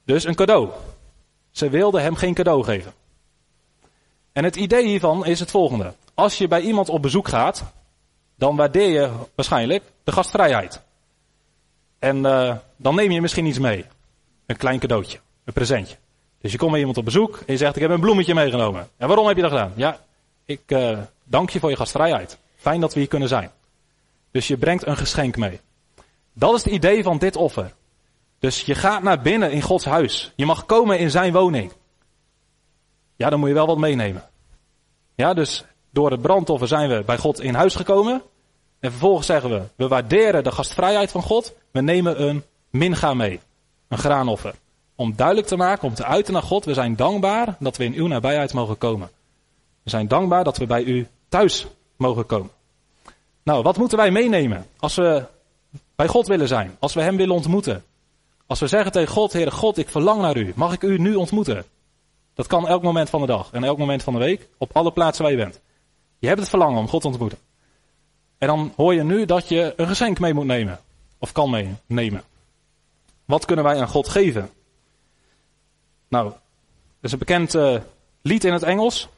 Dus 0.05 0.25
een 0.25 0.35
cadeau. 0.35 0.69
Ze 1.51 1.69
wilden 1.69 2.03
hem 2.03 2.17
geen 2.17 2.35
cadeau 2.35 2.65
geven. 2.65 2.93
En 4.37 4.45
het 4.45 4.57
idee 4.57 4.87
hiervan 4.87 5.27
is 5.27 5.41
het 5.41 5.51
volgende. 5.51 5.93
Als 6.15 6.39
je 6.39 6.49
bij 6.49 6.61
iemand 6.61 6.89
op 6.89 7.03
bezoek 7.03 7.29
gaat, 7.29 7.65
dan 8.35 8.57
waardeer 8.57 8.89
je 8.89 9.11
waarschijnlijk 9.35 9.83
de 10.05 10.13
gastvrijheid. 10.13 10.83
En 11.99 12.17
uh, 12.17 12.57
dan 12.77 12.95
neem 12.95 13.11
je 13.11 13.21
misschien 13.21 13.47
iets 13.47 13.59
mee. 13.59 13.85
Een 14.47 14.57
klein 14.57 14.79
cadeautje, 14.79 15.19
een 15.45 15.53
presentje. 15.53 15.97
Dus 16.41 16.53
je 16.53 16.59
komt 16.59 16.71
bij 16.71 16.79
iemand 16.79 16.99
op 16.99 17.05
bezoek 17.05 17.37
en 17.37 17.53
je 17.53 17.57
zegt, 17.57 17.77
ik 17.77 17.83
heb 17.83 17.91
een 17.91 18.01
bloemetje 18.01 18.35
meegenomen. 18.35 18.89
En 18.97 19.07
waarom 19.07 19.27
heb 19.27 19.37
je 19.37 19.43
dat 19.43 19.51
gedaan? 19.51 19.73
Ja, 19.77 20.01
ik 20.45 20.63
uh, 20.67 20.99
dank 21.25 21.51
je 21.51 21.61
voor 21.61 21.71
je 21.71 21.77
gastvrijheid. 21.77 22.39
Fijn 22.57 22.81
dat 22.81 22.95
we 22.95 23.01
hier 23.01 23.09
kunnen 23.09 23.29
zijn. 23.29 23.51
Dus 24.31 24.47
je 24.47 24.57
brengt 24.57 24.87
een 24.87 24.97
geschenk 24.97 25.37
mee. 25.37 25.61
Dat 26.33 26.55
is 26.55 26.65
het 26.65 26.73
idee 26.73 27.03
van 27.03 27.19
dit 27.19 27.37
offer. 27.37 27.73
Dus 28.39 28.61
je 28.61 28.75
gaat 28.75 29.03
naar 29.03 29.21
binnen 29.21 29.51
in 29.51 29.63
Gods 29.63 29.85
huis. 29.85 30.33
Je 30.35 30.47
mag 30.47 30.67
komen 30.67 30.99
in 30.99 31.11
zijn 31.11 31.33
woning. 31.33 31.73
Ja, 33.17 33.31
dan 33.31 33.39
moet 33.39 33.49
je 33.49 33.55
wel 33.55 33.67
wat 33.67 33.79
meenemen. 33.79 34.25
Ja, 35.15 35.35
dus 35.35 35.65
door 35.91 36.11
het 36.11 36.23
brandoffer 36.23 36.69
zijn 36.69 36.89
we 36.89 37.03
bij 37.07 37.19
God 37.19 37.41
in 37.41 37.55
huis 37.55 37.75
gekomen. 37.75 38.23
En 38.81 38.91
vervolgens 38.91 39.27
zeggen 39.27 39.51
we, 39.51 39.63
we 39.77 39.89
waarderen 39.89 40.45
de 40.45 40.53
gastvrijheid 40.53 41.11
van 41.11 41.23
God. 41.23 41.55
We 41.71 41.81
nemen 41.81 42.23
een 42.23 42.45
minga 42.71 43.15
mee. 43.15 43.41
Een 43.89 43.99
graanoffer. 43.99 44.55
Om 44.95 45.17
duidelijk 45.17 45.47
te 45.47 45.57
maken, 45.57 45.89
om 45.89 45.95
te 45.95 46.05
uiten 46.05 46.33
naar 46.33 46.43
God, 46.43 46.65
we 46.65 46.75
zijn 46.75 46.97
dankbaar 46.97 47.57
dat 47.59 47.77
we 47.77 47.85
in 47.85 47.95
uw 47.95 48.07
nabijheid 48.07 48.53
mogen 48.53 48.79
komen. 48.79 49.11
We 49.83 49.91
zijn 49.91 50.09
dankbaar 50.09 50.45
dat 50.45 50.57
we 50.57 50.67
bij 50.67 50.83
u 50.83 51.07
thuis 51.29 51.67
mogen 51.97 52.27
komen. 52.27 52.51
Nou, 53.43 53.63
wat 53.63 53.77
moeten 53.77 53.99
wij 53.99 54.11
meenemen 54.11 54.67
als 54.79 54.95
we 54.95 55.25
bij 55.95 56.09
God 56.09 56.27
willen 56.27 56.49
zijn? 56.49 56.77
Als 56.79 56.95
we 56.95 57.01
Hem 57.01 57.17
willen 57.17 57.35
ontmoeten? 57.35 57.85
Als 58.47 58.61
we 58.61 58.67
zeggen 58.67 58.93
tegen 58.93 59.13
God, 59.13 59.33
Heere 59.33 59.51
God, 59.51 59.79
ik 59.79 59.89
verlang 59.89 60.21
naar 60.21 60.37
u. 60.37 60.53
Mag 60.55 60.73
ik 60.73 60.83
u 60.83 60.99
nu 60.99 61.15
ontmoeten? 61.15 61.65
Dat 62.37 62.47
kan 62.47 62.69
elk 62.69 62.83
moment 62.83 63.11
van 63.11 63.21
de 63.21 63.27
dag 63.27 63.49
en 63.53 63.65
elk 63.65 63.79
moment 63.79 64.03
van 64.03 64.13
de 64.13 64.19
week, 64.19 64.49
op 64.59 64.71
alle 64.73 64.93
plaatsen 64.93 65.23
waar 65.23 65.33
je 65.33 65.39
bent. 65.39 65.61
Je 66.19 66.27
hebt 66.27 66.41
het 66.41 66.49
verlangen 66.49 66.79
om 66.79 66.89
God 66.89 67.01
te 67.01 67.07
ontmoeten. 67.07 67.39
En 68.39 68.49
dan 68.49 68.73
hoor 68.77 68.95
je 68.95 69.03
nu 69.03 69.25
dat 69.25 69.49
je 69.49 69.73
een 69.77 69.87
geschenk 69.87 70.19
mee 70.19 70.35
moet 70.35 70.45
nemen. 70.45 70.81
Of 71.19 71.33
kan 71.33 71.51
meenemen. 71.51 72.23
Wat 73.25 73.45
kunnen 73.45 73.65
wij 73.65 73.81
aan 73.81 73.89
God 73.89 74.09
geven? 74.09 74.51
Nou, 76.09 76.27
er 76.29 76.35
is 77.01 77.13
een 77.13 77.19
bekend 77.19 77.55
uh, 77.55 77.81
lied 78.23 78.45
in 78.45 78.53
het 78.53 78.63
Engels. 78.63 79.09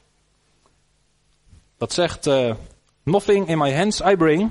Dat 1.76 1.92
zegt, 1.92 2.26
uh, 2.26 2.54
Nothing 3.02 3.48
in 3.48 3.58
my 3.58 3.74
hands 3.74 4.00
I 4.00 4.16
bring, 4.16 4.50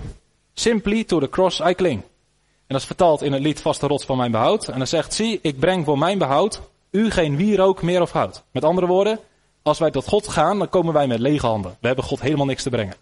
simply 0.53 1.03
to 1.03 1.19
the 1.19 1.29
cross 1.29 1.59
I 1.59 1.73
cling. 1.73 2.01
En 2.01 2.73
dat 2.73 2.81
is 2.81 2.85
vertaald 2.85 3.21
in 3.21 3.31
het 3.31 3.41
lied 3.41 3.61
Vaste 3.61 3.87
rots 3.87 4.05
van 4.05 4.17
mijn 4.17 4.31
behoud. 4.31 4.67
En 4.67 4.77
dan 4.77 4.87
zegt, 4.87 5.13
zie, 5.13 5.39
ik 5.41 5.59
breng 5.59 5.85
voor 5.85 5.97
mijn 5.97 6.17
behoud 6.17 6.61
u 6.91 7.11
geen 7.11 7.35
wierook 7.35 7.81
meer 7.81 8.01
of 8.01 8.11
hout. 8.11 8.43
Met 8.51 8.63
andere 8.63 8.87
woorden, 8.87 9.19
als 9.61 9.79
wij 9.79 9.91
tot 9.91 10.07
God 10.07 10.27
gaan, 10.27 10.57
dan 10.57 10.69
komen 10.69 10.93
wij 10.93 11.07
met 11.07 11.19
lege 11.19 11.45
handen. 11.45 11.77
We 11.79 11.87
hebben 11.87 12.05
God 12.05 12.21
helemaal 12.21 12.45
niks 12.45 12.63
te 12.63 12.69
brengen. 12.69 12.95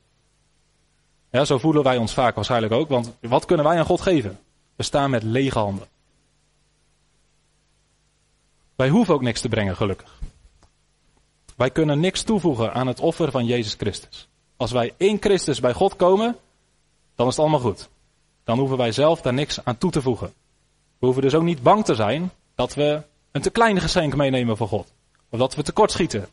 Ja, 1.31 1.45
zo 1.45 1.57
voelen 1.57 1.83
wij 1.83 1.97
ons 1.97 2.13
vaak 2.13 2.35
waarschijnlijk 2.35 2.73
ook, 2.73 2.89
want 2.89 3.15
wat 3.21 3.45
kunnen 3.45 3.65
wij 3.65 3.77
aan 3.77 3.85
God 3.85 4.01
geven? 4.01 4.39
We 4.75 4.83
staan 4.83 5.09
met 5.09 5.23
lege 5.23 5.59
handen. 5.59 5.87
Wij 8.75 8.89
hoeven 8.89 9.13
ook 9.13 9.21
niks 9.21 9.41
te 9.41 9.49
brengen, 9.49 9.75
gelukkig. 9.75 10.19
Wij 11.55 11.69
kunnen 11.69 11.99
niks 11.99 12.23
toevoegen 12.23 12.73
aan 12.73 12.87
het 12.87 12.99
offer 12.99 13.31
van 13.31 13.45
Jezus 13.45 13.73
Christus. 13.73 14.27
Als 14.57 14.71
wij 14.71 14.93
in 14.97 15.17
Christus 15.19 15.59
bij 15.59 15.73
God 15.73 15.95
komen, 15.95 16.37
dan 17.15 17.27
is 17.27 17.35
het 17.35 17.41
allemaal 17.41 17.59
goed. 17.59 17.89
Dan 18.43 18.59
hoeven 18.59 18.77
wij 18.77 18.91
zelf 18.91 19.21
daar 19.21 19.33
niks 19.33 19.65
aan 19.65 19.77
toe 19.77 19.91
te 19.91 20.01
voegen. 20.01 20.33
We 20.99 21.05
hoeven 21.05 21.21
dus 21.21 21.33
ook 21.33 21.43
niet 21.43 21.63
bang 21.63 21.85
te 21.85 21.95
zijn 21.95 22.31
dat 22.55 22.73
we 22.73 23.01
een 23.35 23.41
te 23.41 23.49
klein 23.49 23.79
geschenk 23.81 24.15
meenemen 24.15 24.57
voor 24.57 24.67
God. 24.67 24.93
Of 25.29 25.39
dat 25.39 25.55
we 25.55 25.63
tekort 25.63 25.91
schieten. 25.91 26.27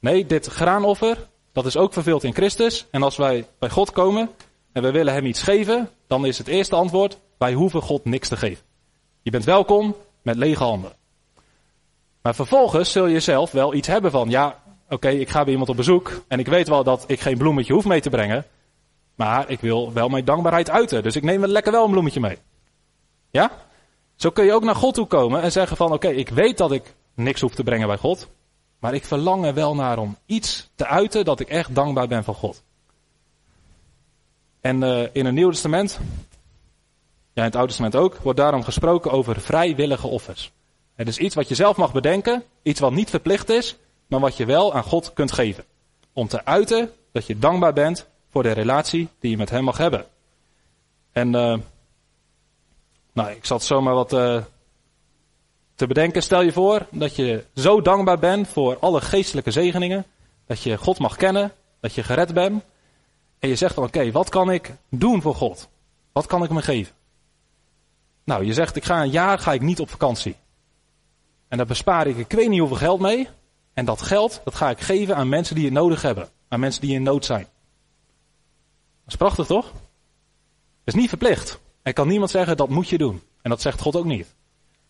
Nee, 0.00 0.26
dit 0.26 0.46
graanoffer, 0.46 1.28
dat 1.52 1.66
is 1.66 1.76
ook 1.76 1.92
vervuld 1.92 2.24
in 2.24 2.34
Christus. 2.34 2.86
En 2.90 3.02
als 3.02 3.16
wij 3.16 3.46
bij 3.58 3.70
God 3.70 3.90
komen 3.90 4.30
en 4.72 4.82
we 4.82 4.90
willen 4.90 5.12
Hem 5.12 5.24
iets 5.24 5.42
geven, 5.42 5.90
dan 6.06 6.26
is 6.26 6.38
het 6.38 6.46
eerste 6.46 6.74
antwoord, 6.74 7.18
wij 7.38 7.52
hoeven 7.52 7.82
God 7.82 8.04
niks 8.04 8.28
te 8.28 8.36
geven. 8.36 8.64
Je 9.22 9.30
bent 9.30 9.44
welkom 9.44 9.96
met 10.22 10.36
lege 10.36 10.62
handen. 10.62 10.92
Maar 12.22 12.34
vervolgens 12.34 12.92
zul 12.92 13.06
je 13.06 13.20
zelf 13.20 13.50
wel 13.50 13.74
iets 13.74 13.88
hebben 13.88 14.10
van, 14.10 14.30
ja, 14.30 14.62
oké, 14.88 15.08
ik 15.08 15.28
ga 15.28 15.42
bij 15.42 15.52
iemand 15.52 15.70
op 15.70 15.76
bezoek 15.76 16.24
en 16.28 16.38
ik 16.38 16.46
weet 16.46 16.68
wel 16.68 16.84
dat 16.84 17.04
ik 17.06 17.20
geen 17.20 17.38
bloemetje 17.38 17.72
hoef 17.72 17.84
mee 17.84 18.00
te 18.00 18.10
brengen. 18.10 18.44
Maar 19.14 19.50
ik 19.50 19.60
wil 19.60 19.92
wel 19.92 20.08
mijn 20.08 20.24
dankbaarheid 20.24 20.70
uiten, 20.70 21.02
dus 21.02 21.16
ik 21.16 21.22
neem 21.22 21.40
wel 21.40 21.50
lekker 21.50 21.72
wel 21.72 21.84
een 21.84 21.90
bloemetje 21.90 22.20
mee. 22.20 22.38
Ja? 23.30 23.50
Zo 24.16 24.30
kun 24.30 24.44
je 24.44 24.52
ook 24.52 24.64
naar 24.64 24.74
God 24.74 24.94
toe 24.94 25.06
komen 25.06 25.42
en 25.42 25.52
zeggen 25.52 25.76
van, 25.76 25.92
oké, 25.92 26.08
ik 26.08 26.28
weet 26.28 26.58
dat 26.58 26.72
ik 26.72 26.94
niks 27.14 27.40
hoef 27.40 27.54
te 27.54 27.62
brengen 27.62 27.86
bij 27.86 27.96
God. 27.96 28.28
Maar 28.78 28.94
ik 28.94 29.04
verlang 29.04 29.44
er 29.44 29.54
wel 29.54 29.74
naar 29.74 29.98
om 29.98 30.16
iets 30.26 30.70
te 30.74 30.86
uiten 30.86 31.24
dat 31.24 31.40
ik 31.40 31.48
echt 31.48 31.74
dankbaar 31.74 32.08
ben 32.08 32.24
van 32.24 32.34
God. 32.34 32.62
En 34.60 34.82
uh, 34.82 35.06
in 35.12 35.24
het 35.24 35.34
Nieuwe 35.34 35.52
Testament, 35.52 35.98
ja 37.32 37.42
in 37.42 37.42
het 37.42 37.54
Oude 37.54 37.68
Testament 37.68 37.96
ook, 37.96 38.16
wordt 38.16 38.38
daarom 38.38 38.62
gesproken 38.62 39.10
over 39.10 39.40
vrijwillige 39.40 40.06
offers. 40.06 40.52
Het 40.94 41.08
is 41.08 41.18
iets 41.18 41.34
wat 41.34 41.48
je 41.48 41.54
zelf 41.54 41.76
mag 41.76 41.92
bedenken, 41.92 42.42
iets 42.62 42.80
wat 42.80 42.92
niet 42.92 43.10
verplicht 43.10 43.48
is, 43.48 43.76
maar 44.06 44.20
wat 44.20 44.36
je 44.36 44.44
wel 44.44 44.74
aan 44.74 44.82
God 44.82 45.12
kunt 45.12 45.32
geven. 45.32 45.64
Om 46.12 46.28
te 46.28 46.44
uiten 46.44 46.92
dat 47.12 47.26
je 47.26 47.38
dankbaar 47.38 47.72
bent 47.72 48.06
voor 48.30 48.42
de 48.42 48.52
relatie 48.52 49.08
die 49.20 49.30
je 49.30 49.36
met 49.36 49.50
Hem 49.50 49.64
mag 49.64 49.78
hebben. 49.78 50.06
En 51.12 51.34
uh, 51.34 51.58
nou, 53.16 53.30
ik 53.30 53.44
zat 53.44 53.62
zomaar 53.62 53.94
wat 53.94 54.12
uh, 54.12 54.42
te 55.74 55.86
bedenken. 55.86 56.22
Stel 56.22 56.42
je 56.42 56.52
voor 56.52 56.86
dat 56.90 57.16
je 57.16 57.44
zo 57.54 57.80
dankbaar 57.80 58.18
bent 58.18 58.48
voor 58.48 58.78
alle 58.78 59.00
geestelijke 59.00 59.50
zegeningen. 59.50 60.04
Dat 60.46 60.62
je 60.62 60.78
God 60.78 60.98
mag 60.98 61.16
kennen, 61.16 61.52
dat 61.80 61.94
je 61.94 62.02
gered 62.02 62.34
bent. 62.34 62.64
En 63.38 63.48
je 63.48 63.56
zegt 63.56 63.74
van 63.74 63.84
oké, 63.84 64.10
wat 64.10 64.28
kan 64.28 64.50
ik 64.50 64.74
doen 64.88 65.22
voor 65.22 65.34
God? 65.34 65.68
Wat 66.12 66.26
kan 66.26 66.44
ik 66.44 66.50
me 66.50 66.62
geven? 66.62 66.94
Nou, 68.24 68.44
je 68.44 68.52
zegt 68.52 68.76
ik 68.76 68.84
ga 68.84 69.02
een 69.02 69.10
jaar 69.10 69.38
ga 69.38 69.52
ik 69.52 69.62
niet 69.62 69.80
op 69.80 69.90
vakantie. 69.90 70.36
En 71.48 71.56
daar 71.56 71.66
bespaar 71.66 72.06
ik 72.06 72.16
ik 72.16 72.32
weet 72.32 72.48
niet 72.48 72.58
hoeveel 72.58 72.76
geld 72.76 73.00
mee. 73.00 73.28
En 73.74 73.84
dat 73.84 74.02
geld, 74.02 74.40
dat 74.44 74.54
ga 74.54 74.70
ik 74.70 74.80
geven 74.80 75.16
aan 75.16 75.28
mensen 75.28 75.54
die 75.54 75.64
het 75.64 75.74
nodig 75.74 76.02
hebben. 76.02 76.28
Aan 76.48 76.60
mensen 76.60 76.80
die 76.80 76.94
in 76.94 77.02
nood 77.02 77.24
zijn. 77.24 77.46
Dat 79.04 79.08
is 79.08 79.16
prachtig 79.16 79.46
toch? 79.46 79.64
Dat 79.64 80.94
is 80.94 80.94
niet 80.94 81.08
verplicht. 81.08 81.64
Er 81.86 81.92
kan 81.92 82.08
niemand 82.08 82.30
zeggen 82.30 82.56
dat 82.56 82.68
moet 82.68 82.88
je 82.88 82.98
doen. 82.98 83.22
En 83.42 83.50
dat 83.50 83.60
zegt 83.60 83.80
God 83.80 83.96
ook 83.96 84.04
niet. 84.04 84.34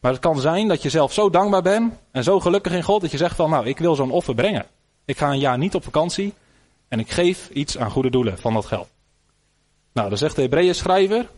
Maar 0.01 0.12
het 0.12 0.20
kan 0.20 0.40
zijn 0.40 0.68
dat 0.68 0.82
je 0.82 0.90
zelf 0.90 1.12
zo 1.12 1.30
dankbaar 1.30 1.62
bent 1.62 1.94
en 2.11 2.24
zo 2.24 2.40
gelukkig 2.40 2.72
in 2.72 2.82
God 2.82 3.01
dat 3.01 3.11
je 3.11 3.16
zegt 3.16 3.36
van 3.36 3.51
nou 3.51 3.66
ik 3.66 3.78
wil 3.78 3.94
zo'n 3.94 4.11
offer 4.11 4.34
brengen. 4.34 4.66
Ik 5.05 5.18
ga 5.18 5.30
een 5.30 5.38
jaar 5.38 5.59
niet 5.59 5.74
op 5.74 5.84
vakantie 5.84 6.34
en 6.88 6.99
ik 6.99 7.11
geef 7.11 7.51
iets 7.51 7.78
aan 7.78 7.90
goede 7.90 8.11
doelen 8.11 8.38
van 8.38 8.55
dat 8.55 8.66
geld. 8.66 8.88
Nou, 9.92 10.09
dan 10.09 10.18
zegt 10.18 10.36
de 10.36 10.42
Hebreeën 10.42 10.74
schrijver, 10.74 11.28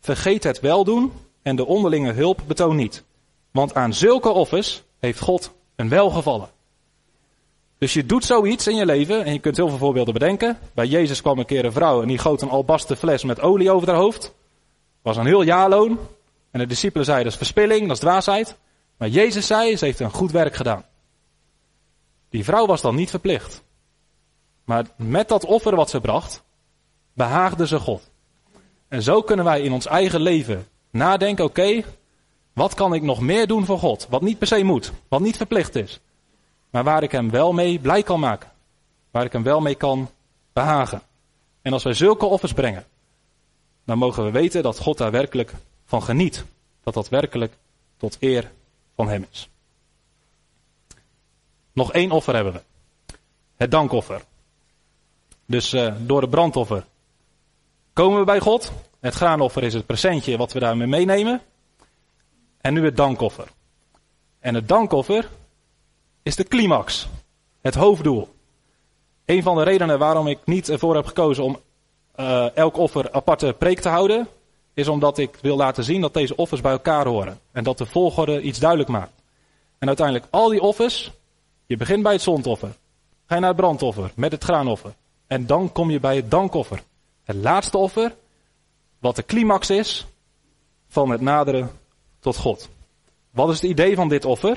vergeet 0.00 0.44
het 0.44 0.60
weldoen 0.60 1.12
en 1.42 1.56
de 1.56 1.66
onderlinge 1.66 2.12
hulp 2.12 2.40
betoon 2.46 2.76
niet. 2.76 3.04
Want 3.50 3.74
aan 3.74 3.94
zulke 3.94 4.28
offers 4.28 4.82
heeft 4.98 5.20
God 5.20 5.52
een 5.76 5.88
welgevallen. 5.88 6.48
Dus 7.78 7.92
je 7.92 8.06
doet 8.06 8.24
zoiets 8.24 8.66
in 8.66 8.76
je 8.76 8.86
leven 8.86 9.24
en 9.24 9.32
je 9.32 9.38
kunt 9.38 9.56
heel 9.56 9.68
veel 9.68 9.78
voorbeelden 9.78 10.14
bedenken. 10.14 10.58
Bij 10.74 10.86
Jezus 10.86 11.22
kwam 11.22 11.38
een 11.38 11.46
keer 11.46 11.64
een 11.64 11.72
vrouw 11.72 12.02
en 12.02 12.08
die 12.08 12.18
goot 12.18 12.42
een 12.42 12.50
albasten 12.50 12.96
fles 12.96 13.24
met 13.24 13.40
olie 13.40 13.70
over 13.70 13.88
haar 13.88 13.96
hoofd. 13.96 14.36
Was 15.08 15.16
een 15.16 15.26
heel 15.26 15.42
jaarloon. 15.42 15.98
En 16.50 16.58
de 16.58 16.66
discipelen 16.66 17.04
zeiden, 17.04 17.30
dat 17.30 17.40
is 17.40 17.46
verspilling, 17.46 17.80
dat 17.80 17.96
is 17.96 18.02
dwaasheid. 18.02 18.56
Maar 18.96 19.08
Jezus 19.08 19.46
zei, 19.46 19.76
ze 19.76 19.84
heeft 19.84 20.00
een 20.00 20.10
goed 20.10 20.30
werk 20.30 20.54
gedaan. 20.54 20.84
Die 22.28 22.44
vrouw 22.44 22.66
was 22.66 22.80
dan 22.80 22.94
niet 22.94 23.10
verplicht. 23.10 23.62
Maar 24.64 24.86
met 24.96 25.28
dat 25.28 25.44
offer 25.44 25.76
wat 25.76 25.90
ze 25.90 26.00
bracht, 26.00 26.42
behaagde 27.12 27.66
ze 27.66 27.78
God. 27.78 28.10
En 28.88 29.02
zo 29.02 29.22
kunnen 29.22 29.44
wij 29.44 29.60
in 29.60 29.72
ons 29.72 29.86
eigen 29.86 30.20
leven 30.20 30.66
nadenken, 30.90 31.44
oké, 31.44 31.82
wat 32.52 32.74
kan 32.74 32.94
ik 32.94 33.02
nog 33.02 33.20
meer 33.20 33.46
doen 33.46 33.64
voor 33.64 33.78
God? 33.78 34.06
Wat 34.10 34.22
niet 34.22 34.38
per 34.38 34.46
se 34.46 34.62
moet, 34.62 34.92
wat 35.08 35.20
niet 35.20 35.36
verplicht 35.36 35.74
is. 35.74 36.00
Maar 36.70 36.84
waar 36.84 37.02
ik 37.02 37.12
hem 37.12 37.30
wel 37.30 37.52
mee 37.52 37.78
blij 37.78 38.02
kan 38.02 38.20
maken. 38.20 38.50
Waar 39.10 39.24
ik 39.24 39.32
hem 39.32 39.42
wel 39.42 39.60
mee 39.60 39.74
kan 39.74 40.10
behagen. 40.52 41.02
En 41.62 41.72
als 41.72 41.82
wij 41.82 41.94
zulke 41.94 42.26
offers 42.26 42.52
brengen, 42.52 42.84
dan 43.88 43.98
mogen 43.98 44.24
we 44.24 44.30
weten 44.30 44.62
dat 44.62 44.78
God 44.78 44.98
daar 44.98 45.10
werkelijk 45.10 45.52
van 45.84 46.02
geniet. 46.02 46.44
Dat 46.82 46.94
dat 46.94 47.08
werkelijk 47.08 47.56
tot 47.96 48.16
eer 48.20 48.50
van 48.94 49.08
hem 49.08 49.26
is. 49.30 49.48
Nog 51.72 51.92
één 51.92 52.10
offer 52.10 52.34
hebben 52.34 52.52
we. 52.52 52.62
Het 53.56 53.70
dankoffer. 53.70 54.22
Dus 55.46 55.74
uh, 55.74 55.94
door 55.98 56.20
het 56.20 56.30
brandoffer 56.30 56.84
komen 57.92 58.18
we 58.18 58.24
bij 58.24 58.40
God. 58.40 58.72
Het 59.00 59.14
graanoffer 59.14 59.62
is 59.62 59.74
het 59.74 59.86
presentje 59.86 60.36
wat 60.36 60.52
we 60.52 60.58
daarmee 60.58 60.86
meenemen. 60.86 61.40
En 62.60 62.74
nu 62.74 62.84
het 62.84 62.96
dankoffer. 62.96 63.48
En 64.38 64.54
het 64.54 64.68
dankoffer 64.68 65.28
is 66.22 66.36
de 66.36 66.44
climax. 66.44 67.08
Het 67.60 67.74
hoofddoel. 67.74 68.28
Een 69.24 69.42
van 69.42 69.56
de 69.56 69.62
redenen 69.62 69.98
waarom 69.98 70.26
ik 70.26 70.38
niet 70.44 70.68
ervoor 70.68 70.94
heb 70.94 71.06
gekozen 71.06 71.44
om 71.44 71.60
uh, 72.20 72.56
elk 72.56 72.76
offer 72.76 73.12
aparte 73.12 73.54
preek 73.58 73.80
te 73.80 73.88
houden, 73.88 74.28
is 74.74 74.88
omdat 74.88 75.18
ik 75.18 75.38
wil 75.42 75.56
laten 75.56 75.84
zien 75.84 76.00
dat 76.00 76.14
deze 76.14 76.36
offers 76.36 76.60
bij 76.60 76.72
elkaar 76.72 77.06
horen. 77.06 77.40
En 77.52 77.64
dat 77.64 77.78
de 77.78 77.86
volgorde 77.86 78.40
iets 78.40 78.58
duidelijk 78.58 78.90
maakt. 78.90 79.22
En 79.78 79.86
uiteindelijk 79.86 80.26
al 80.30 80.48
die 80.48 80.60
offers, 80.60 81.10
je 81.66 81.76
begint 81.76 82.02
bij 82.02 82.12
het 82.12 82.22
zondoffer. 82.22 82.76
Ga 83.26 83.34
je 83.34 83.40
naar 83.40 83.50
het 83.50 83.60
brandoffer 83.60 84.10
met 84.14 84.32
het 84.32 84.44
graanoffer. 84.44 84.94
En 85.26 85.46
dan 85.46 85.72
kom 85.72 85.90
je 85.90 86.00
bij 86.00 86.16
het 86.16 86.30
dankoffer. 86.30 86.82
Het 87.24 87.36
laatste 87.36 87.78
offer, 87.78 88.14
wat 88.98 89.16
de 89.16 89.24
climax 89.24 89.70
is 89.70 90.06
van 90.88 91.10
het 91.10 91.20
naderen 91.20 91.70
tot 92.20 92.36
God. 92.36 92.68
Wat 93.30 93.48
is 93.48 93.60
het 93.60 93.70
idee 93.70 93.94
van 93.96 94.08
dit 94.08 94.24
offer? 94.24 94.56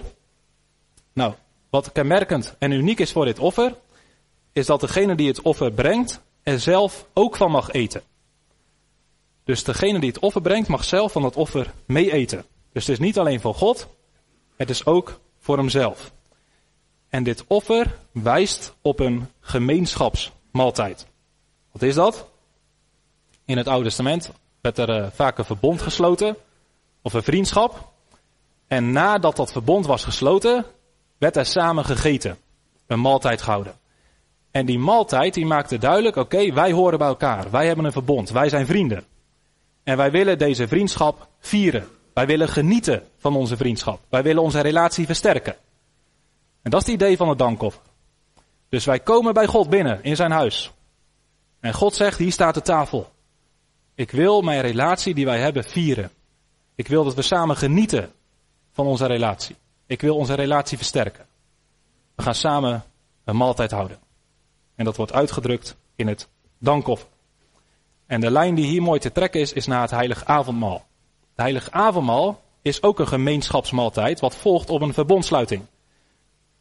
Nou, 1.13 1.33
wat 1.69 1.91
kenmerkend 1.91 2.55
en 2.59 2.71
uniek 2.71 2.99
is 2.99 3.11
voor 3.11 3.25
dit 3.25 3.39
offer, 3.39 3.75
is 4.53 4.65
dat 4.65 4.79
degene 4.79 5.15
die 5.15 5.27
het 5.27 5.41
offer 5.41 5.71
brengt 5.71 6.21
er 6.43 6.59
zelf 6.59 7.05
ook 7.13 7.35
van 7.35 7.51
mag 7.51 7.71
eten. 7.71 8.01
Dus 9.43 9.63
degene 9.63 9.99
die 9.99 10.09
het 10.09 10.19
offer 10.19 10.41
brengt 10.41 10.67
mag 10.67 10.83
zelf 10.83 11.11
van 11.11 11.23
het 11.23 11.35
offer 11.35 11.73
mee 11.85 12.11
eten. 12.11 12.45
Dus 12.71 12.87
het 12.87 12.99
is 12.99 13.05
niet 13.05 13.19
alleen 13.19 13.41
voor 13.41 13.55
God, 13.55 13.87
het 14.55 14.69
is 14.69 14.85
ook 14.85 15.19
voor 15.39 15.57
hemzelf. 15.57 16.11
En 17.09 17.23
dit 17.23 17.43
offer 17.47 17.97
wijst 18.11 18.73
op 18.81 18.99
een 18.99 19.27
gemeenschapsmaaltijd. 19.39 21.07
Wat 21.71 21.81
is 21.81 21.95
dat? 21.95 22.29
In 23.45 23.57
het 23.57 23.67
Oude 23.67 23.83
Testament 23.83 24.31
werd 24.61 24.77
er 24.77 25.01
uh, 25.01 25.07
vaak 25.11 25.37
een 25.37 25.45
verbond 25.45 25.81
gesloten, 25.81 26.37
of 27.01 27.13
een 27.13 27.23
vriendschap. 27.23 27.91
En 28.67 28.91
nadat 28.91 29.35
dat 29.35 29.51
verbond 29.51 29.85
was 29.85 30.03
gesloten, 30.03 30.65
werd 31.17 31.35
er 31.35 31.45
samen 31.45 31.85
gegeten. 31.85 32.37
Een 32.87 33.01
maaltijd 33.01 33.41
gehouden. 33.41 33.79
En 34.51 34.65
die 34.65 34.79
maaltijd 34.79 35.33
die 35.33 35.45
maakte 35.45 35.77
duidelijk, 35.77 36.15
oké, 36.15 36.53
wij 36.53 36.71
horen 36.71 36.97
bij 36.97 37.07
elkaar. 37.07 37.51
Wij 37.51 37.67
hebben 37.67 37.85
een 37.85 37.91
verbond. 37.91 38.29
Wij 38.29 38.49
zijn 38.49 38.65
vrienden. 38.65 39.03
En 39.83 39.97
wij 39.97 40.11
willen 40.11 40.37
deze 40.37 40.67
vriendschap 40.67 41.27
vieren. 41.39 41.87
Wij 42.13 42.25
willen 42.25 42.47
genieten 42.47 43.03
van 43.17 43.35
onze 43.35 43.57
vriendschap. 43.57 43.99
Wij 44.09 44.23
willen 44.23 44.43
onze 44.43 44.59
relatie 44.59 45.05
versterken. 45.05 45.55
En 46.61 46.71
dat 46.71 46.81
is 46.81 46.87
het 46.87 46.95
idee 46.95 47.17
van 47.17 47.29
het 47.29 47.37
dankoffer. 47.37 47.81
Dus 48.69 48.85
wij 48.85 48.99
komen 48.99 49.33
bij 49.33 49.47
God 49.47 49.69
binnen 49.69 50.03
in 50.03 50.15
zijn 50.15 50.31
huis. 50.31 50.71
En 51.59 51.73
God 51.73 51.95
zegt, 51.95 52.17
hier 52.17 52.31
staat 52.31 52.53
de 52.53 52.61
tafel. 52.61 53.11
Ik 53.95 54.11
wil 54.11 54.41
mijn 54.41 54.61
relatie 54.61 55.13
die 55.13 55.25
wij 55.25 55.39
hebben 55.39 55.63
vieren. 55.63 56.11
Ik 56.75 56.87
wil 56.87 57.03
dat 57.03 57.15
we 57.15 57.21
samen 57.21 57.57
genieten 57.57 58.11
van 58.71 58.85
onze 58.85 59.05
relatie. 59.05 59.55
Ik 59.85 60.01
wil 60.01 60.15
onze 60.15 60.33
relatie 60.33 60.77
versterken. 60.77 61.25
We 62.15 62.23
gaan 62.23 62.35
samen 62.35 62.83
een 63.23 63.37
maaltijd 63.37 63.71
houden. 63.71 63.99
En 64.81 64.87
dat 64.87 64.97
wordt 64.97 65.13
uitgedrukt 65.13 65.75
in 65.95 66.07
het 66.07 66.27
dankoffer. 66.57 67.07
En 68.05 68.21
de 68.21 68.31
lijn 68.31 68.55
die 68.55 68.65
hier 68.65 68.81
mooi 68.81 68.99
te 68.99 69.11
trekken 69.11 69.41
is, 69.41 69.53
is 69.53 69.65
naar 69.65 69.81
het 69.81 69.91
heilig 69.91 70.25
avondmaal. 70.25 70.85
Het 71.29 71.35
heilig 71.35 71.71
avondmaal 71.71 72.41
is 72.61 72.83
ook 72.83 72.99
een 72.99 73.07
gemeenschapsmaaltijd 73.07 74.19
wat 74.19 74.35
volgt 74.35 74.69
op 74.69 74.81
een 74.81 74.93
verbondsluiting. 74.93 75.65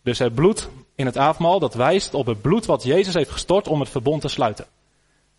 Dus 0.03 0.19
het 0.19 0.35
bloed 0.35 0.69
in 0.95 1.07
het 1.07 1.17
avondmaal, 1.17 1.59
dat 1.59 1.75
wijst 1.75 2.15
op 2.15 2.27
het 2.27 2.41
bloed 2.41 2.67
wat 2.67 2.83
Jezus 2.83 3.15
heeft 3.15 3.31
gestort 3.31 3.69
om 3.69 3.81
het 3.81 3.89
verbond 3.89 4.21
te 4.21 4.29
sluiten. 4.29 4.67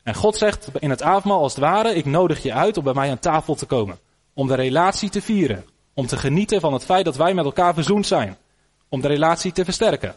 En 0.03 0.15
God 0.15 0.35
zegt 0.35 0.69
in 0.79 0.89
het 0.89 1.01
avondmaal 1.01 1.41
als 1.41 1.55
het 1.55 1.63
ware, 1.63 1.95
ik 1.95 2.05
nodig 2.05 2.43
je 2.43 2.53
uit 2.53 2.77
om 2.77 2.83
bij 2.83 2.93
mij 2.93 3.09
aan 3.09 3.19
tafel 3.19 3.55
te 3.55 3.65
komen. 3.65 3.99
Om 4.33 4.47
de 4.47 4.55
relatie 4.55 5.09
te 5.09 5.21
vieren. 5.21 5.65
Om 5.93 6.07
te 6.07 6.17
genieten 6.17 6.61
van 6.61 6.73
het 6.73 6.85
feit 6.85 7.05
dat 7.05 7.15
wij 7.15 7.33
met 7.33 7.45
elkaar 7.45 7.73
verzoend 7.73 8.07
zijn. 8.07 8.37
Om 8.89 9.01
de 9.01 9.07
relatie 9.07 9.51
te 9.51 9.65
versterken. 9.65 10.15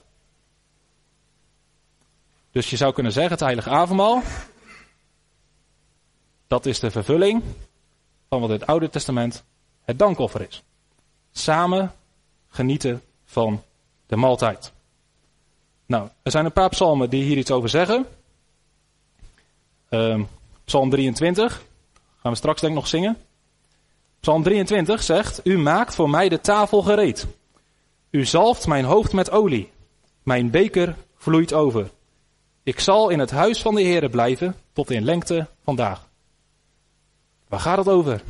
Dus 2.55 2.71
je 2.71 2.77
zou 2.77 2.93
kunnen 2.93 3.13
zeggen, 3.13 3.33
het 3.33 3.41
heilige 3.41 3.71
avondmaal, 3.71 4.23
dat 6.47 6.67
is 6.67 6.81
de 6.81 6.91
vervulling 6.91 7.43
van 8.29 8.41
wat 8.41 8.51
in 8.51 8.55
het 8.55 8.67
Oude 8.67 8.91
Testament 8.91 9.45
het 9.85 9.99
dankoffer 9.99 10.47
is. 10.49 10.63
Samen 11.33 11.93
genieten 12.49 13.03
van 13.25 13.63
de 14.07 14.17
maaltijd. 14.17 14.73
Nou, 15.87 16.09
er 16.23 16.31
zijn 16.31 16.45
een 16.45 16.53
paar 16.53 16.69
psalmen 16.69 17.11
die 17.11 17.23
hier 17.23 17.37
iets 17.37 17.51
over 17.51 17.69
zeggen. 17.69 18.07
Uh, 19.91 20.21
Psalm 20.65 20.91
23, 20.91 21.63
gaan 22.21 22.33
we 22.33 22.39
straks 22.39 22.61
denk 22.61 22.73
ik 22.73 22.79
nog 22.79 22.89
zingen. 22.89 23.17
Psalm 24.21 24.43
23 24.43 25.03
zegt, 25.03 25.41
U 25.45 25.59
maakt 25.59 25.95
voor 25.95 26.11
mij 26.11 26.29
de 26.29 26.41
tafel 26.41 26.83
gereed. 26.83 27.27
U 28.11 28.25
zalft 28.25 28.67
mijn 28.67 28.85
hoofd 28.85 29.13
met 29.13 29.31
olie. 29.31 29.71
Mijn 30.23 30.51
beker 30.51 30.97
vloeit 31.17 31.53
over. 31.53 31.91
Ik 32.65 32.81
zal 32.81 33.09
in 33.09 33.19
het 33.19 33.31
huis 33.31 33.63
van 33.63 33.75
de 33.75 33.83
Heere 33.83 34.09
blijven 34.09 34.57
tot 34.73 34.91
in 34.91 35.05
lengte 35.05 35.47
vandaag. 35.65 36.09
Waar 37.49 37.61
gaat 37.61 37.79
het 37.79 37.89
over? 37.89 38.23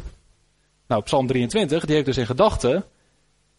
Nou, 0.87 1.03
Psalm 1.03 1.27
23, 1.27 1.85
die 1.85 1.95
heeft 1.95 2.07
dus 2.07 2.17
in 2.17 2.27
gedachten, 2.27 2.85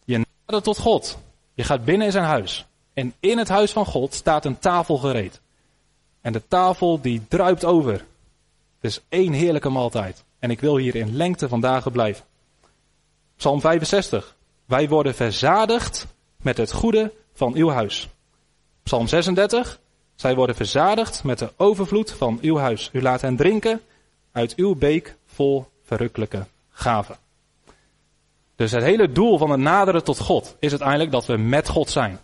je 0.04 0.26
nadert 0.46 0.64
tot 0.64 0.78
God. 0.78 1.18
Je 1.54 1.64
gaat 1.64 1.84
binnen 1.84 2.06
in 2.06 2.12
zijn 2.12 2.24
huis. 2.24 2.66
En 2.92 3.14
in 3.20 3.38
het 3.38 3.48
huis 3.48 3.72
van 3.72 3.86
God 3.86 4.14
staat 4.14 4.44
een 4.44 4.58
tafel 4.58 4.96
gereed. 4.96 5.40
En 6.20 6.32
de 6.32 6.42
tafel 6.48 7.00
die 7.00 7.22
druipt 7.28 7.64
over. 7.64 7.92
Het 7.92 8.90
is 8.90 9.00
één 9.08 9.32
heerlijke 9.32 9.68
maaltijd. 9.68 10.24
En 10.38 10.50
ik 10.50 10.60
wil 10.60 10.76
hier 10.76 10.94
in 10.94 11.16
lengte 11.16 11.48
van 11.48 11.60
dagen 11.60 11.92
blijven. 11.92 12.24
Psalm 13.36 13.60
65. 13.60 14.36
Wij 14.64 14.88
worden 14.88 15.14
verzadigd 15.14 16.06
met 16.36 16.56
het 16.56 16.72
goede 16.72 17.12
van 17.32 17.54
uw 17.54 17.68
huis. 17.68 18.08
Psalm 18.82 19.06
36. 19.06 19.80
Zij 20.16 20.34
worden 20.34 20.56
verzadigd 20.56 21.24
met 21.24 21.38
de 21.38 21.52
overvloed 21.56 22.12
van 22.12 22.38
uw 22.40 22.56
huis. 22.56 22.90
U 22.92 23.02
laat 23.02 23.20
hen 23.20 23.36
drinken 23.36 23.80
uit 24.32 24.54
uw 24.54 24.74
beek 24.74 25.16
vol 25.26 25.66
verrukkelijke 25.82 26.46
gaven. 26.70 27.16
Dus 28.56 28.70
het 28.70 28.82
hele 28.82 29.12
doel 29.12 29.38
van 29.38 29.50
het 29.50 29.60
naderen 29.60 30.04
tot 30.04 30.18
God 30.18 30.56
is 30.58 30.70
uiteindelijk 30.70 31.10
dat 31.10 31.26
we 31.26 31.36
met 31.36 31.68
God 31.68 31.90
zijn. 31.90 32.18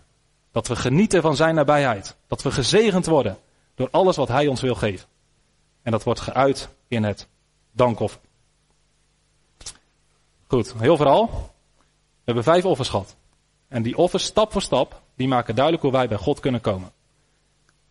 Dat 0.51 0.67
we 0.67 0.75
genieten 0.75 1.21
van 1.21 1.35
zijn 1.35 1.55
nabijheid. 1.55 2.15
Dat 2.27 2.41
we 2.41 2.51
gezegend 2.51 3.05
worden 3.05 3.37
door 3.75 3.87
alles 3.91 4.15
wat 4.15 4.27
Hij 4.27 4.47
ons 4.47 4.61
wil 4.61 4.75
geven. 4.75 5.07
En 5.81 5.91
dat 5.91 6.03
wordt 6.03 6.19
geuit 6.19 6.69
in 6.87 7.03
het 7.03 7.27
dankoffer. 7.71 8.19
Goed, 10.47 10.73
heel 10.77 10.97
vooral. 10.97 11.25
We 11.27 12.31
hebben 12.31 12.43
vijf 12.43 12.65
offers 12.65 12.89
gehad. 12.89 13.15
En 13.67 13.83
die 13.83 13.97
offers, 13.97 14.23
stap 14.23 14.51
voor 14.51 14.61
stap, 14.61 15.01
die 15.15 15.27
maken 15.27 15.55
duidelijk 15.55 15.83
hoe 15.83 15.93
wij 15.93 16.07
bij 16.07 16.17
God 16.17 16.39
kunnen 16.39 16.61
komen. 16.61 16.91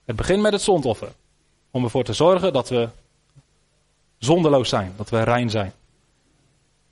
Het 0.04 0.16
begint 0.16 0.42
met 0.42 0.52
het 0.52 0.62
zondoffer. 0.62 1.12
Om 1.70 1.84
ervoor 1.84 2.04
te 2.04 2.12
zorgen 2.12 2.52
dat 2.52 2.68
we 2.68 2.88
zondeloos 4.18 4.68
zijn, 4.68 4.94
dat 4.96 5.10
we 5.10 5.22
rein 5.22 5.50
zijn. 5.50 5.72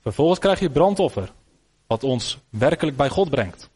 Vervolgens 0.01 0.39
krijg 0.39 0.59
je 0.59 0.69
brandoffer, 0.69 1.31
wat 1.87 2.03
ons 2.03 2.37
werkelijk 2.49 2.97
bij 2.97 3.09
God 3.09 3.29
brengt. 3.29 3.69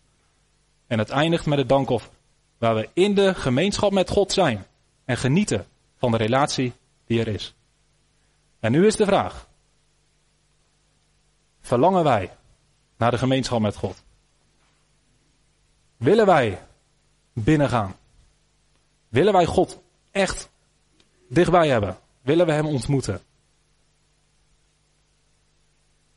En 0.87 0.99
het 0.99 1.09
eindigt 1.09 1.45
met 1.45 1.57
het 1.57 1.69
dankoffer, 1.69 2.11
waar 2.57 2.75
we 2.75 2.89
in 2.93 3.15
de 3.15 3.35
gemeenschap 3.35 3.91
met 3.91 4.09
God 4.09 4.31
zijn 4.31 4.65
en 5.05 5.17
genieten 5.17 5.67
van 5.97 6.11
de 6.11 6.17
relatie 6.17 6.73
die 7.05 7.19
er 7.19 7.27
is. 7.27 7.53
En 8.59 8.71
nu 8.71 8.85
is 8.85 8.95
de 8.95 9.05
vraag, 9.05 9.47
verlangen 11.61 12.03
wij 12.03 12.31
naar 12.97 13.11
de 13.11 13.17
gemeenschap 13.17 13.59
met 13.59 13.75
God? 13.75 14.03
Willen 15.97 16.25
wij 16.25 16.61
binnengaan? 17.33 17.95
Willen 19.15 19.33
wij 19.33 19.45
God 19.45 19.81
echt 20.11 20.49
dichtbij 21.29 21.67
hebben? 21.67 21.97
Willen 22.21 22.45
we 22.45 22.51
Hem 22.51 22.65
ontmoeten? 22.65 23.21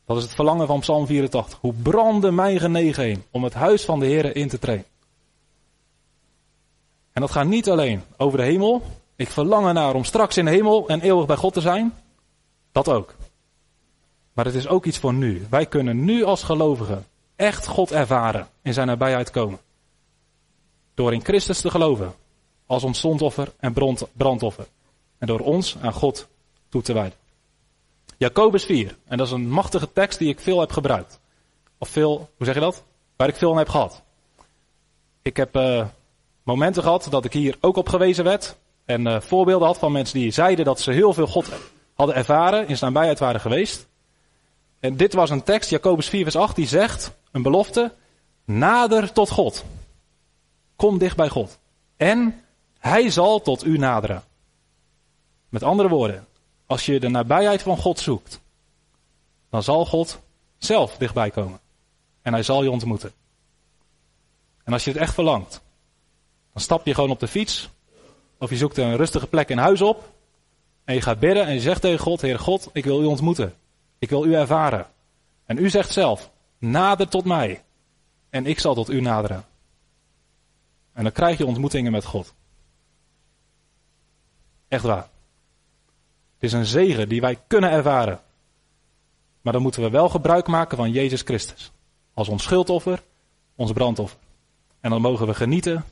Dat 0.06 0.16
is 0.16 0.22
het 0.22 0.34
verlangen 0.34 0.66
van 0.66 0.80
Psalm 0.80 1.06
84. 1.06 1.58
Hoe 1.60 1.72
brandde 1.72 2.30
mijn 2.30 2.60
genegenheid 2.60 3.18
om 3.30 3.44
het 3.44 3.54
huis 3.54 3.84
van 3.84 4.00
de 4.00 4.06
Heer 4.06 4.36
in 4.36 4.48
te 4.48 4.58
treden. 4.58 4.84
En 7.12 7.20
dat 7.20 7.30
gaat 7.30 7.46
niet 7.46 7.68
alleen 7.68 8.02
over 8.16 8.38
de 8.38 8.44
hemel. 8.44 8.82
Ik 9.16 9.30
verlang 9.30 9.66
ernaar 9.66 9.94
om 9.94 10.04
straks 10.04 10.36
in 10.36 10.44
de 10.44 10.50
hemel 10.50 10.88
en 10.88 11.00
eeuwig 11.00 11.26
bij 11.26 11.36
God 11.36 11.52
te 11.52 11.60
zijn. 11.60 11.94
Dat 12.72 12.88
ook. 12.88 13.14
Maar 14.32 14.44
het 14.44 14.54
is 14.54 14.68
ook 14.68 14.84
iets 14.84 14.98
voor 14.98 15.14
nu. 15.14 15.46
Wij 15.50 15.66
kunnen 15.66 16.04
nu 16.04 16.24
als 16.24 16.42
gelovigen 16.42 17.06
echt 17.36 17.66
God 17.66 17.92
ervaren 17.92 18.48
in 18.62 18.72
zijn 18.72 18.86
nabijheid 18.86 19.30
komen. 19.30 19.58
Door 20.94 21.12
in 21.12 21.24
Christus 21.24 21.60
te 21.60 21.70
geloven 21.70 22.14
als 22.68 22.84
ons 22.84 23.00
zondoffer 23.00 23.52
en 23.58 23.74
brandoffer. 24.12 24.66
En 25.18 25.26
door 25.26 25.40
ons 25.40 25.76
aan 25.80 25.92
God 25.92 26.28
toe 26.68 26.82
te 26.82 26.92
wijden. 26.92 27.18
Jacobus 28.16 28.64
4. 28.64 28.96
En 29.04 29.16
dat 29.16 29.26
is 29.26 29.32
een 29.32 29.48
machtige 29.48 29.92
tekst 29.92 30.18
die 30.18 30.28
ik 30.28 30.40
veel 30.40 30.60
heb 30.60 30.72
gebruikt. 30.72 31.20
Of 31.78 31.88
veel, 31.88 32.30
hoe 32.36 32.46
zeg 32.46 32.54
je 32.54 32.60
dat? 32.60 32.82
Waar 33.16 33.28
ik 33.28 33.36
veel 33.36 33.50
aan 33.50 33.58
heb 33.58 33.68
gehad. 33.68 34.02
Ik 35.22 35.36
heb 35.36 35.56
uh, 35.56 35.86
momenten 36.42 36.82
gehad 36.82 37.06
dat 37.10 37.24
ik 37.24 37.32
hier 37.32 37.56
ook 37.60 37.76
op 37.76 37.88
gewezen 37.88 38.24
werd. 38.24 38.56
En 38.84 39.06
uh, 39.06 39.20
voorbeelden 39.20 39.66
had 39.66 39.78
van 39.78 39.92
mensen 39.92 40.18
die 40.18 40.30
zeiden 40.30 40.64
dat 40.64 40.80
ze 40.80 40.92
heel 40.92 41.12
veel 41.12 41.26
God 41.26 41.48
hadden 41.94 42.16
ervaren, 42.16 42.68
in 42.68 42.76
zijn 42.76 42.92
nabijheid 42.92 43.18
waren 43.18 43.40
geweest. 43.40 43.86
En 44.80 44.96
dit 44.96 45.12
was 45.12 45.30
een 45.30 45.42
tekst, 45.42 45.70
Jacobus 45.70 46.08
4 46.08 46.22
vers 46.22 46.36
8, 46.36 46.56
die 46.56 46.66
zegt, 46.66 47.12
een 47.32 47.42
belofte, 47.42 47.92
nader 48.44 49.12
tot 49.12 49.30
God. 49.30 49.64
Kom 50.76 50.98
dicht 50.98 51.16
bij 51.16 51.28
God. 51.28 51.58
En 51.96 52.42
hij 52.78 53.10
zal 53.10 53.40
tot 53.40 53.64
u 53.64 53.78
naderen. 53.78 54.22
Met 55.48 55.62
andere 55.62 55.88
woorden, 55.88 56.26
als 56.66 56.86
je 56.86 57.00
de 57.00 57.08
nabijheid 57.08 57.62
van 57.62 57.76
God 57.76 57.98
zoekt, 57.98 58.40
dan 59.50 59.62
zal 59.62 59.86
God 59.86 60.18
zelf 60.58 60.96
dichtbij 60.96 61.30
komen. 61.30 61.60
En 62.22 62.32
hij 62.32 62.42
zal 62.42 62.62
je 62.62 62.70
ontmoeten. 62.70 63.12
En 64.64 64.72
als 64.72 64.84
je 64.84 64.90
het 64.90 65.00
echt 65.00 65.14
verlangt, 65.14 65.60
dan 66.52 66.62
stap 66.62 66.86
je 66.86 66.94
gewoon 66.94 67.10
op 67.10 67.20
de 67.20 67.28
fiets. 67.28 67.68
Of 68.38 68.50
je 68.50 68.56
zoekt 68.56 68.76
een 68.76 68.96
rustige 68.96 69.26
plek 69.26 69.48
in 69.48 69.58
huis 69.58 69.82
op. 69.82 70.08
En 70.84 70.94
je 70.94 71.00
gaat 71.00 71.18
bidden 71.18 71.46
en 71.46 71.54
je 71.54 71.60
zegt 71.60 71.80
tegen 71.80 71.98
God, 71.98 72.20
Heer 72.20 72.38
God, 72.38 72.70
ik 72.72 72.84
wil 72.84 73.02
u 73.02 73.04
ontmoeten. 73.04 73.54
Ik 73.98 74.08
wil 74.08 74.24
u 74.24 74.34
ervaren. 74.34 74.86
En 75.46 75.58
u 75.58 75.70
zegt 75.70 75.92
zelf, 75.92 76.30
nader 76.58 77.08
tot 77.08 77.24
mij. 77.24 77.62
En 78.30 78.46
ik 78.46 78.58
zal 78.58 78.74
tot 78.74 78.90
u 78.90 79.00
naderen. 79.00 79.44
En 80.92 81.02
dan 81.02 81.12
krijg 81.12 81.38
je 81.38 81.46
ontmoetingen 81.46 81.92
met 81.92 82.04
God. 82.04 82.34
Echt 84.68 84.82
waar. 84.82 85.08
Het 86.34 86.42
is 86.42 86.52
een 86.52 86.66
zegen 86.66 87.08
die 87.08 87.20
wij 87.20 87.38
kunnen 87.46 87.70
ervaren. 87.70 88.20
Maar 89.40 89.52
dan 89.52 89.62
moeten 89.62 89.82
we 89.82 89.90
wel 89.90 90.08
gebruik 90.08 90.46
maken 90.46 90.76
van 90.76 90.90
Jezus 90.90 91.22
Christus. 91.22 91.72
Als 92.14 92.28
ons 92.28 92.42
schuldoffer, 92.42 93.02
ons 93.54 93.72
brandoffer. 93.72 94.18
En 94.80 94.90
dan 94.90 95.00
mogen 95.00 95.26
we 95.26 95.34
genieten 95.34 95.84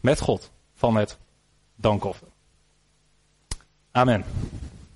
met 0.00 0.20
God 0.20 0.50
van 0.74 0.96
het 0.96 1.18
dankoffer. 1.76 2.28
Amen. 3.90 4.24